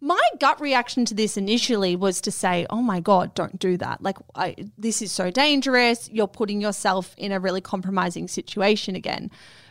my 0.00 0.20
gut 0.38 0.60
reaction 0.60 1.04
to 1.06 1.14
this 1.14 1.36
initially 1.36 1.96
was 1.96 2.20
to 2.22 2.30
say, 2.30 2.66
"Oh 2.70 2.82
my 2.82 3.00
god, 3.00 3.34
don't 3.34 3.58
do 3.58 3.76
that. 3.76 4.02
Like 4.02 4.16
I, 4.34 4.56
this 4.78 5.02
is 5.02 5.12
so 5.12 5.30
dangerous. 5.30 6.08
You're 6.10 6.28
putting 6.28 6.60
yourself 6.60 7.14
in 7.16 7.32
a 7.32 7.40
really 7.40 7.60
compromising 7.60 8.28
situation 8.28 8.96
again." 8.96 9.30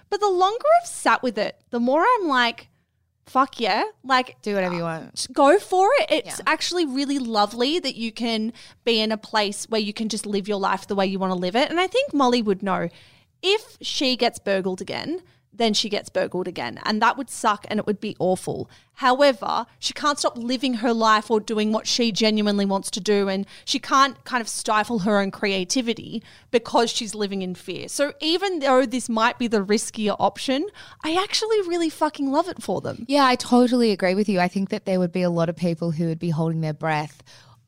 But 0.10 0.22
the 0.22 0.30
longer 0.30 0.66
I've 0.82 0.88
sat 0.88 1.22
with 1.22 1.38
it, 1.38 1.62
the 1.70 1.80
more 1.80 2.04
I'm 2.04 2.28
like, 2.28 2.70
fuck 3.30 3.60
yeah. 3.60 3.84
Like, 4.04 4.42
do 4.42 4.56
whatever 4.56 4.76
you 4.76 4.82
uh, 4.82 5.00
want. 5.00 5.28
Go 5.32 5.60
for 5.60 5.88
it. 6.00 6.12
It's 6.12 6.40
yeah. 6.40 6.44
actually 6.48 6.86
really 6.86 7.20
lovely 7.20 7.80
that 7.80 7.96
you 7.96 8.12
can 8.12 8.52
be 8.84 9.00
in 9.00 9.12
a 9.12 9.18
place 9.18 9.66
where 9.70 9.82
you 9.82 9.94
can 9.94 10.10
just 10.10 10.26
live 10.26 10.48
your 10.48 10.60
life 10.60 10.88
the 10.88 10.96
way 10.96 11.06
you 11.06 11.20
want 11.20 11.32
to 11.32 11.40
live 11.40 11.56
it. 11.56 11.70
And 11.70 11.80
I 11.80 11.88
think 11.88 12.14
Molly 12.14 12.42
would 12.42 12.64
know 12.64 12.90
if 13.42 13.78
she 13.82 14.18
gets 14.18 14.40
burgled 14.40 14.82
again, 14.82 15.22
then 15.60 15.76
she 15.76 15.90
gets 15.90 16.10
burgled 16.10 16.48
again. 16.48 16.80
And 16.84 17.00
that 17.02 17.18
would 17.18 17.30
suck 17.30 17.68
and 17.70 17.80
it 17.80 17.86
would 17.86 18.00
be 18.00 18.16
awful. 18.18 18.70
However, 18.96 19.68
she 19.78 19.94
can't 19.94 20.18
stop 20.18 20.36
living 20.38 20.76
her 20.76 20.92
life 20.92 21.30
or 21.30 21.40
doing 21.40 21.72
what 21.72 21.86
she 21.86 22.12
genuinely 22.12 22.66
wants 22.66 22.90
to 22.92 23.00
do. 23.00 23.30
And 23.30 23.46
she 23.64 23.78
can't 23.78 24.22
kind 24.26 24.42
of 24.42 24.50
stifle 24.50 25.00
her 25.00 25.20
own 25.20 25.30
creativity 25.32 26.24
because 26.50 26.90
she's 26.90 27.14
living 27.14 27.44
in 27.44 27.54
fear. 27.54 27.88
So 27.88 28.14
even 28.20 28.60
though 28.60 28.86
this 28.86 29.08
might 29.08 29.38
be 29.38 29.48
the 29.48 29.64
riskier 29.64 30.16
option, 30.20 30.66
I 31.04 31.16
actually 31.22 31.62
really 31.62 31.90
fucking 31.90 32.32
love 32.32 32.50
it 32.50 32.64
for 32.64 32.82
them. 32.82 33.06
Yeah, 33.08 33.26
I 33.26 33.36
totally 33.36 33.92
agree 33.92 34.16
with 34.16 34.28
you. 34.28 34.40
I 34.40 34.48
think 34.48 34.70
that 34.70 34.86
there 34.86 35.00
would 35.00 35.12
be 35.12 35.22
a 35.22 35.30
lot 35.30 35.50
of 35.50 35.56
people 35.56 35.92
who 35.92 36.08
would 36.08 36.20
be 36.20 36.32
holding 36.32 36.62
their 36.62 36.74
breath 36.74 37.22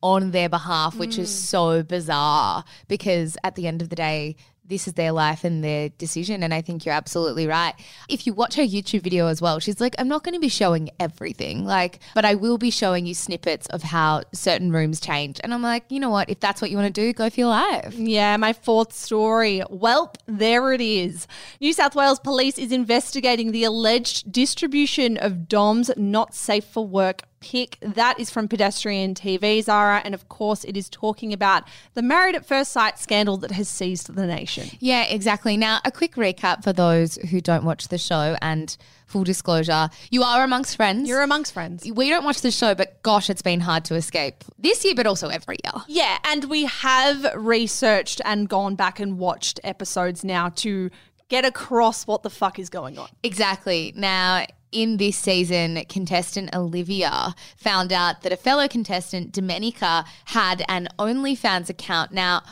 on 0.04 0.32
their 0.32 0.50
behalf, 0.50 0.96
which 0.96 1.18
is 1.18 1.30
mm. 1.30 1.34
so 1.34 1.84
bizarre 1.84 2.64
because 2.88 3.38
at 3.44 3.56
the 3.56 3.68
end 3.68 3.82
of 3.82 3.90
the 3.90 3.96
day, 3.96 4.36
this 4.72 4.88
is 4.88 4.94
their 4.94 5.12
life 5.12 5.44
and 5.44 5.64
their 5.64 5.90
decision. 5.90 6.42
And 6.42 6.54
I 6.54 6.62
think 6.62 6.86
you're 6.86 6.96
absolutely 6.96 7.46
right. 7.46 7.76
If 8.10 8.26
you 8.26 8.34
watch 8.34 8.56
her 8.56 8.64
YouTube 8.64 9.02
video 9.02 9.28
as 9.28 9.42
well, 9.42 9.60
she's 9.60 9.82
like, 9.82 9.94
I'm 10.00 10.08
not 10.08 10.24
going 10.24 10.34
to 10.34 10.40
be 10.40 10.50
showing 10.50 10.90
everything, 11.00 11.66
like, 11.66 12.00
but 12.16 12.26
I 12.26 12.36
will 12.36 12.58
be 12.58 12.72
showing 12.72 13.06
you 13.06 13.14
snippets 13.14 13.68
of 13.68 13.84
how 13.84 14.24
certain 14.34 14.72
rooms 14.72 15.00
change. 15.02 15.42
And 15.44 15.54
I'm 15.54 15.62
like, 15.62 15.84
you 15.90 16.00
know 16.00 16.10
what? 16.10 16.30
If 16.30 16.40
that's 16.40 16.62
what 16.62 16.72
you 16.72 16.78
want 16.78 16.94
to 16.94 17.02
do, 17.02 17.12
go 17.14 17.30
for 17.30 17.40
your 17.42 17.50
life. 17.50 17.94
Yeah, 17.94 18.38
my 18.38 18.54
fourth 18.54 18.94
story. 18.94 19.62
Welp, 19.70 20.16
there 20.26 20.72
it 20.72 20.82
is. 20.82 21.28
New 21.60 21.74
South 21.74 21.94
Wales 21.94 22.20
Police 22.20 22.58
is 22.58 22.72
investigating 22.72 23.52
the 23.52 23.66
alleged 23.66 24.32
distribution 24.32 25.18
of 25.18 25.50
DOM's 25.50 25.92
not 25.98 26.34
safe 26.34 26.64
for 26.64 26.88
work 26.88 27.24
pic. 27.42 27.78
That 27.82 28.20
is 28.20 28.30
from 28.30 28.48
Pedestrian 28.48 29.14
TV, 29.14 29.62
Zara. 29.62 30.02
And 30.06 30.14
of 30.14 30.30
course, 30.30 30.64
it 30.64 30.78
is 30.78 30.90
talking 30.90 31.34
about 31.34 31.64
the 31.94 32.02
Married 32.02 32.36
at 32.36 32.46
First 32.46 32.72
Sight 32.72 32.98
scandal 32.98 33.38
that 33.38 33.52
has 33.52 33.68
seized 33.68 34.14
the 34.16 34.26
nation. 34.26 34.70
Yeah, 34.80 35.04
exactly. 35.04 35.58
Now, 35.58 35.80
a 35.84 35.92
quick 35.92 36.16
recap 36.16 36.64
for 36.64 36.72
those 36.72 37.18
who 37.18 37.42
don't 37.42 37.66
watch 37.66 37.90
the 37.90 37.98
show 37.98 38.38
and 38.42 38.76
full 39.08 39.24
disclosure, 39.26 39.90
you 40.10 40.24
are 40.24 40.44
amongst 40.44 40.78
friends. 40.78 41.10
You're 41.10 41.22
amongst 41.22 41.54
friends. 41.54 41.86
we 41.92 42.10
don't 42.10 42.24
watch 42.24 42.42
the 42.42 42.52
show, 42.52 42.74
but 42.74 43.04
gosh, 43.04 43.30
it's 43.30 43.42
been 43.42 43.60
hard 43.60 43.84
to 43.86 43.96
escape 43.96 44.44
this 44.58 44.86
year, 44.86 44.96
but 44.96 45.06
also 45.06 45.28
every 45.28 45.58
year. 45.64 45.84
Yeah, 45.88 46.18
and 46.24 46.46
we 46.46 46.66
have 46.66 47.26
researched 47.36 48.22
and 48.24 48.48
gone 48.48 48.76
back 48.76 49.00
and 49.00 49.18
watched 49.18 49.60
episodes 49.64 50.24
now 50.24 50.50
to 50.50 50.90
get 51.32 51.46
across 51.46 52.06
what 52.06 52.24
the 52.24 52.30
fuck 52.30 52.60
is 52.60 52.70
going 52.70 53.00
on. 53.00 53.08
Exactly. 53.24 53.94
Now, 53.96 54.46
in 54.74 54.98
this 54.98 55.18
season, 55.18 55.82
contestant 55.88 56.54
Olivia 56.54 57.34
found 57.56 57.94
out 57.94 58.22
that 58.24 58.34
a 58.34 58.38
fellow 58.38 58.68
contestant, 58.68 59.32
Domenica, 59.32 60.06
had 60.26 60.66
an 60.68 60.90
OnlyFans 61.00 61.70
account. 61.70 62.12
Now, 62.12 62.44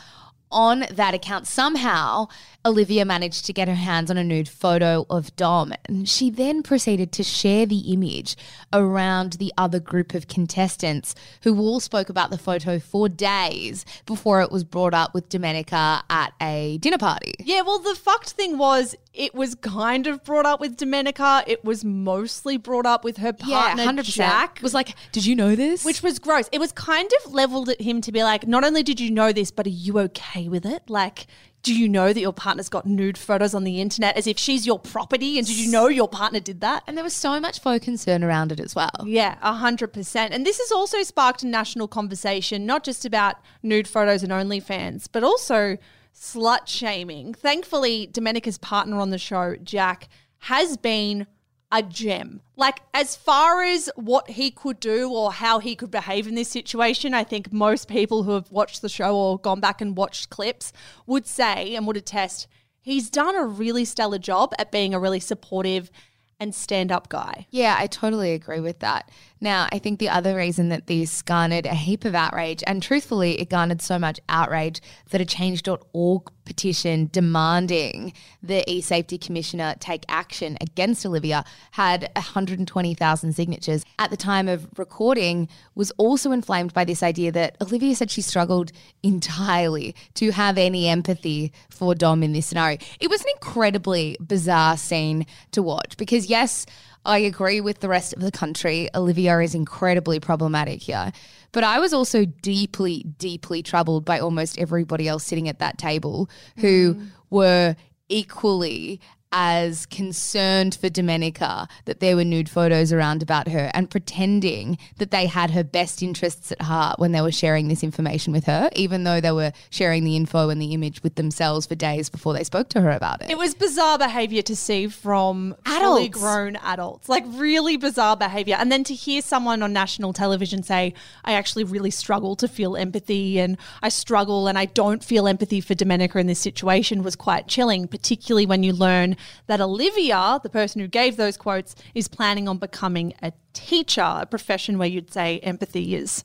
on 0.50 0.84
that 0.90 1.14
account, 1.14 1.46
somehow 1.46 2.28
Olivia 2.64 3.04
managed 3.04 3.46
to 3.46 3.52
get 3.52 3.68
her 3.68 3.74
hands 3.74 4.10
on 4.10 4.16
a 4.16 4.24
nude 4.24 4.48
photo 4.48 5.06
of 5.08 5.34
Dom. 5.36 5.72
And 5.86 6.08
she 6.08 6.30
then 6.30 6.62
proceeded 6.62 7.12
to 7.12 7.22
share 7.22 7.66
the 7.66 7.92
image 7.92 8.36
around 8.72 9.34
the 9.34 9.52
other 9.56 9.80
group 9.80 10.14
of 10.14 10.28
contestants 10.28 11.14
who 11.42 11.58
all 11.58 11.80
spoke 11.80 12.08
about 12.08 12.30
the 12.30 12.38
photo 12.38 12.78
for 12.78 13.08
days 13.08 13.84
before 14.06 14.42
it 14.42 14.50
was 14.50 14.64
brought 14.64 14.94
up 14.94 15.14
with 15.14 15.28
Domenica 15.28 16.02
at 16.10 16.32
a 16.40 16.78
dinner 16.78 16.98
party. 16.98 17.32
Yeah, 17.38 17.62
well, 17.62 17.78
the 17.78 17.94
fucked 17.94 18.30
thing 18.30 18.58
was 18.58 18.94
it 19.12 19.34
was 19.34 19.56
kind 19.56 20.06
of 20.06 20.22
brought 20.22 20.46
up 20.46 20.60
with 20.60 20.76
Domenica. 20.76 21.42
It 21.46 21.64
was 21.64 21.84
mostly 21.84 22.56
brought 22.56 22.86
up 22.86 23.04
with 23.04 23.16
her 23.16 23.32
partner, 23.32 23.82
yeah, 23.82 23.92
100%. 23.92 24.04
Jack. 24.04 24.60
Was 24.62 24.72
like, 24.74 24.94
did 25.10 25.26
you 25.26 25.34
know 25.34 25.56
this? 25.56 25.84
Which 25.84 26.02
was 26.02 26.18
gross. 26.18 26.48
It 26.52 26.60
was 26.60 26.70
kind 26.72 27.10
of 27.24 27.32
leveled 27.32 27.68
at 27.68 27.80
him 27.80 28.00
to 28.02 28.12
be 28.12 28.22
like, 28.22 28.46
not 28.46 28.64
only 28.64 28.82
did 28.82 29.00
you 29.00 29.10
know 29.10 29.32
this, 29.32 29.50
but 29.50 29.66
are 29.66 29.70
you 29.70 29.98
okay 29.98 30.48
with 30.48 30.64
it? 30.64 30.88
Like, 30.88 31.26
do 31.62 31.74
you 31.74 31.88
know 31.88 32.12
that 32.12 32.20
your 32.20 32.32
partner's 32.32 32.68
got 32.68 32.86
nude 32.86 33.18
photos 33.18 33.52
on 33.52 33.64
the 33.64 33.80
internet 33.80 34.16
as 34.16 34.26
if 34.26 34.38
she's 34.38 34.64
your 34.64 34.78
property? 34.78 35.38
And 35.38 35.46
did 35.46 35.56
you 35.56 35.70
know 35.70 35.88
your 35.88 36.08
partner 36.08 36.40
did 36.40 36.60
that? 36.60 36.84
and 36.86 36.96
there 36.96 37.04
was 37.04 37.14
so 37.14 37.38
much 37.40 37.60
faux 37.60 37.84
concern 37.84 38.24
around 38.24 38.52
it 38.52 38.60
as 38.60 38.74
well. 38.74 38.90
Yeah, 39.04 39.36
a 39.42 39.54
hundred 39.54 39.92
percent. 39.92 40.32
And 40.32 40.46
this 40.46 40.58
has 40.58 40.72
also 40.72 41.02
sparked 41.02 41.42
a 41.42 41.46
national 41.46 41.88
conversation, 41.88 42.64
not 42.64 42.84
just 42.84 43.04
about 43.04 43.36
nude 43.62 43.88
photos 43.88 44.22
and 44.22 44.32
OnlyFans, 44.32 45.08
but 45.10 45.22
also 45.22 45.76
slut 46.14 46.66
shaming. 46.66 47.34
Thankfully, 47.34 48.08
Domenica's 48.12 48.58
partner 48.58 48.98
on 48.98 49.10
the 49.10 49.18
show, 49.18 49.56
Jack, 49.62 50.08
has 50.38 50.76
been 50.76 51.26
a 51.72 51.82
gem. 51.82 52.40
Like, 52.56 52.80
as 52.92 53.14
far 53.16 53.62
as 53.62 53.90
what 53.94 54.30
he 54.30 54.50
could 54.50 54.80
do 54.80 55.10
or 55.10 55.32
how 55.32 55.60
he 55.60 55.76
could 55.76 55.90
behave 55.90 56.26
in 56.26 56.34
this 56.34 56.48
situation, 56.48 57.14
I 57.14 57.24
think 57.24 57.52
most 57.52 57.88
people 57.88 58.24
who 58.24 58.32
have 58.32 58.50
watched 58.50 58.82
the 58.82 58.88
show 58.88 59.16
or 59.16 59.38
gone 59.38 59.60
back 59.60 59.80
and 59.80 59.96
watched 59.96 60.30
clips 60.30 60.72
would 61.06 61.26
say 61.26 61.74
and 61.76 61.86
would 61.86 61.96
attest 61.96 62.48
he's 62.80 63.10
done 63.10 63.36
a 63.36 63.44
really 63.44 63.84
stellar 63.84 64.18
job 64.18 64.52
at 64.58 64.72
being 64.72 64.94
a 64.94 64.98
really 64.98 65.20
supportive 65.20 65.90
and 66.38 66.54
stand 66.54 66.90
up 66.90 67.08
guy. 67.08 67.46
Yeah, 67.50 67.76
I 67.78 67.86
totally 67.86 68.32
agree 68.32 68.60
with 68.60 68.78
that. 68.80 69.10
Now, 69.40 69.68
I 69.72 69.78
think 69.78 69.98
the 69.98 70.10
other 70.10 70.36
reason 70.36 70.68
that 70.68 70.86
this 70.86 71.22
garnered 71.22 71.64
a 71.64 71.74
heap 71.74 72.04
of 72.04 72.14
outrage, 72.14 72.62
and 72.66 72.82
truthfully, 72.82 73.40
it 73.40 73.48
garnered 73.48 73.80
so 73.80 73.98
much 73.98 74.20
outrage 74.28 74.82
that 75.10 75.20
a 75.20 75.24
change.org 75.24 76.30
petition 76.44 77.08
demanding 77.12 78.12
the 78.42 78.68
e 78.68 78.80
safety 78.80 79.16
commissioner 79.16 79.76
take 79.78 80.04
action 80.08 80.58
against 80.60 81.06
Olivia 81.06 81.44
had 81.70 82.10
120,000 82.16 83.32
signatures. 83.32 83.84
At 83.98 84.10
the 84.10 84.16
time 84.16 84.48
of 84.48 84.66
recording, 84.76 85.48
was 85.74 85.90
also 85.92 86.32
inflamed 86.32 86.74
by 86.74 86.84
this 86.84 87.02
idea 87.02 87.32
that 87.32 87.56
Olivia 87.62 87.94
said 87.94 88.10
she 88.10 88.20
struggled 88.20 88.72
entirely 89.02 89.94
to 90.14 90.32
have 90.32 90.58
any 90.58 90.88
empathy 90.88 91.52
for 91.70 91.94
Dom 91.94 92.22
in 92.22 92.32
this 92.32 92.46
scenario. 92.46 92.78
It 92.98 93.08
was 93.08 93.22
an 93.22 93.28
incredibly 93.36 94.16
bizarre 94.20 94.76
scene 94.76 95.26
to 95.52 95.62
watch 95.62 95.96
because, 95.96 96.26
yes, 96.26 96.66
I 97.04 97.18
agree 97.18 97.60
with 97.60 97.80
the 97.80 97.88
rest 97.88 98.12
of 98.12 98.20
the 98.20 98.30
country. 98.30 98.88
Olivia 98.94 99.38
is 99.40 99.54
incredibly 99.54 100.20
problematic 100.20 100.82
here. 100.82 101.12
But 101.52 101.64
I 101.64 101.78
was 101.78 101.92
also 101.92 102.24
deeply, 102.24 103.04
deeply 103.18 103.62
troubled 103.62 104.04
by 104.04 104.20
almost 104.20 104.58
everybody 104.58 105.08
else 105.08 105.24
sitting 105.24 105.48
at 105.48 105.58
that 105.58 105.78
table 105.78 106.28
who 106.58 106.94
mm. 106.94 107.08
were 107.30 107.74
equally 108.08 109.00
as 109.32 109.86
concerned 109.86 110.74
for 110.74 110.88
Domenica 110.88 111.68
that 111.84 112.00
there 112.00 112.16
were 112.16 112.24
nude 112.24 112.48
photos 112.48 112.92
around 112.92 113.22
about 113.22 113.48
her 113.48 113.70
and 113.74 113.88
pretending 113.88 114.76
that 114.98 115.10
they 115.10 115.26
had 115.26 115.52
her 115.52 115.62
best 115.62 116.02
interests 116.02 116.50
at 116.50 116.62
heart 116.62 116.98
when 116.98 117.12
they 117.12 117.20
were 117.20 117.30
sharing 117.30 117.68
this 117.68 117.84
information 117.84 118.32
with 118.32 118.44
her, 118.44 118.68
even 118.74 119.04
though 119.04 119.20
they 119.20 119.30
were 119.30 119.52
sharing 119.70 120.04
the 120.04 120.16
info 120.16 120.48
and 120.48 120.60
the 120.60 120.72
image 120.74 121.02
with 121.02 121.14
themselves 121.14 121.66
for 121.66 121.74
days 121.76 122.08
before 122.08 122.32
they 122.32 122.42
spoke 122.42 122.68
to 122.70 122.80
her 122.80 122.90
about 122.90 123.22
it. 123.22 123.30
It 123.30 123.38
was 123.38 123.54
bizarre 123.54 123.98
behavior 123.98 124.42
to 124.42 124.56
see 124.56 124.88
from 124.88 125.54
fully 125.64 126.08
grown 126.08 126.56
adults, 126.56 127.08
like 127.08 127.24
really 127.28 127.76
bizarre 127.76 128.16
behavior. 128.16 128.56
And 128.58 128.72
then 128.72 128.82
to 128.84 128.94
hear 128.94 129.22
someone 129.22 129.62
on 129.62 129.72
national 129.72 130.12
television 130.12 130.62
say, 130.62 130.94
I 131.24 131.34
actually 131.34 131.64
really 131.64 131.90
struggle 131.90 132.34
to 132.36 132.48
feel 132.48 132.76
empathy 132.76 133.38
and 133.38 133.56
I 133.82 133.90
struggle 133.90 134.48
and 134.48 134.58
I 134.58 134.64
don't 134.64 135.04
feel 135.04 135.28
empathy 135.28 135.60
for 135.60 135.74
Domenica 135.74 136.16
in 136.16 136.26
this 136.26 136.40
situation 136.40 137.02
was 137.02 137.14
quite 137.14 137.46
chilling, 137.46 137.86
particularly 137.86 138.46
when 138.46 138.62
you 138.62 138.72
learn 138.72 139.16
that 139.46 139.60
Olivia, 139.60 140.40
the 140.42 140.50
person 140.50 140.80
who 140.80 140.88
gave 140.88 141.16
those 141.16 141.36
quotes, 141.36 141.74
is 141.94 142.08
planning 142.08 142.48
on 142.48 142.58
becoming 142.58 143.14
a 143.22 143.32
teacher, 143.52 144.18
a 144.20 144.26
profession 144.26 144.78
where 144.78 144.88
you'd 144.88 145.12
say 145.12 145.38
empathy 145.40 145.94
is 145.94 146.24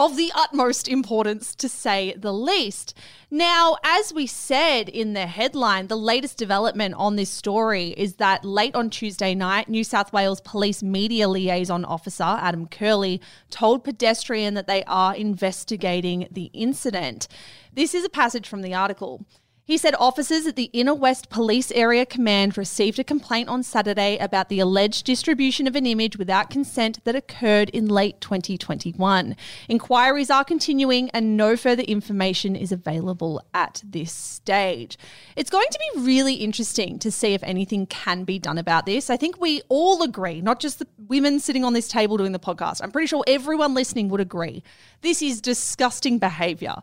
of 0.00 0.16
the 0.16 0.32
utmost 0.34 0.88
importance, 0.88 1.54
to 1.54 1.68
say 1.68 2.14
the 2.16 2.32
least. 2.32 2.94
Now, 3.30 3.76
as 3.84 4.14
we 4.14 4.26
said 4.26 4.88
in 4.88 5.12
the 5.12 5.26
headline, 5.26 5.88
the 5.88 5.96
latest 5.96 6.38
development 6.38 6.94
on 6.94 7.16
this 7.16 7.28
story 7.28 7.88
is 7.98 8.14
that 8.14 8.42
late 8.42 8.74
on 8.74 8.88
Tuesday 8.88 9.34
night, 9.34 9.68
New 9.68 9.84
South 9.84 10.10
Wales 10.10 10.40
Police 10.40 10.82
Media 10.82 11.28
Liaison 11.28 11.84
Officer 11.84 12.24
Adam 12.24 12.66
Curley 12.66 13.20
told 13.50 13.84
Pedestrian 13.84 14.54
that 14.54 14.66
they 14.66 14.82
are 14.84 15.14
investigating 15.14 16.28
the 16.30 16.50
incident. 16.54 17.28
This 17.74 17.94
is 17.94 18.02
a 18.02 18.08
passage 18.08 18.48
from 18.48 18.62
the 18.62 18.72
article. 18.72 19.26
He 19.70 19.78
said 19.78 19.94
officers 20.00 20.48
at 20.48 20.56
the 20.56 20.68
Inner 20.72 20.94
West 20.94 21.30
Police 21.30 21.70
Area 21.70 22.04
Command 22.04 22.58
received 22.58 22.98
a 22.98 23.04
complaint 23.04 23.48
on 23.48 23.62
Saturday 23.62 24.18
about 24.18 24.48
the 24.48 24.58
alleged 24.58 25.06
distribution 25.06 25.68
of 25.68 25.76
an 25.76 25.86
image 25.86 26.16
without 26.16 26.50
consent 26.50 26.98
that 27.04 27.14
occurred 27.14 27.70
in 27.70 27.86
late 27.86 28.20
2021. 28.20 29.36
Inquiries 29.68 30.28
are 30.28 30.42
continuing 30.42 31.08
and 31.10 31.36
no 31.36 31.56
further 31.56 31.84
information 31.84 32.56
is 32.56 32.72
available 32.72 33.40
at 33.54 33.80
this 33.86 34.10
stage. 34.10 34.98
It's 35.36 35.50
going 35.50 35.68
to 35.70 35.78
be 35.94 36.00
really 36.00 36.34
interesting 36.34 36.98
to 36.98 37.12
see 37.12 37.34
if 37.34 37.42
anything 37.44 37.86
can 37.86 38.24
be 38.24 38.40
done 38.40 38.58
about 38.58 38.86
this. 38.86 39.08
I 39.08 39.16
think 39.16 39.40
we 39.40 39.62
all 39.68 40.02
agree, 40.02 40.40
not 40.40 40.58
just 40.58 40.80
the 40.80 40.88
women 41.06 41.38
sitting 41.38 41.62
on 41.62 41.74
this 41.74 41.86
table 41.86 42.16
doing 42.16 42.32
the 42.32 42.40
podcast. 42.40 42.82
I'm 42.82 42.90
pretty 42.90 43.06
sure 43.06 43.22
everyone 43.28 43.74
listening 43.74 44.08
would 44.08 44.20
agree. 44.20 44.64
This 45.02 45.22
is 45.22 45.40
disgusting 45.40 46.18
behavior. 46.18 46.74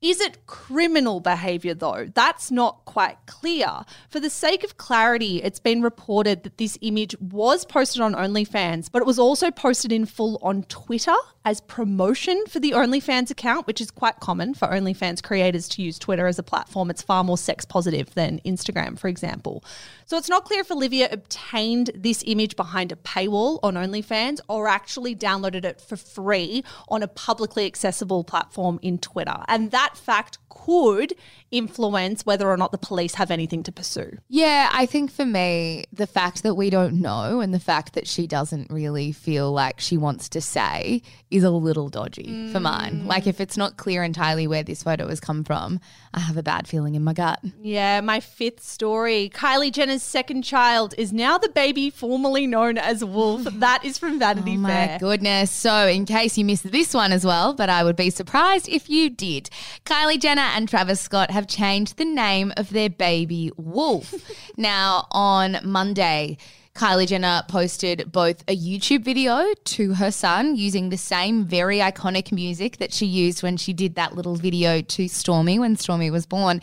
Is 0.00 0.20
it 0.20 0.46
criminal 0.46 1.18
behaviour, 1.18 1.74
though? 1.74 2.06
That's 2.14 2.52
not 2.52 2.84
quite 2.84 3.18
clear. 3.26 3.82
For 4.08 4.20
the 4.20 4.30
sake 4.30 4.62
of 4.62 4.76
clarity, 4.76 5.42
it's 5.42 5.58
been 5.58 5.82
reported 5.82 6.44
that 6.44 6.58
this 6.58 6.78
image 6.82 7.16
was 7.20 7.64
posted 7.64 8.00
on 8.00 8.14
OnlyFans, 8.14 8.90
but 8.92 9.02
it 9.02 9.06
was 9.06 9.18
also 9.18 9.50
posted 9.50 9.90
in 9.90 10.06
full 10.06 10.38
on 10.40 10.62
Twitter 10.64 11.16
as 11.48 11.62
promotion 11.62 12.44
for 12.46 12.60
the 12.60 12.72
OnlyFans 12.72 13.30
account, 13.30 13.66
which 13.66 13.80
is 13.80 13.90
quite 13.90 14.20
common 14.20 14.52
for 14.52 14.68
OnlyFans 14.68 15.22
creators 15.22 15.66
to 15.66 15.80
use 15.80 15.98
Twitter 15.98 16.26
as 16.26 16.38
a 16.38 16.42
platform. 16.42 16.90
It's 16.90 17.00
far 17.00 17.24
more 17.24 17.38
sex 17.38 17.64
positive 17.64 18.12
than 18.12 18.38
Instagram, 18.44 18.98
for 18.98 19.08
example. 19.08 19.64
So 20.04 20.18
it's 20.18 20.28
not 20.28 20.44
clear 20.44 20.60
if 20.60 20.70
Olivia 20.70 21.08
obtained 21.10 21.90
this 21.94 22.22
image 22.26 22.54
behind 22.54 22.92
a 22.92 22.96
paywall 22.96 23.60
on 23.62 23.76
OnlyFans 23.76 24.40
or 24.46 24.68
actually 24.68 25.16
downloaded 25.16 25.64
it 25.64 25.80
for 25.80 25.96
free 25.96 26.64
on 26.88 27.02
a 27.02 27.08
publicly 27.08 27.64
accessible 27.64 28.24
platform 28.24 28.78
in 28.82 28.98
Twitter. 28.98 29.42
And 29.48 29.70
that 29.70 29.96
fact 29.96 30.36
could 30.64 31.14
influence 31.50 32.26
whether 32.26 32.48
or 32.48 32.56
not 32.56 32.72
the 32.72 32.78
police 32.78 33.14
have 33.14 33.30
anything 33.30 33.62
to 33.62 33.72
pursue. 33.72 34.18
Yeah, 34.28 34.68
I 34.72 34.84
think 34.86 35.10
for 35.10 35.24
me, 35.24 35.84
the 35.92 36.06
fact 36.06 36.42
that 36.42 36.54
we 36.54 36.68
don't 36.70 37.00
know 37.00 37.40
and 37.40 37.54
the 37.54 37.60
fact 37.60 37.94
that 37.94 38.06
she 38.06 38.26
doesn't 38.26 38.70
really 38.70 39.12
feel 39.12 39.50
like 39.50 39.80
she 39.80 39.96
wants 39.96 40.28
to 40.30 40.40
say 40.40 41.00
is 41.30 41.44
a 41.44 41.50
little 41.50 41.88
dodgy 41.88 42.50
for 42.52 42.60
mine. 42.60 43.02
Mm. 43.02 43.06
Like, 43.06 43.26
if 43.26 43.40
it's 43.40 43.56
not 43.56 43.76
clear 43.78 44.02
entirely 44.02 44.46
where 44.46 44.62
this 44.62 44.82
photo 44.82 45.08
has 45.08 45.20
come 45.20 45.42
from, 45.44 45.80
I 46.12 46.20
have 46.20 46.36
a 46.36 46.42
bad 46.42 46.68
feeling 46.68 46.94
in 46.94 47.02
my 47.04 47.14
gut. 47.14 47.40
Yeah, 47.62 48.00
my 48.02 48.20
fifth 48.20 48.62
story. 48.62 49.30
Kylie 49.34 49.72
Jenner's 49.72 50.02
second 50.02 50.42
child 50.42 50.94
is 50.98 51.12
now 51.12 51.38
the 51.38 51.48
baby 51.48 51.88
formerly 51.90 52.46
known 52.46 52.76
as 52.78 53.04
Wolf. 53.04 53.46
That 53.58 53.84
is 53.84 53.98
from 53.98 54.18
Vanity 54.20 54.56
Oh 54.58 54.66
Fair. 54.66 54.88
my 54.92 54.98
goodness. 54.98 55.50
So, 55.50 55.86
in 55.86 56.04
case 56.06 56.38
you 56.38 56.44
missed 56.44 56.70
this 56.70 56.94
one 56.94 57.10
as 57.12 57.24
well, 57.24 57.54
but 57.54 57.68
I 57.68 57.82
would 57.82 57.96
be 57.96 58.08
surprised 58.10 58.68
if 58.68 58.88
you 58.88 59.10
did, 59.10 59.50
Kylie 59.84 60.20
Jenner 60.20 60.47
and 60.54 60.68
Travis 60.68 61.00
Scott 61.00 61.30
have 61.30 61.46
changed 61.46 61.96
the 61.96 62.04
name 62.04 62.52
of 62.56 62.70
their 62.70 62.90
baby 62.90 63.50
Wolf. 63.56 64.14
now, 64.56 65.06
on 65.10 65.58
Monday, 65.62 66.38
Kylie 66.78 67.08
Jenner 67.08 67.42
posted 67.48 68.12
both 68.12 68.44
a 68.46 68.56
YouTube 68.56 69.02
video 69.02 69.52
to 69.64 69.94
her 69.94 70.12
son 70.12 70.54
using 70.54 70.90
the 70.90 70.96
same 70.96 71.44
very 71.44 71.78
iconic 71.78 72.30
music 72.30 72.76
that 72.76 72.92
she 72.92 73.04
used 73.04 73.42
when 73.42 73.56
she 73.56 73.72
did 73.72 73.96
that 73.96 74.14
little 74.14 74.36
video 74.36 74.80
to 74.80 75.06
Stormi 75.06 75.58
when 75.58 75.74
Stormi 75.74 76.12
was 76.12 76.24
born. 76.24 76.60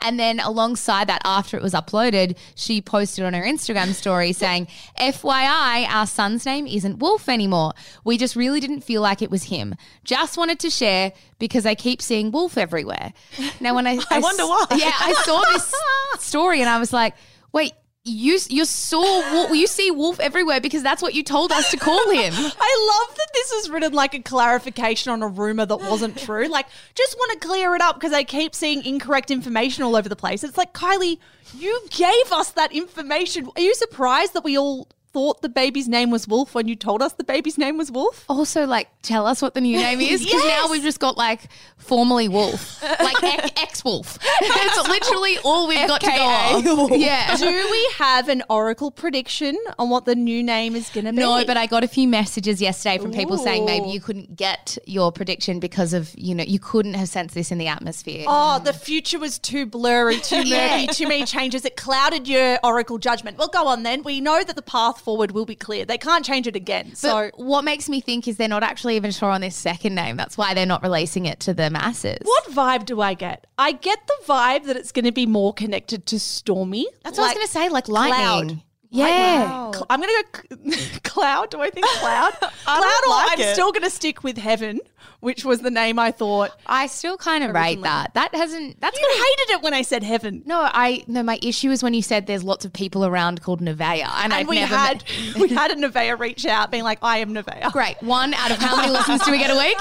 And 0.00 0.20
then 0.20 0.38
alongside 0.38 1.08
that, 1.08 1.20
after 1.24 1.56
it 1.56 1.64
was 1.64 1.72
uploaded, 1.72 2.36
she 2.54 2.80
posted 2.80 3.24
on 3.24 3.34
her 3.34 3.42
Instagram 3.42 3.92
story 3.92 4.32
saying, 4.32 4.68
FYI, 5.00 5.88
our 5.88 6.06
son's 6.06 6.46
name 6.46 6.68
isn't 6.68 7.00
Wolf 7.00 7.28
anymore. 7.28 7.72
We 8.04 8.18
just 8.18 8.36
really 8.36 8.60
didn't 8.60 8.82
feel 8.82 9.02
like 9.02 9.20
it 9.20 9.32
was 9.32 9.44
him. 9.44 9.74
Just 10.04 10.38
wanted 10.38 10.60
to 10.60 10.70
share 10.70 11.12
because 11.40 11.66
I 11.66 11.74
keep 11.74 12.00
seeing 12.00 12.30
Wolf 12.30 12.56
everywhere. 12.56 13.12
Now, 13.58 13.74
when 13.74 13.88
I, 13.88 13.98
I 14.10 14.20
wonder 14.20 14.44
why. 14.44 14.66
Yeah, 14.76 14.92
I 14.94 15.12
saw 15.24 15.42
this 15.52 15.74
story 16.24 16.60
and 16.60 16.70
I 16.70 16.78
was 16.78 16.92
like, 16.92 17.14
wait, 17.52 17.72
you 18.06 18.38
you 18.48 18.64
saw 18.64 19.52
you 19.52 19.66
see 19.66 19.90
Wolf 19.90 20.20
everywhere 20.20 20.60
because 20.60 20.82
that's 20.82 21.02
what 21.02 21.14
you 21.14 21.24
told 21.24 21.50
us 21.50 21.70
to 21.72 21.76
call 21.76 22.08
him. 22.10 22.32
I 22.36 23.04
love 23.08 23.16
that 23.16 23.28
this 23.34 23.52
is 23.52 23.68
written 23.68 23.92
like 23.92 24.14
a 24.14 24.20
clarification 24.20 25.12
on 25.12 25.22
a 25.22 25.28
rumor 25.28 25.66
that 25.66 25.76
wasn't 25.76 26.16
true. 26.16 26.46
Like, 26.46 26.66
just 26.94 27.16
want 27.16 27.32
to 27.40 27.46
clear 27.46 27.74
it 27.74 27.82
up 27.82 27.96
because 27.96 28.12
I 28.12 28.22
keep 28.22 28.54
seeing 28.54 28.84
incorrect 28.84 29.30
information 29.30 29.82
all 29.82 29.96
over 29.96 30.08
the 30.08 30.16
place. 30.16 30.44
It's 30.44 30.56
like, 30.56 30.72
Kylie, 30.72 31.18
you 31.54 31.80
gave 31.90 32.32
us 32.32 32.52
that 32.52 32.72
information. 32.72 33.50
Are 33.56 33.60
you 33.60 33.74
surprised 33.74 34.34
that 34.34 34.44
we 34.44 34.56
all 34.56 34.88
thought 35.16 35.40
the 35.40 35.48
baby's 35.48 35.88
name 35.88 36.10
was 36.10 36.28
Wolf 36.28 36.54
when 36.54 36.68
you 36.68 36.76
told 36.76 37.00
us 37.00 37.14
the 37.14 37.24
baby's 37.24 37.56
name 37.56 37.78
was 37.78 37.90
Wolf? 37.90 38.26
Also, 38.28 38.66
like, 38.66 38.88
tell 39.00 39.26
us 39.26 39.40
what 39.40 39.54
the 39.54 39.62
new 39.62 39.78
name 39.78 39.98
is 39.98 40.22
because 40.22 40.44
now 40.44 40.70
we've 40.70 40.82
just 40.82 41.00
got 41.00 41.16
like 41.16 41.48
formerly 41.78 42.28
Wolf, 42.28 42.82
like 42.82 43.22
ex 43.56 43.82
Wolf. 43.82 44.18
That's 44.42 44.86
literally 44.86 45.38
all 45.42 45.68
we've 45.68 45.88
got 45.88 46.02
to 46.02 46.06
go 46.06 46.12
FKA. 46.12 46.92
on. 46.92 47.00
Yeah. 47.00 47.34
Do 47.34 47.46
we 47.46 47.90
have 47.94 48.28
an 48.28 48.42
oracle 48.50 48.90
prediction 48.90 49.56
on 49.78 49.88
what 49.88 50.04
the 50.04 50.14
new 50.14 50.42
name 50.42 50.76
is 50.76 50.90
going 50.90 51.06
to 51.06 51.12
be? 51.12 51.20
No, 51.20 51.46
but 51.46 51.56
I 51.56 51.64
got 51.64 51.82
a 51.82 51.88
few 51.88 52.06
messages 52.06 52.60
yesterday 52.60 52.98
from 52.98 53.12
people 53.12 53.38
saying 53.38 53.64
maybe 53.64 53.88
you 53.88 54.02
couldn't 54.02 54.36
get 54.36 54.76
your 54.84 55.12
prediction 55.12 55.60
because 55.60 55.94
of, 55.94 56.12
you 56.14 56.34
know, 56.34 56.44
you 56.44 56.58
couldn't 56.58 56.92
have 56.92 57.08
sensed 57.08 57.34
this 57.34 57.50
in 57.50 57.56
the 57.56 57.68
atmosphere. 57.68 58.26
Oh, 58.28 58.58
the 58.58 58.74
future 58.74 59.18
was 59.18 59.38
too 59.38 59.64
blurry, 59.64 60.20
too 60.20 60.44
murky, 60.44 60.86
too 60.92 61.08
many 61.08 61.24
changes. 61.24 61.64
It 61.64 61.78
clouded 61.78 62.28
your 62.28 62.58
oracle 62.62 62.98
judgment. 62.98 63.38
Well, 63.38 63.48
go 63.48 63.66
on 63.68 63.82
then. 63.82 64.02
We 64.02 64.20
know 64.20 64.44
that 64.44 64.56
the 64.56 64.60
path 64.60 65.05
forward 65.06 65.30
will 65.30 65.46
be 65.46 65.54
clear. 65.54 65.84
They 65.84 65.98
can't 65.98 66.24
change 66.24 66.48
it 66.48 66.56
again. 66.56 66.96
So, 66.96 67.30
what 67.36 67.62
makes 67.62 67.88
me 67.88 68.00
think 68.00 68.26
is 68.26 68.38
they're 68.38 68.48
not 68.48 68.64
actually 68.64 68.96
even 68.96 69.12
sure 69.12 69.30
on 69.30 69.40
this 69.40 69.54
second 69.54 69.94
name. 69.94 70.16
That's 70.16 70.36
why 70.36 70.52
they're 70.52 70.66
not 70.66 70.82
releasing 70.82 71.26
it 71.26 71.38
to 71.40 71.54
the 71.54 71.70
masses. 71.70 72.18
what 72.24 72.44
vibe 72.46 72.86
do 72.86 73.00
I 73.00 73.14
get? 73.14 73.46
I 73.56 73.70
get 73.70 74.04
the 74.08 74.16
vibe 74.26 74.64
that 74.64 74.76
it's 74.76 74.90
going 74.90 75.04
to 75.04 75.12
be 75.12 75.24
more 75.24 75.54
connected 75.54 76.06
to 76.06 76.16
Stormi. 76.16 76.86
That's 77.04 77.18
what 77.18 77.24
I 77.24 77.28
was 77.28 77.34
going 77.34 77.46
to 77.46 77.52
say, 77.52 77.68
like 77.68 77.88
lightning. 77.88 78.56
Cloud. 78.56 78.62
Yeah. 78.98 79.70
Cl- 79.72 79.86
I'm 79.90 80.00
going 80.00 80.12
to 80.14 80.24
go 80.46 80.70
c- 80.72 81.00
cloud. 81.04 81.50
Do 81.50 81.60
I 81.60 81.70
think 81.70 81.86
cloud? 81.86 82.32
cloud, 82.40 82.50
don't 82.80 83.06
or 83.06 83.10
like 83.10 83.32
I'm 83.32 83.40
it. 83.40 83.52
still 83.54 83.72
going 83.72 83.82
to 83.84 83.90
stick 83.90 84.22
with 84.24 84.36
heaven, 84.38 84.80
which 85.20 85.44
was 85.44 85.60
the 85.60 85.70
name 85.70 85.98
I 85.98 86.10
thought. 86.12 86.52
I 86.66 86.86
still 86.86 87.16
kind 87.16 87.44
of 87.44 87.50
rate 87.54 87.60
Originally. 87.78 87.82
that. 87.82 88.14
That 88.14 88.34
hasn't. 88.34 88.80
That's 88.80 88.98
You 88.98 89.06
hated 89.08 89.54
it 89.54 89.62
when 89.62 89.74
I 89.74 89.82
said 89.82 90.02
heaven. 90.02 90.42
No, 90.46 90.60
I 90.60 91.04
no. 91.06 91.22
My 91.22 91.38
issue 91.42 91.70
is 91.70 91.82
when 91.82 91.94
you 91.94 92.02
said 92.02 92.26
there's 92.26 92.44
lots 92.44 92.64
of 92.64 92.72
people 92.72 93.04
around 93.04 93.42
called 93.42 93.60
Nevaeh, 93.60 94.02
and, 94.02 94.32
I've 94.32 94.40
And 94.40 94.48
we 94.48 94.56
never 94.56 94.74
had 94.74 95.04
met- 95.34 95.36
we 95.40 95.48
had 95.54 95.70
a 95.70 95.74
Nevaeh 95.76 96.18
reach 96.18 96.46
out 96.46 96.70
being 96.70 96.84
like, 96.84 96.98
I 97.02 97.18
am 97.18 97.34
Nevaeh. 97.34 97.70
Great. 97.72 97.96
One 98.02 98.34
out 98.34 98.50
of 98.50 98.58
how 98.58 98.76
many 98.76 98.90
listens 98.92 99.22
do 99.24 99.30
we 99.30 99.38
get 99.38 99.50
a 99.50 99.56
week? 99.58 99.76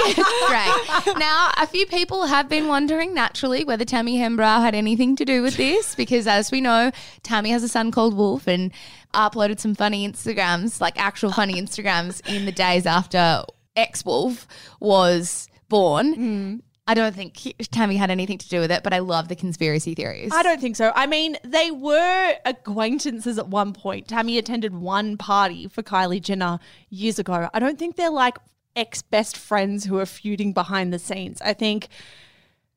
Great. 0.48 1.18
Now, 1.18 1.52
a 1.58 1.68
few 1.68 1.86
people 1.86 2.26
have 2.26 2.50
been 2.50 2.68
wondering 2.68 3.14
naturally 3.14 3.64
whether 3.64 3.86
Tammy 3.86 4.18
Hembrow 4.18 4.62
had 4.62 4.76
anything 4.76 5.16
to 5.18 5.26
do 5.26 5.42
with 5.42 5.58
this 5.58 5.96
because, 5.96 6.28
as 6.28 6.52
we 6.52 6.62
know, 6.62 6.92
Tammy 7.24 7.52
has 7.52 7.64
a 7.64 7.68
son 7.70 7.92
called 7.92 8.16
Wolf 8.16 8.48
and 8.48 8.72
uploaded 9.16 9.60
some 9.60 9.76
funny 9.76 10.08
Instagrams, 10.08 10.80
like 10.80 11.00
actual 11.02 11.32
funny 11.32 11.54
Instagrams, 11.62 12.26
in 12.28 12.46
the 12.46 12.52
days 12.52 12.86
after 12.86 13.44
X 13.76 14.06
Wolf 14.06 14.48
was 14.80 15.48
born. 15.70 16.14
Hmm. 16.14 16.56
I 16.88 16.94
don't 16.94 17.16
think 17.16 17.56
Tammy 17.72 17.96
had 17.96 18.12
anything 18.12 18.38
to 18.38 18.48
do 18.48 18.60
with 18.60 18.72
it, 18.72 18.84
but 18.84 18.94
I 18.94 19.00
love 19.00 19.28
the 19.28 19.36
conspiracy 19.36 19.96
theories. 19.96 20.32
I 20.32 20.44
don't 20.44 20.62
think 20.62 20.76
so. 20.76 20.92
I 20.94 21.08
mean, 21.08 21.36
they 21.44 21.72
were 21.72 22.34
acquaintances 22.46 23.40
at 23.40 23.48
one 23.48 23.74
point. 23.74 24.08
Tammy 24.08 24.38
attended 24.38 24.76
one 24.76 25.18
party 25.18 25.68
for 25.68 25.82
Kylie 25.82 26.22
Jenner 26.22 26.60
years 26.90 27.18
ago. 27.18 27.50
I 27.52 27.60
don't 27.60 27.80
think 27.80 27.96
they're 27.96 28.12
like 28.12 28.38
ex 28.76 29.02
best 29.02 29.36
friends 29.36 29.86
who 29.86 29.98
are 29.98 30.06
feuding 30.06 30.54
behind 30.54 30.94
the 30.94 31.00
scenes. 31.00 31.42
I 31.42 31.54
think, 31.54 31.88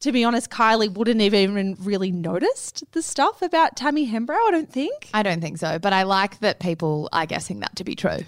to 0.00 0.12
be 0.12 0.24
honest, 0.24 0.50
Kylie 0.50 0.92
wouldn't 0.92 1.20
have 1.20 1.34
even 1.34 1.76
really 1.80 2.12
noticed 2.12 2.84
the 2.92 3.02
stuff 3.02 3.42
about 3.42 3.76
Tammy 3.76 4.10
Hembrow. 4.10 4.38
I 4.48 4.50
don't 4.50 4.72
think. 4.72 5.10
I 5.12 5.22
don't 5.22 5.40
think 5.40 5.58
so, 5.58 5.78
but 5.78 5.92
I 5.92 6.04
like 6.04 6.40
that 6.40 6.60
people 6.60 7.08
are 7.12 7.26
guessing 7.26 7.60
that 7.60 7.74
to 7.76 7.84
be 7.84 7.94
true. 7.94 8.18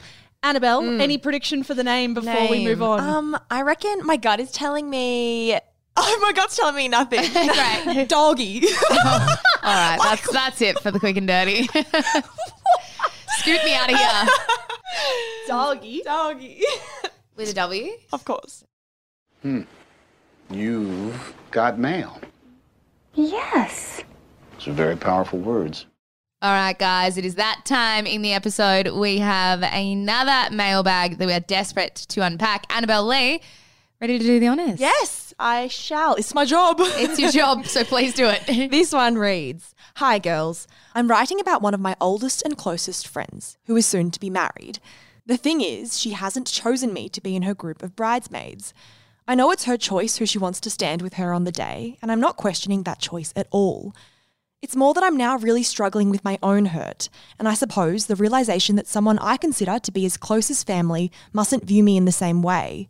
Annabelle, 0.43 0.83
any 1.01 1.18
prediction 1.18 1.62
for 1.62 1.75
the 1.75 1.85
name 1.85 2.14
before 2.14 2.49
we 2.49 2.64
move 2.64 2.83
on? 2.83 3.01
Um, 3.01 3.39
I 3.51 3.62
reckon 3.62 4.07
my 4.07 4.16
gut 4.16 4.41
is 4.41 4.51
telling 4.51 4.89
me. 4.89 5.59
Oh, 6.03 6.18
my 6.23 6.33
gut's 6.33 6.57
telling 6.57 6.77
me 6.77 6.87
nothing. 6.89 7.21
Great. 7.33 8.05
Doggy. 8.09 8.62
All 8.91 8.97
right, 9.64 9.99
that's 10.01 10.33
that's 10.33 10.62
it 10.62 10.79
for 10.79 10.91
the 10.93 11.01
quick 11.01 11.16
and 11.16 11.27
dirty. 11.27 11.64
Scoot 11.64 13.64
me 13.64 13.75
out 13.75 13.93
of 13.93 13.99
here 13.99 14.27
Doggy. 15.49 16.03
Doggy. 16.05 16.62
with 17.37 17.51
a 17.51 17.55
W. 17.55 17.91
of 18.12 18.25
course. 18.25 18.64
You've 20.51 21.35
got 21.53 21.79
mail. 21.79 22.21
Yes. 23.15 24.03
Those 24.55 24.69
are 24.69 24.73
very 24.73 24.97
powerful 24.97 25.39
words. 25.39 25.87
All 26.43 26.53
right, 26.53 26.79
guys, 26.79 27.17
it 27.17 27.25
is 27.25 27.37
that 27.37 27.63
time 27.65 28.07
in 28.07 28.23
the 28.23 28.33
episode. 28.33 28.89
We 28.89 29.19
have 29.19 29.63
another 29.63 30.55
mailbag 30.55 31.19
that 31.19 31.27
we 31.27 31.35
are 31.35 31.41
desperate 31.41 31.95
to 32.09 32.23
unpack. 32.23 32.65
Annabelle 32.75 33.07
Lee, 33.07 33.43
ready 34.01 34.19
to 34.19 34.25
do 34.25 34.41
the 34.41 34.49
honors? 34.49 34.81
Yes, 34.81 35.35
I 35.39 35.69
shall. 35.69 36.15
It's 36.15 36.35
my 36.35 36.45
job. 36.45 36.79
It's 36.81 37.19
your 37.19 37.31
job, 37.31 37.67
so 37.67 37.85
please 37.85 38.15
do 38.15 38.27
it. 38.27 38.43
This 38.71 38.93
one 38.93 39.17
reads 39.17 39.75
Hi, 39.97 40.19
girls. 40.19 40.67
I'm 40.95 41.09
writing 41.09 41.41
about 41.41 41.63
one 41.63 41.75
of 41.75 41.81
my 41.81 41.95
oldest 42.01 42.43
and 42.43 42.57
closest 42.57 43.07
friends 43.07 43.59
who 43.67 43.77
is 43.77 43.87
soon 43.87 44.11
to 44.11 44.19
be 44.21 44.31
married. 44.31 44.79
The 45.27 45.37
thing 45.37 45.61
is, 45.61 46.01
she 46.01 46.11
hasn't 46.11 46.47
chosen 46.47 46.93
me 46.93 47.09
to 47.11 47.21
be 47.21 47.37
in 47.37 47.43
her 47.43 47.55
group 47.55 47.83
of 47.83 47.95
bridesmaids. 47.95 48.73
I 49.31 49.37
know 49.37 49.53
it's 49.53 49.66
her 49.66 49.76
choice 49.76 50.16
who 50.16 50.26
she 50.26 50.39
wants 50.39 50.59
to 50.59 50.70
stand 50.70 51.03
with 51.03 51.14
her 51.14 51.33
on 51.33 51.45
the 51.45 51.53
day, 51.53 51.97
and 52.03 52.11
I'm 52.11 52.18
not 52.18 52.37
questioning 52.37 52.83
that 52.83 52.99
choice 52.99 53.33
at 53.37 53.47
all. 53.53 53.95
It's 54.61 54.74
more 54.74 54.93
that 54.93 55.05
I'm 55.05 55.16
now 55.16 55.37
really 55.37 55.62
struggling 55.62 56.11
with 56.11 56.24
my 56.24 56.37
own 56.43 56.64
hurt, 56.64 57.09
and 57.39 57.47
I 57.47 57.55
suppose 57.55 58.07
the 58.07 58.16
realization 58.16 58.74
that 58.74 58.89
someone 58.89 59.20
I 59.20 59.37
consider 59.37 59.78
to 59.78 59.93
be 59.93 60.05
as 60.05 60.16
close 60.16 60.51
as 60.51 60.64
family 60.64 61.12
mustn't 61.33 61.64
view 61.64 61.85
me 61.85 61.97
in 61.97 62.07
the 62.07 62.11
same 62.11 62.43
way. 62.43 62.89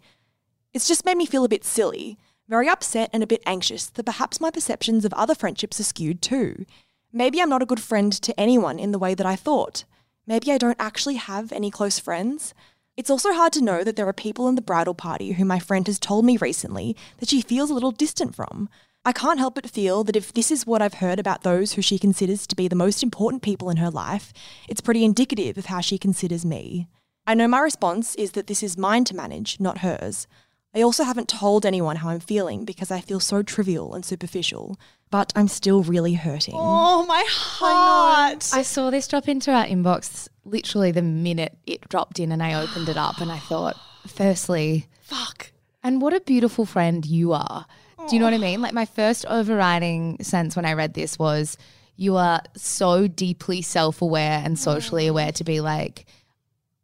It's 0.72 0.88
just 0.88 1.04
made 1.04 1.18
me 1.18 1.26
feel 1.26 1.44
a 1.44 1.48
bit 1.50 1.62
silly, 1.62 2.16
very 2.48 2.70
upset 2.70 3.10
and 3.12 3.22
a 3.22 3.26
bit 3.26 3.42
anxious 3.44 3.90
that 3.90 4.06
perhaps 4.06 4.40
my 4.40 4.50
perceptions 4.50 5.04
of 5.04 5.12
other 5.12 5.34
friendships 5.34 5.78
are 5.78 5.82
skewed 5.82 6.22
too. 6.22 6.64
Maybe 7.12 7.42
I'm 7.42 7.50
not 7.50 7.60
a 7.60 7.66
good 7.66 7.80
friend 7.80 8.14
to 8.14 8.40
anyone 8.40 8.78
in 8.78 8.92
the 8.92 8.98
way 8.98 9.12
that 9.14 9.26
I 9.26 9.36
thought. 9.36 9.84
Maybe 10.26 10.50
I 10.50 10.56
don't 10.56 10.80
actually 10.80 11.16
have 11.16 11.52
any 11.52 11.70
close 11.70 11.98
friends. 11.98 12.54
It's 13.00 13.08
also 13.08 13.32
hard 13.32 13.54
to 13.54 13.64
know 13.64 13.82
that 13.82 13.96
there 13.96 14.06
are 14.08 14.12
people 14.12 14.46
in 14.46 14.56
the 14.56 14.60
bridal 14.60 14.92
party 14.92 15.32
who 15.32 15.46
my 15.46 15.58
friend 15.58 15.86
has 15.86 15.98
told 15.98 16.22
me 16.22 16.36
recently 16.36 16.94
that 17.16 17.30
she 17.30 17.40
feels 17.40 17.70
a 17.70 17.72
little 17.72 17.92
distant 17.92 18.34
from. 18.34 18.68
I 19.06 19.12
can't 19.12 19.38
help 19.38 19.54
but 19.54 19.70
feel 19.70 20.04
that 20.04 20.16
if 20.16 20.34
this 20.34 20.50
is 20.50 20.66
what 20.66 20.82
I've 20.82 21.00
heard 21.00 21.18
about 21.18 21.42
those 21.42 21.72
who 21.72 21.80
she 21.80 21.98
considers 21.98 22.46
to 22.46 22.54
be 22.54 22.68
the 22.68 22.76
most 22.76 23.02
important 23.02 23.42
people 23.42 23.70
in 23.70 23.78
her 23.78 23.88
life, 23.88 24.34
it's 24.68 24.82
pretty 24.82 25.02
indicative 25.02 25.56
of 25.56 25.64
how 25.64 25.80
she 25.80 25.96
considers 25.96 26.44
me. 26.44 26.88
I 27.26 27.32
know 27.32 27.48
my 27.48 27.60
response 27.60 28.14
is 28.16 28.32
that 28.32 28.48
this 28.48 28.62
is 28.62 28.76
mine 28.76 29.04
to 29.04 29.16
manage, 29.16 29.58
not 29.58 29.78
hers. 29.78 30.26
I 30.74 30.82
also 30.82 31.04
haven't 31.04 31.30
told 31.30 31.64
anyone 31.64 31.96
how 31.96 32.10
I'm 32.10 32.20
feeling 32.20 32.66
because 32.66 32.90
I 32.90 33.00
feel 33.00 33.18
so 33.18 33.42
trivial 33.42 33.94
and 33.94 34.04
superficial, 34.04 34.78
but 35.10 35.32
I'm 35.34 35.48
still 35.48 35.82
really 35.82 36.14
hurting. 36.14 36.54
Oh, 36.56 37.04
my 37.06 37.24
heart. 37.28 38.50
I 38.52 38.62
saw 38.62 38.90
this 38.90 39.08
drop 39.08 39.28
into 39.28 39.52
our 39.52 39.64
inbox 39.64 40.28
literally 40.44 40.92
the 40.92 41.02
minute 41.02 41.56
it 41.66 41.88
dropped 41.88 42.20
in 42.20 42.32
and 42.32 42.42
I 42.42 42.54
opened 42.54 42.88
it 42.88 42.96
up 42.96 43.20
and 43.20 43.30
I 43.30 43.38
thought, 43.38 43.76
firstly, 44.06 44.86
Fuck. 45.02 45.52
and 45.82 46.00
what 46.00 46.14
a 46.14 46.20
beautiful 46.20 46.64
friend 46.64 47.04
you 47.04 47.32
are. 47.32 47.66
Do 48.08 48.16
you 48.16 48.20
know 48.20 48.26
what 48.26 48.34
I 48.34 48.38
oh. 48.38 48.40
mean? 48.40 48.62
Like 48.62 48.72
my 48.72 48.86
first 48.86 49.26
overriding 49.26 50.18
sense 50.22 50.56
when 50.56 50.64
I 50.64 50.72
read 50.72 50.94
this 50.94 51.18
was 51.18 51.58
you 51.96 52.16
are 52.16 52.40
so 52.56 53.06
deeply 53.06 53.60
self-aware 53.60 54.40
and 54.42 54.56
mm. 54.56 54.58
socially 54.58 55.06
aware 55.06 55.32
to 55.32 55.44
be 55.44 55.60
like 55.60 56.06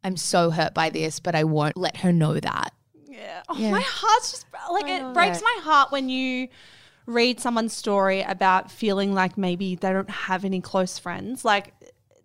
I'm 0.04 0.16
so 0.16 0.50
hurt 0.50 0.72
by 0.72 0.90
this, 0.90 1.18
but 1.18 1.34
I 1.34 1.42
won't 1.44 1.76
let 1.76 1.96
her 1.98 2.12
know 2.12 2.38
that. 2.38 2.72
Yeah. 3.08 3.42
Oh, 3.48 3.56
Yeah. 3.56 3.72
My 3.72 3.80
heart's 3.84 4.30
just 4.30 4.46
like 4.70 4.88
it 4.88 5.14
breaks 5.14 5.42
my 5.42 5.58
heart 5.62 5.90
when 5.90 6.08
you 6.08 6.48
read 7.06 7.40
someone's 7.40 7.72
story 7.72 8.22
about 8.22 8.70
feeling 8.70 9.14
like 9.14 9.38
maybe 9.38 9.76
they 9.76 9.92
don't 9.92 10.10
have 10.10 10.44
any 10.44 10.60
close 10.60 10.98
friends. 10.98 11.44
Like 11.44 11.72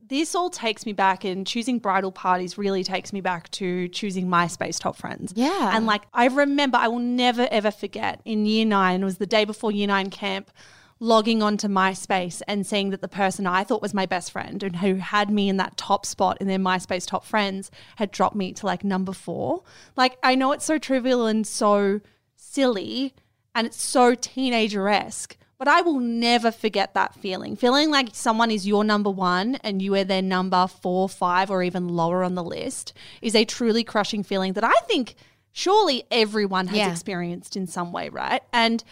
this 0.07 0.35
all 0.35 0.49
takes 0.49 0.85
me 0.85 0.91
back 0.91 1.23
and 1.23 1.47
choosing 1.47 1.79
bridal 1.79 2.11
parties 2.11 2.57
really 2.57 2.83
takes 2.83 3.13
me 3.13 3.21
back 3.21 3.49
to 3.51 3.87
choosing 3.89 4.27
MySpace 4.27 4.79
top 4.79 4.97
friends. 4.97 5.33
Yeah. 5.35 5.75
And 5.75 5.85
like 5.85 6.01
I 6.13 6.27
remember 6.27 6.77
I 6.77 6.87
will 6.87 6.99
never 6.99 7.47
ever 7.51 7.71
forget 7.71 8.21
in 8.25 8.45
year 8.45 8.65
9 8.65 9.01
it 9.01 9.05
was 9.05 9.17
the 9.19 9.25
day 9.25 9.45
before 9.45 9.71
year 9.71 9.87
9 9.87 10.09
camp 10.09 10.51
logging 10.99 11.41
onto 11.41 11.67
MySpace 11.67 12.41
and 12.47 12.65
seeing 12.65 12.91
that 12.91 13.01
the 13.01 13.07
person 13.07 13.47
I 13.47 13.63
thought 13.63 13.81
was 13.81 13.93
my 13.93 14.05
best 14.05 14.31
friend 14.31 14.61
and 14.61 14.75
who 14.75 14.95
had 14.95 15.31
me 15.31 15.49
in 15.49 15.57
that 15.57 15.75
top 15.75 16.05
spot 16.05 16.37
in 16.39 16.47
their 16.47 16.59
MySpace 16.59 17.07
top 17.07 17.25
friends 17.25 17.71
had 17.95 18.11
dropped 18.11 18.35
me 18.35 18.53
to 18.53 18.67
like 18.67 18.83
number 18.83 19.11
four. 19.11 19.63
Like, 19.97 20.19
I 20.21 20.35
know 20.35 20.51
it's 20.51 20.63
so 20.63 20.77
trivial 20.77 21.25
and 21.25 21.45
so 21.45 22.01
silly 22.35 23.15
and 23.55 23.67
it's 23.67 23.81
so 23.81 24.15
teenager 24.15 24.87
esque, 24.87 25.37
but 25.57 25.67
I 25.67 25.81
will 25.81 25.99
never 25.99 26.51
forget 26.51 26.93
that 26.93 27.15
feeling. 27.15 27.55
Feeling 27.55 27.91
like 27.91 28.09
someone 28.13 28.49
is 28.51 28.67
your 28.67 28.83
number 28.83 29.09
one 29.09 29.55
and 29.63 29.81
you 29.81 29.93
are 29.95 30.03
their 30.03 30.21
number 30.21 30.67
four, 30.67 31.07
five, 31.07 31.51
or 31.51 31.61
even 31.61 31.87
lower 31.89 32.23
on 32.23 32.35
the 32.35 32.43
list 32.43 32.93
is 33.21 33.35
a 33.35 33.45
truly 33.45 33.83
crushing 33.83 34.23
feeling 34.23 34.53
that 34.53 34.63
I 34.63 34.73
think 34.87 35.15
surely 35.51 36.03
everyone 36.09 36.67
has 36.67 36.77
Yeah. 36.77 36.89
experienced 36.91 37.55
in 37.55 37.67
some 37.67 37.91
way, 37.91 38.09
right? 38.09 38.41
And 38.51 38.83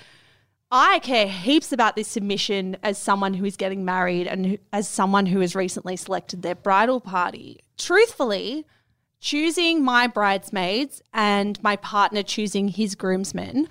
I 0.72 0.99
care 0.99 1.28
heaps 1.28 1.72
about 1.72 1.95
this 1.95 2.07
submission 2.07 2.78
as 2.84 2.99
someone 2.99 3.34
who 3.34 3.45
is 3.45 3.57
getting 3.57 3.84
married 3.84 4.28
and 4.28 4.45
who, 4.45 4.57
as 4.72 4.88
someone 4.88 5.26
who 5.26 5.39
has 5.39 5.55
recently 5.55 5.95
selected 5.97 6.43
their 6.43 6.53
bridal 6.53 6.99
party. 6.99 7.62
Truthfully, 7.80 8.68
choosing 9.20 9.84
my 9.84 10.05
bridesmaids 10.05 11.01
and 11.12 11.62
my 11.64 11.76
partner 11.76 12.22
choosing 12.22 12.68
his 12.68 12.93
groomsmen 12.93 13.68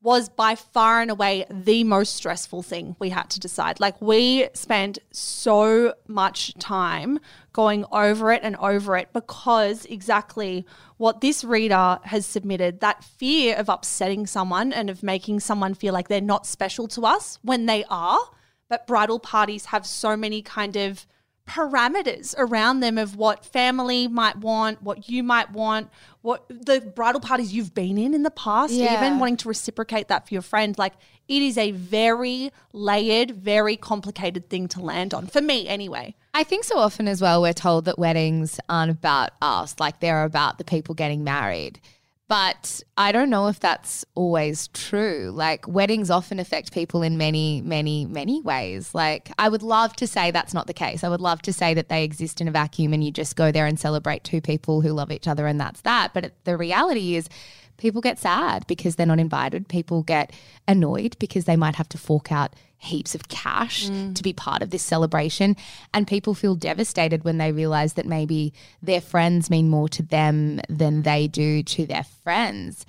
was 0.00 0.28
by 0.28 0.54
far 0.54 1.00
and 1.00 1.10
away 1.10 1.44
the 1.50 1.82
most 1.82 2.14
stressful 2.14 2.62
thing 2.62 2.94
we 2.98 3.10
had 3.10 3.28
to 3.30 3.40
decide. 3.40 3.80
Like, 3.80 4.00
we 4.00 4.48
spent 4.54 4.98
so 5.10 5.94
much 6.06 6.54
time 6.54 7.18
going 7.52 7.84
over 7.90 8.30
it 8.30 8.42
and 8.44 8.54
over 8.56 8.96
it 8.96 9.08
because 9.12 9.84
exactly 9.86 10.64
what 10.98 11.20
this 11.20 11.42
reader 11.42 11.98
has 12.04 12.24
submitted 12.24 12.80
that 12.80 13.02
fear 13.02 13.56
of 13.56 13.68
upsetting 13.68 14.26
someone 14.26 14.72
and 14.72 14.88
of 14.88 15.02
making 15.02 15.40
someone 15.40 15.74
feel 15.74 15.92
like 15.92 16.08
they're 16.08 16.20
not 16.20 16.46
special 16.46 16.86
to 16.88 17.04
us 17.04 17.38
when 17.42 17.66
they 17.66 17.84
are. 17.90 18.20
But 18.68 18.86
bridal 18.86 19.18
parties 19.18 19.66
have 19.66 19.86
so 19.86 20.16
many 20.16 20.42
kind 20.42 20.76
of 20.76 21.06
parameters 21.48 22.34
around 22.38 22.80
them 22.80 22.98
of 22.98 23.16
what 23.16 23.44
family 23.44 24.06
might 24.08 24.36
want, 24.36 24.82
what 24.82 25.08
you 25.08 25.22
might 25.22 25.50
want, 25.52 25.88
what 26.22 26.44
the 26.48 26.80
bridal 26.80 27.20
parties 27.20 27.52
you've 27.52 27.74
been 27.74 27.96
in 27.98 28.14
in 28.14 28.22
the 28.22 28.30
past, 28.30 28.72
Yeah. 28.72 28.98
even 28.98 29.18
wanting 29.18 29.36
to 29.38 29.48
reciprocate 29.48 30.08
that 30.08 30.26
for 30.28 30.34
your 30.34 30.42
friend. 30.42 30.76
Like 30.78 30.94
it 31.28 31.42
is 31.42 31.58
a 31.58 31.70
very 31.72 32.50
layered, 32.72 33.30
very 33.32 33.76
complicated 33.76 34.48
thing 34.48 34.68
to 34.68 34.80
land 34.80 35.12
on 35.14 35.26
for 35.26 35.40
me, 35.40 35.68
anyway. 35.68 36.14
I 36.34 36.44
think 36.44 36.64
so 36.64 36.78
often 36.78 37.08
as 37.08 37.20
well, 37.20 37.42
we're 37.42 37.52
told 37.52 37.84
that 37.86 37.98
weddings 37.98 38.60
aren't 38.68 38.90
about 38.92 39.30
us, 39.42 39.74
like 39.80 40.00
they're 40.00 40.24
about 40.24 40.58
the 40.58 40.64
people 40.64 40.94
getting 40.94 41.24
married. 41.24 41.80
But 42.28 42.82
I 42.98 43.10
don't 43.10 43.30
know 43.30 43.48
if 43.48 43.58
that's 43.58 44.04
always 44.14 44.68
true. 44.68 45.32
Like, 45.34 45.66
weddings 45.66 46.10
often 46.10 46.38
affect 46.38 46.72
people 46.72 47.02
in 47.02 47.16
many, 47.16 47.62
many, 47.62 48.04
many 48.04 48.42
ways. 48.42 48.94
Like, 48.94 49.32
I 49.38 49.48
would 49.48 49.62
love 49.62 49.96
to 49.96 50.06
say 50.06 50.30
that's 50.30 50.52
not 50.52 50.66
the 50.66 50.74
case. 50.74 51.02
I 51.02 51.08
would 51.08 51.22
love 51.22 51.40
to 51.42 51.54
say 51.54 51.72
that 51.72 51.88
they 51.88 52.04
exist 52.04 52.42
in 52.42 52.46
a 52.46 52.50
vacuum 52.50 52.92
and 52.92 53.02
you 53.02 53.10
just 53.10 53.34
go 53.34 53.50
there 53.50 53.64
and 53.64 53.80
celebrate 53.80 54.24
two 54.24 54.42
people 54.42 54.82
who 54.82 54.92
love 54.92 55.10
each 55.10 55.26
other 55.26 55.46
and 55.46 55.58
that's 55.58 55.80
that. 55.80 56.12
But 56.12 56.32
the 56.44 56.58
reality 56.58 57.16
is, 57.16 57.30
people 57.78 58.00
get 58.00 58.18
sad 58.18 58.66
because 58.66 58.96
they're 58.96 59.06
not 59.06 59.18
invited. 59.18 59.68
People 59.68 60.02
get 60.02 60.32
annoyed 60.66 61.16
because 61.18 61.46
they 61.46 61.56
might 61.56 61.76
have 61.76 61.88
to 61.90 61.98
fork 61.98 62.30
out 62.30 62.54
heaps 62.76 63.14
of 63.14 63.28
cash 63.28 63.88
mm. 63.88 64.14
to 64.14 64.22
be 64.22 64.32
part 64.32 64.62
of 64.62 64.70
this 64.70 64.82
celebration. 64.82 65.56
And 65.92 66.06
people 66.06 66.34
feel 66.34 66.54
devastated 66.54 67.24
when 67.24 67.38
they 67.38 67.50
realize 67.50 67.94
that 67.94 68.06
maybe 68.06 68.52
their 68.82 69.00
friends 69.00 69.50
mean 69.50 69.68
more 69.68 69.88
to 69.90 70.02
them 70.02 70.60
than 70.68 71.02
they 71.02 71.26
do 71.26 71.62
to 71.62 71.86
their 71.86 72.04
friends. 72.04 72.86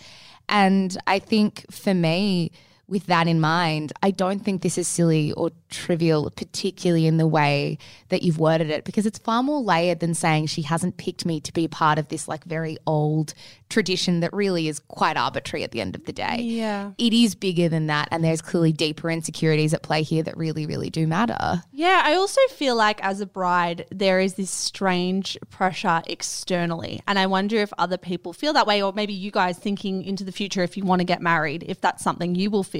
And 0.47 0.97
I 1.07 1.19
think 1.19 1.65
for 1.71 1.93
me, 1.93 2.51
with 2.89 3.05
that 3.05 3.27
in 3.27 3.39
mind, 3.39 3.93
I 4.01 4.11
don't 4.11 4.39
think 4.39 4.61
this 4.61 4.77
is 4.77 4.87
silly 4.87 5.31
or 5.33 5.51
trivial, 5.69 6.29
particularly 6.31 7.05
in 7.05 7.17
the 7.17 7.27
way 7.27 7.77
that 8.09 8.23
you've 8.23 8.39
worded 8.39 8.69
it, 8.69 8.85
because 8.85 9.05
it's 9.05 9.19
far 9.19 9.43
more 9.43 9.61
layered 9.61 9.99
than 9.99 10.13
saying 10.13 10.47
she 10.47 10.63
hasn't 10.63 10.97
picked 10.97 11.25
me 11.25 11.39
to 11.41 11.53
be 11.53 11.67
part 11.67 11.99
of 11.99 12.07
this 12.07 12.27
like 12.27 12.43
very 12.43 12.77
old 12.87 13.33
tradition 13.69 14.21
that 14.21 14.33
really 14.33 14.67
is 14.67 14.79
quite 14.79 15.15
arbitrary 15.15 15.63
at 15.63 15.71
the 15.71 15.79
end 15.79 15.95
of 15.95 16.05
the 16.05 16.11
day. 16.11 16.37
Yeah. 16.41 16.91
It 16.97 17.13
is 17.13 17.35
bigger 17.35 17.69
than 17.69 17.87
that, 17.87 18.07
and 18.11 18.23
there's 18.23 18.41
clearly 18.41 18.73
deeper 18.73 19.11
insecurities 19.11 19.73
at 19.73 19.83
play 19.83 20.01
here 20.01 20.23
that 20.23 20.35
really, 20.35 20.65
really 20.65 20.89
do 20.89 21.05
matter. 21.05 21.61
Yeah, 21.71 22.01
I 22.03 22.15
also 22.15 22.41
feel 22.49 22.75
like 22.75 23.03
as 23.03 23.21
a 23.21 23.27
bride, 23.27 23.85
there 23.91 24.19
is 24.19 24.33
this 24.33 24.49
strange 24.49 25.37
pressure 25.51 26.01
externally. 26.07 27.01
And 27.07 27.19
I 27.19 27.27
wonder 27.27 27.57
if 27.57 27.71
other 27.77 27.97
people 27.97 28.33
feel 28.33 28.53
that 28.53 28.65
way, 28.65 28.81
or 28.81 28.91
maybe 28.91 29.13
you 29.13 29.29
guys 29.29 29.59
thinking 29.59 30.03
into 30.03 30.23
the 30.23 30.31
future 30.31 30.63
if 30.63 30.75
you 30.75 30.83
want 30.83 31.01
to 31.01 31.05
get 31.05 31.21
married, 31.21 31.63
if 31.67 31.79
that's 31.79 32.03
something 32.03 32.33
you 32.33 32.49
will 32.49 32.63
feel. 32.63 32.78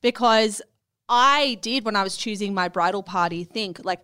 Because 0.00 0.62
I 1.08 1.58
did, 1.60 1.84
when 1.84 1.96
I 1.96 2.02
was 2.02 2.16
choosing 2.16 2.54
my 2.54 2.68
bridal 2.68 3.02
party, 3.02 3.44
think 3.44 3.84
like, 3.84 4.00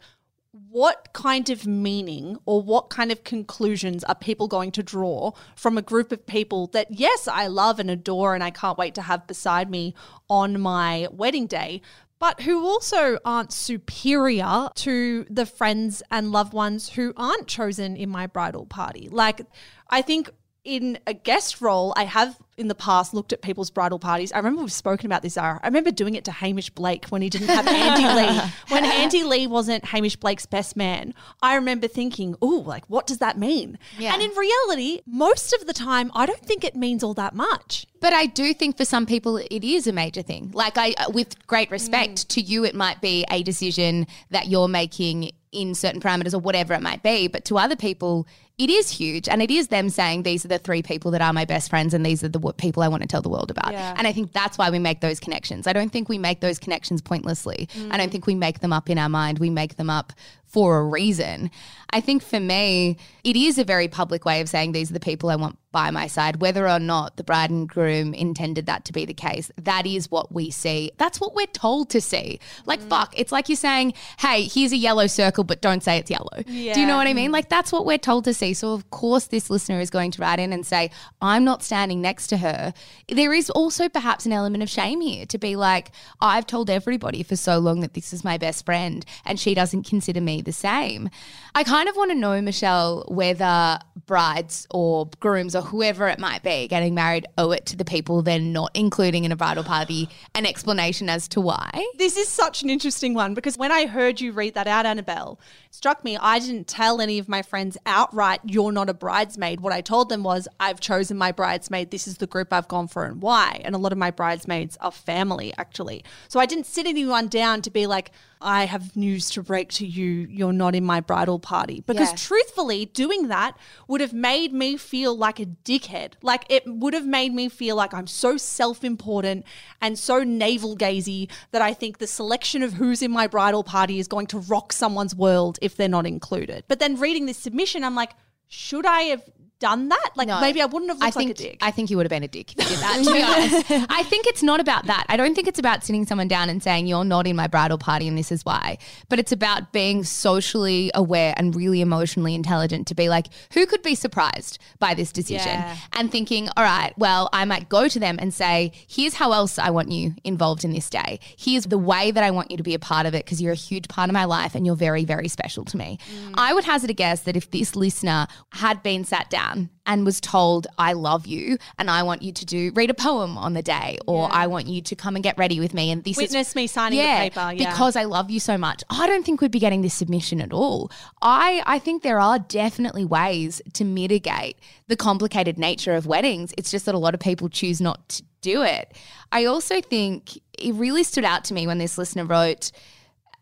what 0.69 1.13
kind 1.13 1.49
of 1.49 1.65
meaning 1.65 2.37
or 2.45 2.61
what 2.61 2.91
kind 2.91 3.13
of 3.13 3.23
conclusions 3.23 4.03
are 4.05 4.17
people 4.17 4.49
going 4.49 4.73
to 4.73 4.83
draw 4.83 5.31
from 5.55 5.79
a 5.79 5.83
group 5.83 6.11
of 6.11 6.27
people 6.27 6.67
that, 6.69 6.89
yes, 6.91 7.29
I 7.29 7.47
love 7.47 7.79
and 7.79 7.89
adore 7.89 8.35
and 8.35 8.43
I 8.43 8.51
can't 8.51 8.77
wait 8.77 8.97
to 8.97 9.03
have 9.03 9.29
beside 9.29 9.71
me 9.71 9.95
on 10.29 10.61
my 10.61 11.07
wedding 11.13 11.47
day, 11.47 11.83
but 12.19 12.41
who 12.43 12.67
also 12.67 13.19
aren't 13.25 13.53
superior 13.53 14.69
to 14.75 15.25
the 15.31 15.47
friends 15.47 16.03
and 16.11 16.33
loved 16.33 16.53
ones 16.53 16.91
who 16.91 17.13
aren't 17.17 17.47
chosen 17.47 17.97
in 17.97 18.11
my 18.11 18.27
bridal 18.27 18.67
party? 18.67 19.09
Like, 19.09 19.43
I 19.89 20.03
think 20.03 20.31
in 20.65 20.99
a 21.07 21.15
guest 21.15 21.61
role, 21.61 21.93
I 21.97 22.05
have 22.05 22.37
in 22.59 22.69
the 22.69 22.75
past 22.75 23.15
looked 23.15 23.33
at 23.33 23.41
people's 23.41 23.71
bridal 23.71 23.99
parties. 23.99 24.31
I 24.33 24.37
remember 24.37 24.61
we've 24.61 24.73
spoken 24.73 25.07
about 25.07 25.23
this, 25.23 25.35
Zara. 25.35 25.59
I 25.63 25.67
remember 25.67 25.91
doing 25.91 26.15
it 26.15 26.25
to 26.25 26.33
Hamish 26.33 26.69
Blake 26.71 27.07
when 27.07 27.23
he 27.23 27.31
didn't 27.31 27.49
have 27.49 27.67
Andy 27.67 28.03
Lee. 28.21 28.41
When 28.69 28.85
Andy 28.85 29.25
Lee 29.25 29.47
wasn't 29.47 29.87
Hamish 29.87 30.17
Blake's 30.17 30.45
best 30.45 30.77
man, 30.77 31.15
I 31.43 31.55
remember 31.55 31.89
thinking, 31.89 32.37
oh, 32.43 32.63
like, 32.67 32.85
what 32.89 33.07
does 33.07 33.19
that 33.19 33.39
mean? 33.39 33.79
Yeah. 33.99 34.13
And 34.13 34.23
in 34.23 34.31
reality, 34.33 35.01
most 35.07 35.55
of 35.55 35.67
the 35.67 35.73
time, 35.73 36.11
I 36.15 36.27
don't 36.27 36.45
think 36.45 36.63
it 36.63 36.77
means 36.77 37.03
all 37.03 37.15
that 37.15 37.35
much. 37.35 37.87
But 38.01 38.13
I 38.13 38.27
do 38.27 38.53
think 38.53 38.77
for 38.77 38.85
some 38.85 39.07
people 39.07 39.39
it 39.39 39.65
is 39.65 39.87
a 39.87 39.93
major 39.93 40.23
thing. 40.23 40.51
Like 40.53 40.77
I, 40.77 40.93
uh, 40.99 41.11
with 41.11 41.47
great 41.47 41.71
respect 41.71 42.17
mm. 42.17 42.29
to 42.29 42.41
you, 42.43 42.65
it 42.65 42.75
might 42.75 43.01
be 43.01 43.25
a 43.31 43.43
decision 43.43 44.07
that 44.31 44.49
you're 44.49 44.69
making 44.69 45.33
in 45.53 45.75
certain 45.75 46.01
parameters 46.01 46.35
or 46.35 46.39
whatever 46.39 46.75
it 46.75 46.83
might 46.83 47.03
be. 47.03 47.29
But 47.29 47.45
to 47.47 47.59
other 47.59 47.77
people, 47.77 48.27
it 48.61 48.69
is 48.69 48.91
huge, 48.91 49.27
and 49.27 49.41
it 49.41 49.51
is 49.51 49.69
them 49.69 49.89
saying 49.89 50.23
these 50.23 50.45
are 50.45 50.49
the 50.49 50.59
three 50.59 50.83
people 50.83 51.11
that 51.13 51.23
are 51.23 51.33
my 51.33 51.47
best 51.47 51.71
friends, 51.71 51.95
and 51.95 52.05
these 52.05 52.23
are 52.23 52.29
the 52.29 52.39
w- 52.39 52.53
people 52.53 52.83
I 52.83 52.89
want 52.89 53.03
to 53.03 53.09
tell 53.09 53.23
the 53.23 53.31
world 53.31 53.51
about. 53.51 53.73
Yeah. 53.73 53.95
And 53.97 54.07
I 54.07 54.13
think 54.13 54.33
that's 54.33 54.59
why 54.59 54.69
we 54.69 54.79
make 54.79 55.01
those 55.01 55.19
connections. 55.19 55.67
I 55.67 55.73
don't 55.73 55.91
think 55.91 56.11
we 56.11 56.19
make 56.19 56.41
those 56.41 56.59
connections 56.59 57.01
pointlessly. 57.01 57.71
I 57.91 57.97
don't 57.97 58.09
mm. 58.09 58.13
think 58.13 58.27
we 58.27 58.35
make 58.35 58.61
them 58.61 58.71
up 58.71 58.91
in 58.91 58.99
our 58.99 59.09
mind. 59.09 59.39
We 59.39 59.49
make 59.49 59.77
them 59.77 59.89
up 59.89 60.13
for 60.51 60.79
a 60.79 60.85
reason. 60.85 61.51
I 61.93 62.01
think 62.01 62.23
for 62.23 62.41
me, 62.41 62.99
it 63.25 63.37
is 63.37 63.59
a 63.59 63.65
very 63.65 63.89
public 63.89 64.25
way 64.25 64.41
of 64.41 64.49
saying 64.49 64.73
these 64.73 64.91
are 64.91 64.95
the 64.95 65.01
people 65.01 65.31
I 65.31 65.37
want 65.37 65.59
by 65.73 65.91
my 65.93 66.09
side, 66.09 66.41
whether 66.41 66.69
or 66.69 66.81
not 66.81 67.17
the 67.17 67.23
bride 67.23 67.51
and 67.51 67.69
groom 67.69 68.13
intended 68.13 68.67
that 68.67 68.85
to 68.85 68.93
be 68.93 69.05
the 69.05 69.15
case. 69.15 69.53
That 69.57 69.87
is 69.87 70.11
what 70.11 70.33
we 70.33 70.51
see. 70.51 70.91
That's 70.99 71.21
what 71.21 71.35
we're 71.35 71.47
told 71.47 71.91
to 71.91 72.01
see. 72.01 72.41
Like, 72.67 72.81
mm. 72.81 72.89
fuck, 72.89 73.15
it's 73.17 73.31
like 73.31 73.49
you're 73.49 73.55
saying, 73.55 73.95
hey, 74.19 74.45
here's 74.45 74.73
a 74.73 74.77
yellow 74.77 75.07
circle, 75.07 75.45
but 75.45 75.61
don't 75.61 75.83
say 75.83 75.99
it's 75.99 76.11
yellow. 76.11 76.43
Do 76.45 76.53
you 76.53 76.87
know 76.87 76.97
what 76.97 77.07
I 77.07 77.15
mean? 77.15 77.31
Like, 77.31 77.49
that's 77.49 77.71
what 77.71 77.87
we're 77.87 77.99
told 77.99 78.25
to 78.25 78.35
see. 78.35 78.53
So, 78.53 78.73
of 78.73 78.91
course, 78.91 79.27
this 79.27 79.49
listener 79.49 79.81
is 79.81 79.91
going 79.91 80.11
to 80.13 80.23
write 80.23 80.41
in 80.41 80.53
and 80.53 80.67
say, 80.67 80.91
I'm 81.23 81.45
not 81.45 81.63
standing 81.63 82.01
next 82.01 82.27
to 82.29 82.39
her. 82.39 82.75
There 83.09 83.33
is 83.33 83.49
also 83.51 83.89
perhaps 83.89 84.27
an 84.27 84.33
element 84.33 84.65
of 84.65 84.71
shame 84.71 85.01
here 85.01 85.25
to 85.27 85.39
be 85.39 85.55
like, 85.55 85.93
I've 86.21 86.47
told 86.47 86.69
everybody 86.69 87.23
for 87.23 87.37
so 87.37 87.59
long 87.61 87.81
that 87.81 87.95
this 87.95 88.13
is 88.13 88.25
my 88.25 88.39
best 88.39 88.67
friend, 88.67 89.05
and 89.25 89.39
she 89.39 89.55
doesn't 89.55 89.85
consider 89.87 90.21
me 90.21 90.40
the 90.41 90.53
same. 90.53 91.11
I 91.55 91.65
kind 91.65 91.89
of 91.89 91.97
want 91.97 92.11
to 92.11 92.17
know, 92.17 92.41
Michelle, 92.41 93.05
whether 93.09 93.79
brides 94.07 94.67
or 94.71 95.09
grooms 95.21 95.55
or 95.55 95.63
whoever 95.63 96.09
it 96.09 96.19
might 96.19 96.43
be 96.43 96.67
getting 96.69 96.95
married 96.95 97.27
owe 97.39 97.51
it 97.51 97.67
to 97.67 97.77
the 97.77 97.85
people 97.85 98.23
they're 98.23 98.41
not 98.41 98.71
including 98.75 99.25
in 99.25 99.33
a 99.33 99.37
bridal 99.37 99.63
party 99.65 100.09
an 100.35 100.47
explanation 100.47 101.09
as 101.09 101.29
to 101.29 101.41
why. 101.41 101.71
This 101.99 102.17
is 102.17 102.29
such 102.29 102.63
an 102.63 102.71
interesting 102.71 103.15
one 103.15 103.35
because 103.35 103.57
when 103.57 103.71
I 103.71 103.87
heard 103.87 104.21
you 104.21 104.33
read 104.33 104.55
that 104.55 104.67
out, 104.67 104.87
Annabelle, 104.87 105.39
struck 105.71 106.05
me 106.05 106.17
I 106.17 106.39
didn't 106.39 106.67
tell 106.67 107.01
any 107.01 107.19
of 107.19 107.29
my 107.29 107.43
friends 107.43 107.79
outright, 107.87 108.41
you're 108.45 108.73
not 108.73 108.89
a 108.89 108.95
bridesmaid. 108.95 109.61
What 109.61 109.73
I 109.73 109.81
told 109.81 110.09
them 110.09 110.23
was, 110.23 110.49
I've 110.59 110.81
chosen 110.81 111.17
my 111.17 111.33
bridesmaid. 111.33 111.91
This 111.91 112.07
is 112.09 112.19
the 112.19 112.27
group 112.27 112.53
I've 112.53 112.69
gone 112.69 112.89
for 112.89 113.05
and 113.05 113.23
why. 113.23 113.61
And 113.65 113.75
a 113.75 113.79
lot 113.79 113.93
of 113.93 113.99
my 113.99 114.11
bridesmaids 114.11 114.77
are 114.81 114.93
family, 114.93 115.53
actually. 115.57 116.05
So 116.29 116.41
I 116.41 116.47
didn't 116.47 116.67
sit 116.67 116.87
anyone 116.87 117.29
down 117.29 117.63
to 117.63 117.71
be 117.71 117.87
like, 117.87 118.11
I 118.43 118.65
have 118.65 118.97
news 118.97 119.29
to 119.31 119.43
break 119.43 119.69
to 119.73 119.87
you. 119.87 120.27
You're 120.31 120.53
not 120.55 120.75
in 120.75 120.85
my 120.85 121.01
bridal 121.01 121.39
party. 121.39 121.85
Because 121.87 122.09
Yeah. 122.11 122.17
truthfully, 122.17 122.87
doing 122.87 123.29
that 123.29 123.55
would 123.87 124.01
have 124.01 124.15
made 124.15 124.55
me 124.55 124.79
feel 124.79 125.15
like 125.15 125.39
a 125.39 125.47
dickhead. 125.47 126.15
Like 126.23 126.47
it 126.49 126.63
would 126.67 126.95
have 126.95 127.07
made 127.07 127.35
me 127.35 127.51
feel 127.51 127.77
like 127.77 127.93
I'm 127.93 128.07
so 128.07 128.39
self 128.39 128.83
important 128.83 129.45
and 129.81 129.99
so 129.99 130.25
navel 130.25 130.75
gazy 130.75 131.29
that 131.51 131.61
I 131.61 131.75
think 131.75 131.99
the 131.99 132.07
selection 132.07 132.63
of 132.63 132.75
who's 132.75 133.03
in 133.03 133.11
my 133.11 133.27
bridal 133.27 133.63
party 133.63 133.99
is 133.99 134.09
going 134.09 134.27
to 134.29 134.39
rock 134.39 134.73
someone's 134.73 135.15
world 135.15 135.59
if 135.61 135.77
they're 135.77 135.89
not 135.89 136.07
included. 136.07 136.65
But 136.69 136.79
then 136.79 136.99
reading 136.99 137.27
this 137.27 137.39
submission, 137.39 137.85
I'm 137.85 137.95
like, 137.95 138.13
should 138.49 138.87
I 138.87 139.03
have 139.03 139.23
done 139.61 139.89
that? 139.91 140.11
Like 140.17 140.27
No. 140.29 140.41
maybe 140.41 140.61
I 140.61 140.67
wouldn't 140.67 140.91
have 140.91 141.01
I 141.01 141.11
think 141.11 141.31
like 141.31 141.39
a 141.39 141.43
dick. 141.43 141.59
I 141.61 141.71
think 141.71 141.91
you 141.91 141.97
would 141.97 142.07
have 142.07 142.11
been 142.11 142.25
a 142.25 142.29
dick 142.29 142.53
if 142.59 142.71
you 142.71 142.77
did 142.77 142.79
that. 142.79 143.05
To 143.05 143.13
be 143.13 143.23
honest, 143.73 143.87
I 143.91 144.03
think 144.05 144.27
it's 144.27 144.43
not 144.43 144.59
about 144.59 144.87
that. 144.87 145.05
I 145.09 145.17
don't 145.17 145.35
think 145.35 145.47
it's 145.47 145.59
about 145.59 145.85
sitting 145.85 146.05
someone 146.07 146.27
down 146.29 146.49
and 146.49 146.63
saying 146.63 146.87
you're 146.87 147.05
not 147.05 147.27
in 147.27 147.37
my 147.37 147.47
bridal 147.47 147.79
party 147.79 148.09
and 148.09 148.19
this 148.19 148.33
is 148.33 148.45
why. 148.45 148.79
But 149.09 149.19
it's 149.19 149.33
about 149.33 149.73
being 149.73 150.03
socially 150.03 150.91
aware 150.95 151.35
and 151.37 151.55
really 151.55 151.81
emotionally 151.81 152.35
intelligent 152.35 152.87
to 152.89 152.95
be 152.95 153.09
like, 153.09 153.27
who 153.53 153.67
could 153.67 153.83
be 153.83 153.95
surprised 153.95 154.59
by 154.79 154.95
this 154.95 155.13
decision? 155.13 155.53
Yeah. 155.53 155.77
And 155.93 156.11
thinking, 156.11 156.49
all 156.57 156.65
right, 156.65 156.93
well, 156.97 157.29
I 157.33 157.45
might 157.45 157.69
go 157.69 157.87
to 157.89 157.99
them 158.01 158.17
and 158.19 158.33
say, 158.33 158.73
here's 158.89 159.15
how 159.15 159.33
else 159.33 159.59
I 159.59 159.71
want 159.71 159.91
you 159.91 160.15
involved 160.25 160.65
in 160.65 160.73
this 160.73 160.89
day. 160.89 161.21
Here's 161.37 161.65
the 161.67 161.79
way 161.79 162.11
that 162.11 162.25
I 162.25 162.31
want 162.31 162.51
you 162.51 162.57
to 162.57 162.63
be 162.63 162.75
a 162.75 162.79
part 162.79 163.05
of 163.07 163.15
it 163.15 163.25
because 163.27 163.43
you're 163.43 163.53
a 163.53 163.57
huge 163.57 163.89
part 163.89 164.09
of 164.09 164.15
my 164.15 164.25
life 164.25 164.55
and 164.55 164.65
you're 164.65 164.77
very, 164.77 165.05
very 165.05 165.29
special 165.29 165.65
to 165.67 165.77
me. 165.77 165.99
Mm. 166.15 166.35
I 166.35 166.55
would 166.55 166.65
hazard 166.65 166.89
a 166.91 166.95
guess 166.95 167.21
that 167.23 167.37
if 167.37 167.51
this 167.51 167.77
listener 167.77 168.27
had 168.53 168.83
been 168.83 169.05
sat 169.05 169.29
down 169.29 169.50
and 169.87 170.05
was 170.05 170.21
told, 170.21 170.67
I 170.79 170.93
love 170.93 171.27
you 171.27 171.59
and 171.79 171.91
I 171.91 172.03
want 172.03 172.23
you 172.23 172.33
to 172.33 172.45
do 172.45 172.73
read 172.75 172.91
a 172.91 172.95
poem 172.95 173.37
on 173.37 173.55
the 173.55 173.63
day 173.63 173.99
or 174.07 174.29
I 174.31 174.47
want 174.47 174.67
you 174.67 174.81
to 174.83 174.97
come 174.97 175.17
and 175.17 175.23
get 175.23 175.37
ready 175.39 175.59
with 175.61 175.75
me 175.75 175.91
and 175.91 176.05
this 176.05 176.17
Witness 176.17 176.51
is 176.51 176.55
me 176.55 176.67
signing 176.67 176.99
the 176.99 177.05
paper, 177.05 177.53
yeah. 177.53 177.71
Because 177.71 177.97
I 177.97 178.05
love 178.05 178.31
you 178.31 178.41
so 178.41 178.57
much. 178.57 178.83
I 178.91 179.07
don't 179.07 179.25
think 179.25 179.41
we'd 179.41 179.51
be 179.51 179.59
getting 179.59 179.83
this 179.83 179.95
submission 179.95 180.41
at 180.41 180.53
all. 180.53 180.91
I 181.23 181.63
I 181.67 181.79
think 181.79 182.03
there 182.03 182.21
are 182.21 182.39
definitely 182.39 183.05
ways 183.05 183.61
to 183.75 183.85
mitigate 183.85 184.57
the 184.87 184.97
complicated 184.97 185.59
nature 185.59 185.95
of 185.95 186.07
weddings. 186.07 186.53
It's 186.57 186.71
just 186.71 186.87
that 186.87 186.95
a 186.95 186.99
lot 186.99 187.15
of 187.15 187.21
people 187.21 187.49
choose 187.49 187.81
not 187.81 188.09
to 188.11 188.23
do 188.41 188.63
it. 188.63 188.97
I 189.33 189.45
also 189.45 189.81
think 189.81 190.39
it 190.59 190.75
really 190.75 191.05
stood 191.05 191.25
out 191.25 191.45
to 191.45 191.55
me 191.55 191.67
when 191.67 191.79
this 191.79 191.99
listener 191.99 192.25
wrote 192.25 192.73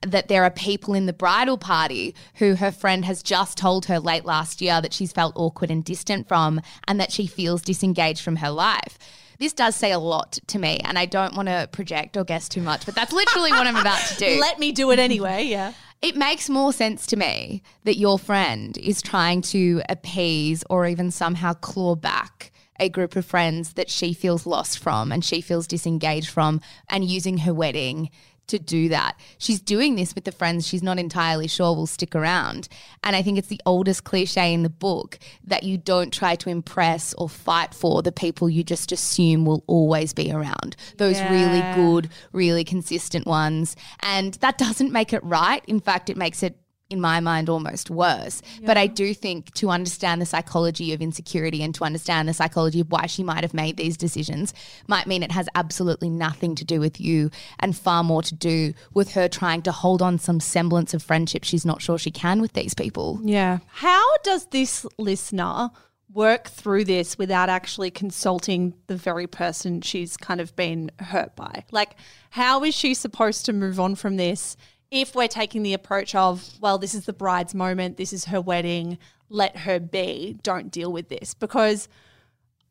that 0.02 0.28
there 0.28 0.44
are 0.44 0.50
people 0.50 0.94
in 0.94 1.06
the 1.06 1.12
bridal 1.12 1.58
party 1.58 2.14
who 2.34 2.54
her 2.54 2.70
friend 2.70 3.04
has 3.04 3.22
just 3.22 3.58
told 3.58 3.86
her 3.86 3.98
late 3.98 4.24
last 4.24 4.60
year 4.60 4.80
that 4.80 4.92
she's 4.92 5.12
felt 5.12 5.34
awkward 5.36 5.70
and 5.70 5.84
distant 5.84 6.28
from 6.28 6.60
and 6.86 7.00
that 7.00 7.12
she 7.12 7.26
feels 7.26 7.62
disengaged 7.62 8.22
from 8.22 8.36
her 8.36 8.50
life. 8.50 8.98
This 9.38 9.52
does 9.52 9.76
say 9.76 9.92
a 9.92 10.00
lot 10.00 10.38
to 10.48 10.58
me, 10.58 10.80
and 10.84 10.98
I 10.98 11.06
don't 11.06 11.36
want 11.36 11.48
to 11.48 11.68
project 11.70 12.16
or 12.16 12.24
guess 12.24 12.48
too 12.48 12.60
much, 12.60 12.84
but 12.84 12.96
that's 12.96 13.12
literally 13.12 13.52
what 13.52 13.68
I'm 13.68 13.76
about 13.76 14.00
to 14.08 14.16
do. 14.16 14.36
Let 14.40 14.58
me 14.58 14.72
do 14.72 14.90
it 14.90 14.98
anyway. 14.98 15.44
Yeah. 15.44 15.74
It 16.02 16.16
makes 16.16 16.48
more 16.48 16.72
sense 16.72 17.06
to 17.06 17.16
me 17.16 17.62
that 17.84 17.96
your 17.96 18.18
friend 18.18 18.76
is 18.78 19.00
trying 19.00 19.42
to 19.42 19.82
appease 19.88 20.64
or 20.68 20.86
even 20.86 21.10
somehow 21.10 21.54
claw 21.54 21.94
back 21.94 22.52
a 22.80 22.88
group 22.88 23.16
of 23.16 23.26
friends 23.26 23.72
that 23.74 23.90
she 23.90 24.12
feels 24.12 24.46
lost 24.46 24.78
from 24.78 25.10
and 25.10 25.24
she 25.24 25.40
feels 25.40 25.66
disengaged 25.66 26.28
from 26.28 26.60
and 26.88 27.04
using 27.04 27.38
her 27.38 27.52
wedding 27.52 28.10
to 28.48 28.58
do 28.58 28.88
that. 28.88 29.18
She's 29.38 29.60
doing 29.60 29.94
this 29.94 30.14
with 30.14 30.24
the 30.24 30.32
friends 30.32 30.66
she's 30.66 30.82
not 30.82 30.98
entirely 30.98 31.48
sure 31.48 31.74
will 31.74 31.86
stick 31.86 32.14
around. 32.14 32.68
And 33.04 33.14
I 33.14 33.22
think 33.22 33.38
it's 33.38 33.48
the 33.48 33.60
oldest 33.64 34.04
cliche 34.04 34.52
in 34.52 34.62
the 34.62 34.68
book 34.68 35.18
that 35.44 35.62
you 35.62 35.78
don't 35.78 36.12
try 36.12 36.34
to 36.36 36.50
impress 36.50 37.14
or 37.14 37.28
fight 37.28 37.74
for 37.74 38.02
the 38.02 38.12
people 38.12 38.50
you 38.50 38.64
just 38.64 38.92
assume 38.92 39.44
will 39.44 39.64
always 39.66 40.12
be 40.12 40.32
around. 40.32 40.76
Those 40.96 41.20
really 41.22 41.60
good, 41.74 42.10
really 42.32 42.64
consistent 42.64 43.26
ones. 43.26 43.76
And 44.00 44.34
that 44.34 44.58
doesn't 44.58 44.92
make 44.92 45.12
it 45.12 45.22
right. 45.24 45.62
In 45.66 45.80
fact, 45.80 46.10
it 46.10 46.16
makes 46.16 46.42
it 46.42 46.56
in 46.90 47.00
my 47.00 47.20
mind 47.20 47.48
almost 47.48 47.90
worse. 47.90 48.40
But 48.64 48.76
I 48.76 48.86
do 48.86 49.12
think 49.12 49.52
to 49.54 49.70
understand 49.70 50.22
the 50.22 50.26
psychology 50.26 50.92
of 50.92 51.02
insecurity 51.02 51.62
and 51.62 51.74
to 51.74 51.84
understand 51.84 52.28
the 52.28 52.34
psychology 52.34 52.80
of 52.80 52.90
why 52.90 53.06
she 53.06 53.22
might 53.22 53.44
have 53.44 53.54
made 53.54 53.76
these 53.76 53.96
decisions 53.96 54.54
might 54.86 55.06
mean 55.06 55.22
it 55.22 55.32
has 55.32 55.48
absolutely 55.54 56.08
nothing 56.08 56.54
to 56.54 56.64
do 56.64 56.80
with 56.80 57.00
you 57.00 57.30
and 57.60 57.76
far 57.76 58.02
more 58.02 58.22
to 58.22 58.34
do 58.34 58.72
with 58.94 59.12
her 59.12 59.28
trying 59.28 59.62
to 59.62 59.72
hold 59.72 60.00
on 60.00 60.18
some 60.18 60.40
semblance 60.40 60.94
of 60.94 61.02
friendship 61.02 61.44
she's 61.44 61.66
not 61.66 61.82
sure 61.82 61.98
she 61.98 62.10
can 62.10 62.40
with 62.40 62.54
these 62.54 62.74
people. 62.74 63.20
Yeah. 63.22 63.58
How 63.66 64.16
does 64.18 64.46
this 64.46 64.86
listener 64.96 65.70
work 66.12 66.48
through 66.48 66.84
this 66.84 67.18
without 67.18 67.50
actually 67.50 67.90
consulting 67.90 68.74
the 68.86 68.96
very 68.96 69.26
person 69.26 69.82
she's 69.82 70.16
kind 70.16 70.40
of 70.40 70.56
been 70.56 70.90
hurt 71.00 71.36
by? 71.36 71.64
Like, 71.70 71.96
how 72.30 72.64
is 72.64 72.74
she 72.74 72.94
supposed 72.94 73.44
to 73.46 73.52
move 73.52 73.78
on 73.78 73.94
from 73.94 74.16
this 74.16 74.56
if 74.90 75.14
we're 75.14 75.28
taking 75.28 75.62
the 75.62 75.74
approach 75.74 76.14
of, 76.14 76.58
well, 76.60 76.78
this 76.78 76.94
is 76.94 77.04
the 77.04 77.12
bride's 77.12 77.54
moment, 77.54 77.96
this 77.96 78.12
is 78.12 78.26
her 78.26 78.40
wedding, 78.40 78.98
let 79.28 79.58
her 79.58 79.78
be, 79.78 80.38
don't 80.42 80.70
deal 80.70 80.90
with 80.90 81.08
this? 81.08 81.34
Because 81.34 81.88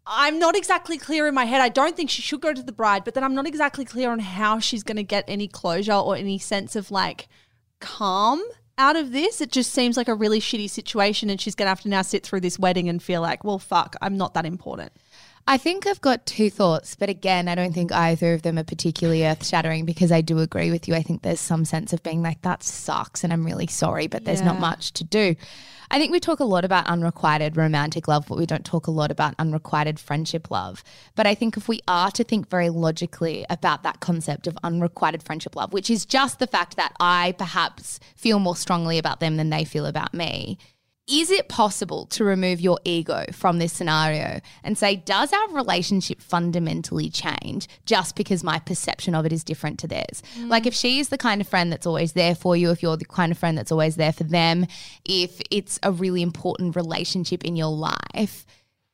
I'm 0.06 0.40
not 0.40 0.56
exactly 0.56 0.98
clear 0.98 1.28
in 1.28 1.36
my 1.36 1.46
head. 1.46 1.62
I 1.62 1.70
don't 1.70 1.96
think 1.96 2.10
she 2.10 2.22
should 2.22 2.42
go 2.42 2.54
to 2.54 2.64
the 2.64 2.72
bride, 2.72 3.04
but 3.04 3.14
then 3.14 3.24
I'm 3.24 3.36
not 3.36 3.46
exactly 3.46 3.86
clear 3.86 4.10
on 4.10 4.20
how 4.20 4.60
she's 4.60 4.84
going 4.84 4.98
to 4.98 5.04
get 5.04 5.26
any 5.28 5.48
closure 5.48 5.94
or 5.94 6.16
any 6.16 6.40
sense 6.40 6.76
of 6.76 6.90
like 6.90 7.28
calm 7.80 8.42
out 8.78 8.96
of 8.96 9.12
this. 9.12 9.42
It 9.42 9.52
just 9.52 9.74
seems 9.74 9.98
like 9.98 10.08
a 10.08 10.16
really 10.16 10.40
shitty 10.40 10.70
situation, 10.70 11.30
and 11.30 11.42
she's 11.42 11.56
going 11.56 11.66
to 11.66 11.70
have 11.70 11.82
to 11.82 11.90
now 11.90 12.04
sit 12.04 12.24
through 12.24 12.42
this 12.42 12.58
wedding 12.58 12.88
and 12.90 13.04
feel 13.04 13.22
like, 13.22 13.44
well, 13.44 13.60
fuck, 13.60 13.96
I'm 14.02 14.18
not 14.18 14.34
that 14.34 14.46
important. 14.46 14.92
I 15.50 15.58
think 15.58 15.88
I've 15.88 16.02
got 16.02 16.26
two 16.26 16.50
thoughts, 16.50 16.96
but 16.96 17.10
again, 17.10 17.48
I 17.48 17.56
don't 17.56 17.72
think 17.72 17.94
either 17.94 18.34
of 18.34 18.42
them 18.42 18.60
are 18.60 18.66
particularly 18.66 19.26
earth 19.26 19.48
shattering 19.48 19.86
because 19.86 20.12
I 20.12 20.20
do 20.20 20.40
agree 20.40 20.72
with 20.72 20.90
you. 20.90 20.94
I 20.94 21.02
think 21.02 21.22
there's 21.22 21.40
some 21.40 21.64
sense 21.64 21.94
of 21.94 22.04
being 22.04 22.22
like, 22.22 22.42
that 22.42 22.64
sucks 22.64 23.24
and 23.24 23.32
I'm 23.32 23.46
really 23.46 23.68
sorry, 23.68 24.08
but 24.08 24.26
there's 24.26 24.42
not 24.42 24.60
much 24.60 24.92
to 24.94 25.06
do. 25.06 25.38
I 25.90 26.00
think 26.00 26.12
we 26.12 26.20
talk 26.20 26.42
a 26.42 26.46
lot 26.46 26.66
about 26.66 26.88
unrequited 26.88 27.56
romantic 27.56 28.10
love, 28.10 28.26
but 28.28 28.38
we 28.38 28.46
don't 28.46 28.66
talk 28.66 28.88
a 28.88 28.92
lot 28.92 29.10
about 29.10 29.36
unrequited 29.40 30.02
friendship 30.02 30.52
love. 30.52 30.84
But 31.16 31.28
I 31.28 31.34
think 31.34 31.56
if 31.56 31.70
we 31.70 31.80
are 31.88 32.12
to 32.12 32.26
think 32.26 32.50
very 32.50 32.70
logically 32.70 33.46
about 33.50 33.84
that 33.84 34.02
concept 34.02 34.48
of 34.48 34.58
unrequited 34.64 35.24
friendship 35.24 35.56
love, 35.56 35.72
which 35.72 35.90
is 35.90 36.06
just 36.06 36.40
the 36.40 36.48
fact 36.48 36.76
that 36.76 36.94
I 37.00 37.36
perhaps 37.38 38.02
feel 38.18 38.40
more 38.40 38.58
strongly 38.58 38.98
about 38.98 39.22
them 39.22 39.38
than 39.38 39.50
they 39.50 39.64
feel 39.64 39.86
about 39.86 40.14
me, 40.14 40.58
is 41.08 41.32
it 41.32 41.48
possible 41.48 42.06
to 42.08 42.24
remove 42.24 42.60
your 42.60 42.80
ego 42.84 43.26
from 43.32 43.60
this 43.60 43.72
scenario 43.72 44.42
and 44.64 44.78
say, 44.78 44.98
does 44.98 45.32
our 45.32 45.50
relationship 45.54 46.22
fundamentally 46.22 47.10
change 47.10 47.68
just 47.86 48.16
because 48.16 48.44
my 48.44 48.60
perception 48.60 49.16
of 49.16 49.26
it 49.26 49.32
is 49.32 49.44
different 49.44 49.80
to 49.80 49.88
theirs? 49.88 50.22
Mm. 50.38 50.50
Like, 50.50 50.66
if 50.66 50.74
she 50.74 51.00
is 51.00 51.10
the 51.10 51.18
kind 51.18 51.40
of 51.40 51.48
friend 51.48 51.72
that's 51.72 51.88
always 51.88 52.12
there 52.14 52.36
for 52.36 52.58
you, 52.58 52.72
if 52.72 52.84
you're 52.84 52.98
the 52.98 53.06
kind 53.06 53.32
of 53.32 53.38
friend 53.38 53.58
that's 53.58 53.72
always 53.72 53.96
there 53.96 54.12
for 54.12 54.26
them, 54.26 54.68
if 55.06 55.40
it's 55.50 55.80
a 55.82 55.92
really 55.92 56.22
important 56.22 56.76
relationship 56.76 57.46
in 57.46 57.56
your 57.56 57.72
life, 57.72 58.46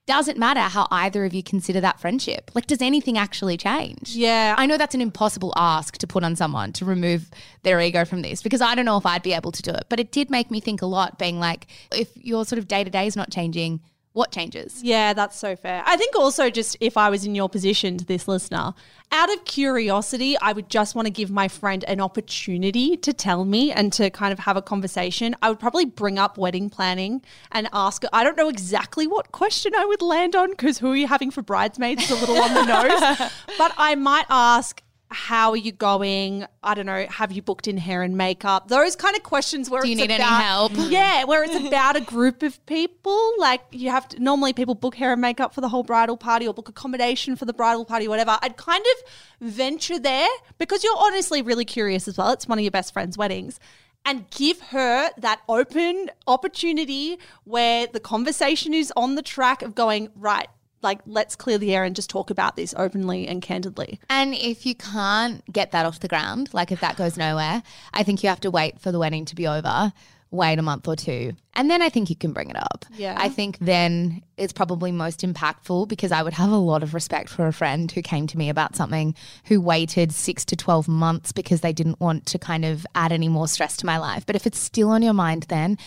doesn't 0.06 0.38
matter 0.38 0.60
how 0.60 0.88
either 0.92 1.24
of 1.26 1.34
you 1.34 1.42
consider 1.42 1.80
that 1.82 2.00
friendship. 2.00 2.52
Like, 2.54 2.68
does 2.68 2.82
anything 2.82 3.18
actually 3.18 3.58
change? 3.58 4.16
Yeah. 4.16 4.56
I 4.58 4.66
know 4.66 4.78
that's 4.78 4.96
an 4.96 5.02
impossible 5.02 5.54
ask 5.56 5.98
to 6.00 6.08
put 6.08 6.24
on 6.24 6.36
someone 6.36 6.74
to 6.74 6.86
remove 6.86 7.30
their 7.64 7.80
ego 7.80 8.04
from 8.04 8.22
this 8.22 8.42
because 8.42 8.62
I 8.62 8.76
don't 8.76 8.86
know 8.86 8.98
if 8.98 9.06
I'd 9.06 9.24
be 9.24 9.34
able 9.34 9.52
to 9.52 9.62
do 9.62 9.72
it. 9.72 9.86
But 9.90 10.00
it 10.00 10.12
did 10.12 10.30
make 10.30 10.52
me 10.52 10.60
think 10.60 10.82
a 10.82 10.86
lot, 10.86 11.18
being 11.18 11.40
like, 11.40 11.68
if 11.92 12.10
your 12.18 12.46
sort 12.46 12.60
of 12.60 12.68
day 12.68 12.84
to 12.84 12.90
day 12.90 13.08
is 13.08 13.16
not 13.16 13.32
changing, 13.32 13.82
what 14.14 14.32
changes? 14.32 14.82
Yeah, 14.84 15.14
that's 15.14 15.38
so 15.38 15.56
fair. 15.56 15.84
I 15.86 15.98
think 15.98 16.16
also 16.16 16.50
just 16.50 16.78
if 16.80 16.98
I 16.98 17.10
was 17.10 17.26
in 17.26 17.34
your 17.34 17.50
position 17.50 17.98
to 17.98 18.06
this 18.06 18.28
listener, 18.28 18.74
out 19.12 19.34
of 19.34 19.44
curiosity, 19.46 20.38
I 20.38 20.54
would 20.54 20.70
just 20.70 20.94
want 20.96 21.08
to 21.08 21.12
give 21.12 21.32
my 21.32 21.48
friend 21.48 21.84
an 21.88 22.00
opportunity 22.00 22.96
to 22.98 23.12
tell 23.12 23.44
me 23.44 23.72
and 23.72 23.92
to 23.94 24.12
kind 24.12 24.32
of 24.32 24.40
have 24.40 24.56
a 24.56 24.62
conversation. 24.62 25.36
I 25.42 25.50
would 25.50 25.60
probably 25.60 25.86
bring 25.86 26.20
up 26.20 26.38
wedding 26.38 26.70
planning 26.70 27.24
and 27.52 27.68
ask 27.74 28.04
I 28.14 28.24
don't 28.24 28.38
know 28.38 28.50
exactly 28.50 29.08
what 29.08 29.32
question 29.32 29.74
I 29.76 29.86
would 29.86 30.02
land 30.02 30.36
on 30.36 30.52
because 30.52 30.78
who 30.78 30.92
are 30.92 30.96
you 30.96 31.08
having 31.08 31.32
for 31.32 31.42
bridesmaids 31.42 32.04
is 32.04 32.12
a 32.12 32.16
little 32.16 32.38
on 32.38 32.54
the 32.54 32.66
nose. 33.20 33.32
But 33.58 33.74
I 33.78 33.96
might 33.96 34.26
ask 34.30 34.82
how 35.14 35.52
are 35.52 35.58
you 35.58 35.72
going? 35.72 36.46
I 36.64 36.74
don't 36.74 36.86
know. 36.86 37.06
Have 37.10 37.32
you 37.32 37.42
booked 37.42 37.68
in 37.68 37.78
hair 37.78 38.02
and 38.02 38.18
makeup? 38.18 38.68
Those 38.68 38.96
kind 38.96 39.16
of 39.16 39.24
questions 39.24 39.70
where 39.70 39.82
Do 39.82 39.90
you 39.90 39.96
need 39.96 40.12
any 40.12 40.24
help? 40.24 40.72
Yeah, 40.90 41.24
where 41.24 41.44
it's 41.44 41.56
about 41.68 41.96
a 41.96 42.02
group 42.02 42.44
of 42.44 42.64
people. 42.66 43.34
Like 43.38 43.62
you 43.72 43.90
have 43.90 44.08
to 44.10 44.20
normally 44.22 44.54
people 44.54 44.76
book 44.76 44.96
hair 44.96 45.12
and 45.14 45.22
makeup 45.22 45.54
for 45.54 45.62
the 45.62 45.70
whole 45.70 45.84
bridal 45.84 46.18
party 46.18 46.48
or 46.48 46.54
book 46.54 46.68
accommodation 46.70 47.36
for 47.36 47.46
the 47.46 47.54
bridal 47.54 47.86
party, 47.86 48.08
whatever. 48.08 48.38
I'd 48.42 48.58
kind 48.58 48.84
of 48.84 49.50
venture 49.50 50.00
there 50.00 50.28
because 50.58 50.84
you're 50.84 50.98
honestly 50.98 51.42
really 51.42 51.66
curious 51.66 52.08
as 52.08 52.18
well. 52.18 52.32
It's 52.32 52.48
one 52.48 52.58
of 52.58 52.64
your 52.64 52.72
best 52.72 52.92
friend's 52.94 53.18
weddings. 53.18 53.60
and 54.06 54.30
give 54.32 54.60
her 54.60 55.10
that 55.18 55.40
open 55.48 56.10
opportunity 56.28 57.18
where 57.46 57.88
the 57.88 58.02
conversation 58.02 58.74
is 58.74 58.92
on 58.98 59.16
the 59.16 59.22
track 59.22 59.62
of 59.62 59.74
going, 59.76 60.10
right, 60.16 60.48
like 60.84 61.00
let's 61.06 61.36
clear 61.36 61.58
the 61.58 61.74
air 61.74 61.84
and 61.84 61.96
just 61.96 62.10
talk 62.10 62.30
about 62.30 62.56
this 62.56 62.74
openly 62.78 63.28
and 63.28 63.42
candidly. 63.42 64.00
And 64.10 64.34
if 64.34 64.66
you 64.66 64.76
can't 64.76 65.44
get 65.52 65.72
that 65.72 65.86
off 65.86 66.00
the 66.00 66.08
ground, 66.08 66.50
like 66.54 66.72
if 66.72 66.82
that 66.82 66.98
goes 66.98 67.18
nowhere, 67.18 67.64
I 67.94 68.04
think 68.04 68.24
you 68.24 68.30
have 68.30 68.42
to 68.42 68.52
wait 68.52 68.80
for 68.80 68.92
the 68.92 69.00
wedding 69.00 69.26
to 69.26 69.36
be 69.36 69.48
over, 69.48 69.94
wait 70.32 70.60
a 70.60 70.62
month 70.62 70.88
or 70.88 70.96
two, 70.96 71.34
and 71.56 71.70
then 71.70 71.82
I 71.82 71.90
think 71.90 72.10
you 72.10 72.16
can 72.16 72.34
bring 72.34 72.50
it 72.50 72.58
up. 72.58 72.86
Yeah. 72.96 73.16
I 73.18 73.30
think 73.30 73.60
then 73.60 74.24
it's 74.38 74.54
probably 74.54 74.92
most 74.92 75.22
impactful 75.22 75.88
because 75.88 76.12
I 76.12 76.24
would 76.24 76.34
have 76.34 76.52
a 76.52 76.58
lot 76.58 76.82
of 76.82 76.94
respect 76.94 77.30
for 77.30 77.48
a 77.48 77.54
friend 77.54 77.92
who 77.92 78.02
came 78.02 78.26
to 78.28 78.38
me 78.38 78.50
about 78.50 78.76
something 78.76 79.16
who 79.46 79.62
waited 79.62 80.12
six 80.12 80.44
to 80.46 80.56
12 80.56 80.88
months 80.88 81.32
because 81.32 81.62
they 81.62 81.74
didn't 81.74 82.00
want 82.00 82.26
to 82.28 82.40
kind 82.40 82.66
of 82.66 82.86
add 82.96 83.12
any 83.12 83.30
more 83.30 83.48
stress 83.48 83.78
to 83.78 83.86
my 83.86 83.98
life. 83.98 84.26
But 84.26 84.36
if 84.36 84.48
it's 84.48 84.58
still 84.58 84.90
on 84.90 85.04
your 85.04 85.14
mind, 85.14 85.44
then 85.50 85.78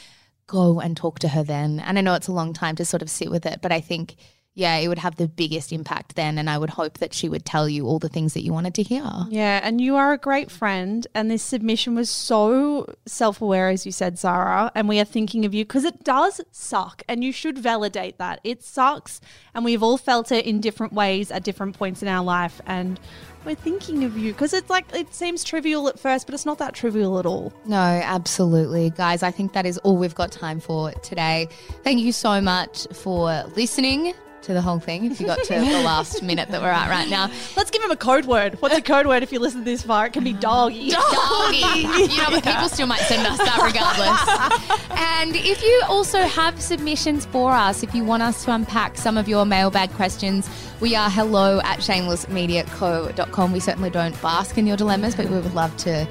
go 0.47 0.81
and 0.81 0.97
talk 0.97 1.19
to 1.21 1.29
her 1.29 1.43
then. 1.43 1.81
And 1.81 1.99
I 1.99 2.01
know 2.01 2.15
it's 2.15 2.29
a 2.29 2.33
long 2.33 2.53
time 2.53 2.77
to 2.77 2.85
sort 2.85 3.03
of 3.03 3.11
sit 3.11 3.31
with 3.31 3.47
it, 3.47 3.61
but 3.61 3.73
I 3.73 3.81
think 3.81 4.15
yeah, 4.57 4.77
it 4.77 4.89
would 4.89 4.99
have 4.99 5.17
the 5.17 5.29
biggest 5.29 5.71
impact 5.71 6.17
then. 6.17 6.39
And 6.39 6.49
I 6.49 6.57
would 6.57 6.71
hope 6.71 6.97
that 6.99 7.13
she 7.13 7.29
would 7.29 7.45
tell 7.45 7.69
you 7.69 7.87
all 7.87 7.99
the 7.99 8.09
things 8.09 8.33
that 8.33 8.43
you 8.43 8.55
wanted 8.55 8.75
to 8.77 8.83
hear. 8.83 9.05
Yeah, 9.29 9.61
and 9.63 9.83
you 9.83 9.97
are 9.97 10.15
a 10.15 10.19
great 10.19 10.51
friend. 10.51 11.07
And 11.15 11.31
this 11.31 11.43
submission 11.43 11.95
was 11.95 12.09
so 12.09 12.87
self 13.05 13.43
aware, 13.43 13.69
as 13.69 13.85
you 13.85 13.93
said, 13.93 14.19
Zara. 14.19 14.73
And 14.75 14.89
we 14.89 14.99
are 14.99 15.05
thinking 15.05 15.45
of 15.45 15.53
you 15.53 15.67
because 15.67 15.85
it 15.85 16.03
does 16.05 16.41
suck. 16.53 17.03
And 17.07 17.23
you 17.23 17.33
should 17.33 17.59
validate 17.59 18.17
that. 18.17 18.41
It 18.45 18.63
sucks. 18.63 19.21
And 19.55 19.63
we've 19.63 19.83
all 19.83 19.99
felt 19.99 20.33
it 20.33 20.47
in 20.47 20.63
different 20.63 20.95
ways 20.95 21.31
at 21.31 21.45
different 21.45 21.77
points 21.77 22.01
in 22.01 22.09
our 22.09 22.25
life. 22.25 22.59
And 22.65 22.99
we're 23.45 23.57
thinking 23.57 24.05
of 24.05 24.17
you 24.17 24.33
because 24.33 24.55
it's 24.55 24.71
like, 24.71 24.87
it 24.95 25.13
seems 25.13 25.45
trivial 25.45 25.87
at 25.87 25.99
first, 25.99 26.27
but 26.27 26.33
it's 26.35 26.47
not 26.47 26.57
that 26.59 26.73
trivial 26.73 27.19
at 27.19 27.27
all. 27.27 27.53
No, 27.67 27.77
absolutely. 27.77 28.89
Guys, 28.89 29.23
I 29.23 29.31
think 29.31 29.53
that 29.53 29.67
is 29.67 29.77
all 29.79 29.99
we've 29.99 30.15
got 30.15 30.33
time 30.33 30.61
for 30.61 30.93
today. 31.03 31.49
Thank 31.85 32.01
you 32.01 32.13
so 32.13 32.41
much 32.41 32.87
for 32.95 33.45
listening 33.55 34.15
to 34.47 34.55
the 34.55 34.63
whole 34.63 34.79
thing 34.79 35.05
if 35.05 35.21
you 35.21 35.27
got 35.27 35.43
to 35.43 35.55
the 35.55 35.61
last 35.85 36.23
minute 36.23 36.49
that 36.51 36.63
we're 36.63 36.69
at 36.69 36.89
right 36.89 37.09
now. 37.09 37.29
Let's 37.57 37.71
give 37.71 37.83
him 37.83 37.91
a 37.91 37.97
code 37.97 38.27
word. 38.27 38.55
What's 38.63 38.77
a 38.77 38.83
code 38.93 39.07
word 39.07 39.23
if 39.23 39.33
you 39.33 39.41
listen 39.41 39.65
this 39.65 39.83
far? 39.83 40.07
It 40.07 40.13
can 40.13 40.25
be 40.25 40.33
doggy. 40.33 40.91
Doggy. 40.91 41.57
you 41.59 42.09
know, 42.17 42.31
but 42.31 42.45
people 42.45 42.69
still 42.69 42.87
might 42.87 43.01
send 43.01 43.27
us 43.27 43.39
that 43.39 43.61
regardless. 43.63 44.91
and 44.91 45.35
if 45.35 45.63
you 45.63 45.83
also 45.89 46.21
have 46.21 46.61
submissions 46.61 47.27
for 47.27 47.53
us, 47.53 47.83
if 47.83 47.95
you 47.95 48.05
want 48.05 48.23
us 48.23 48.45
to 48.45 48.53
unpack 48.53 48.97
some 48.97 49.17
of 49.17 49.29
your 49.29 49.45
mailbag 49.45 49.91
questions, 49.93 50.49
we 50.81 50.95
are 50.95 51.11
hello 51.11 51.61
at 51.65 51.81
shamelessmediaco.com. 51.81 53.53
We 53.53 53.61
certainly 53.61 53.91
don't 53.91 54.21
bask 54.23 54.57
in 54.57 54.67
your 54.67 54.77
dilemmas, 54.77 55.17
but 55.17 55.27
we 55.29 55.37
would 55.37 55.55
love 55.55 55.77
to 55.79 56.05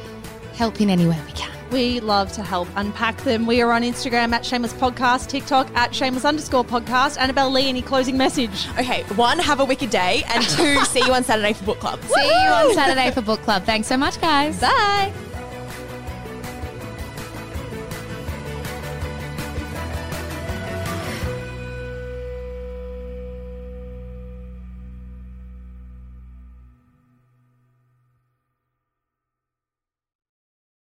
help 0.55 0.81
in 0.81 0.89
any 0.89 1.07
way 1.07 1.19
we 1.25 1.31
can. 1.31 1.64
We 1.75 1.99
love 1.99 2.31
to 2.31 2.41
help 2.41 2.69
unpack 2.77 3.17
them. 3.25 3.45
We 3.45 3.61
are 3.61 3.69
on 3.73 3.81
Instagram 3.81 4.31
at 4.31 4.45
Shameless 4.45 4.71
Podcast, 4.71 5.27
TikTok 5.27 5.69
at 5.75 5.93
Shameless 5.93 6.23
underscore 6.23 6.63
podcast. 6.63 7.19
Annabelle 7.19 7.51
Lee, 7.51 7.67
any 7.67 7.81
closing 7.81 8.15
message? 8.15 8.69
Okay, 8.79 9.03
one, 9.15 9.39
have 9.39 9.59
a 9.59 9.65
wicked 9.65 9.89
day, 9.89 10.23
and 10.29 10.41
two, 10.45 10.79
see 10.85 11.05
you 11.05 11.13
on 11.13 11.25
Saturday 11.25 11.51
for 11.51 11.65
book 11.65 11.79
club. 11.79 12.01
See 12.01 12.25
you 12.25 12.49
on 12.49 12.73
Saturday 12.73 13.11
for 13.11 13.19
book 13.19 13.41
club. 13.41 13.63
Thanks 13.63 13.89
so 13.89 13.97
much, 13.97 14.21
guys. 14.21 14.61
Bye. 14.61 15.11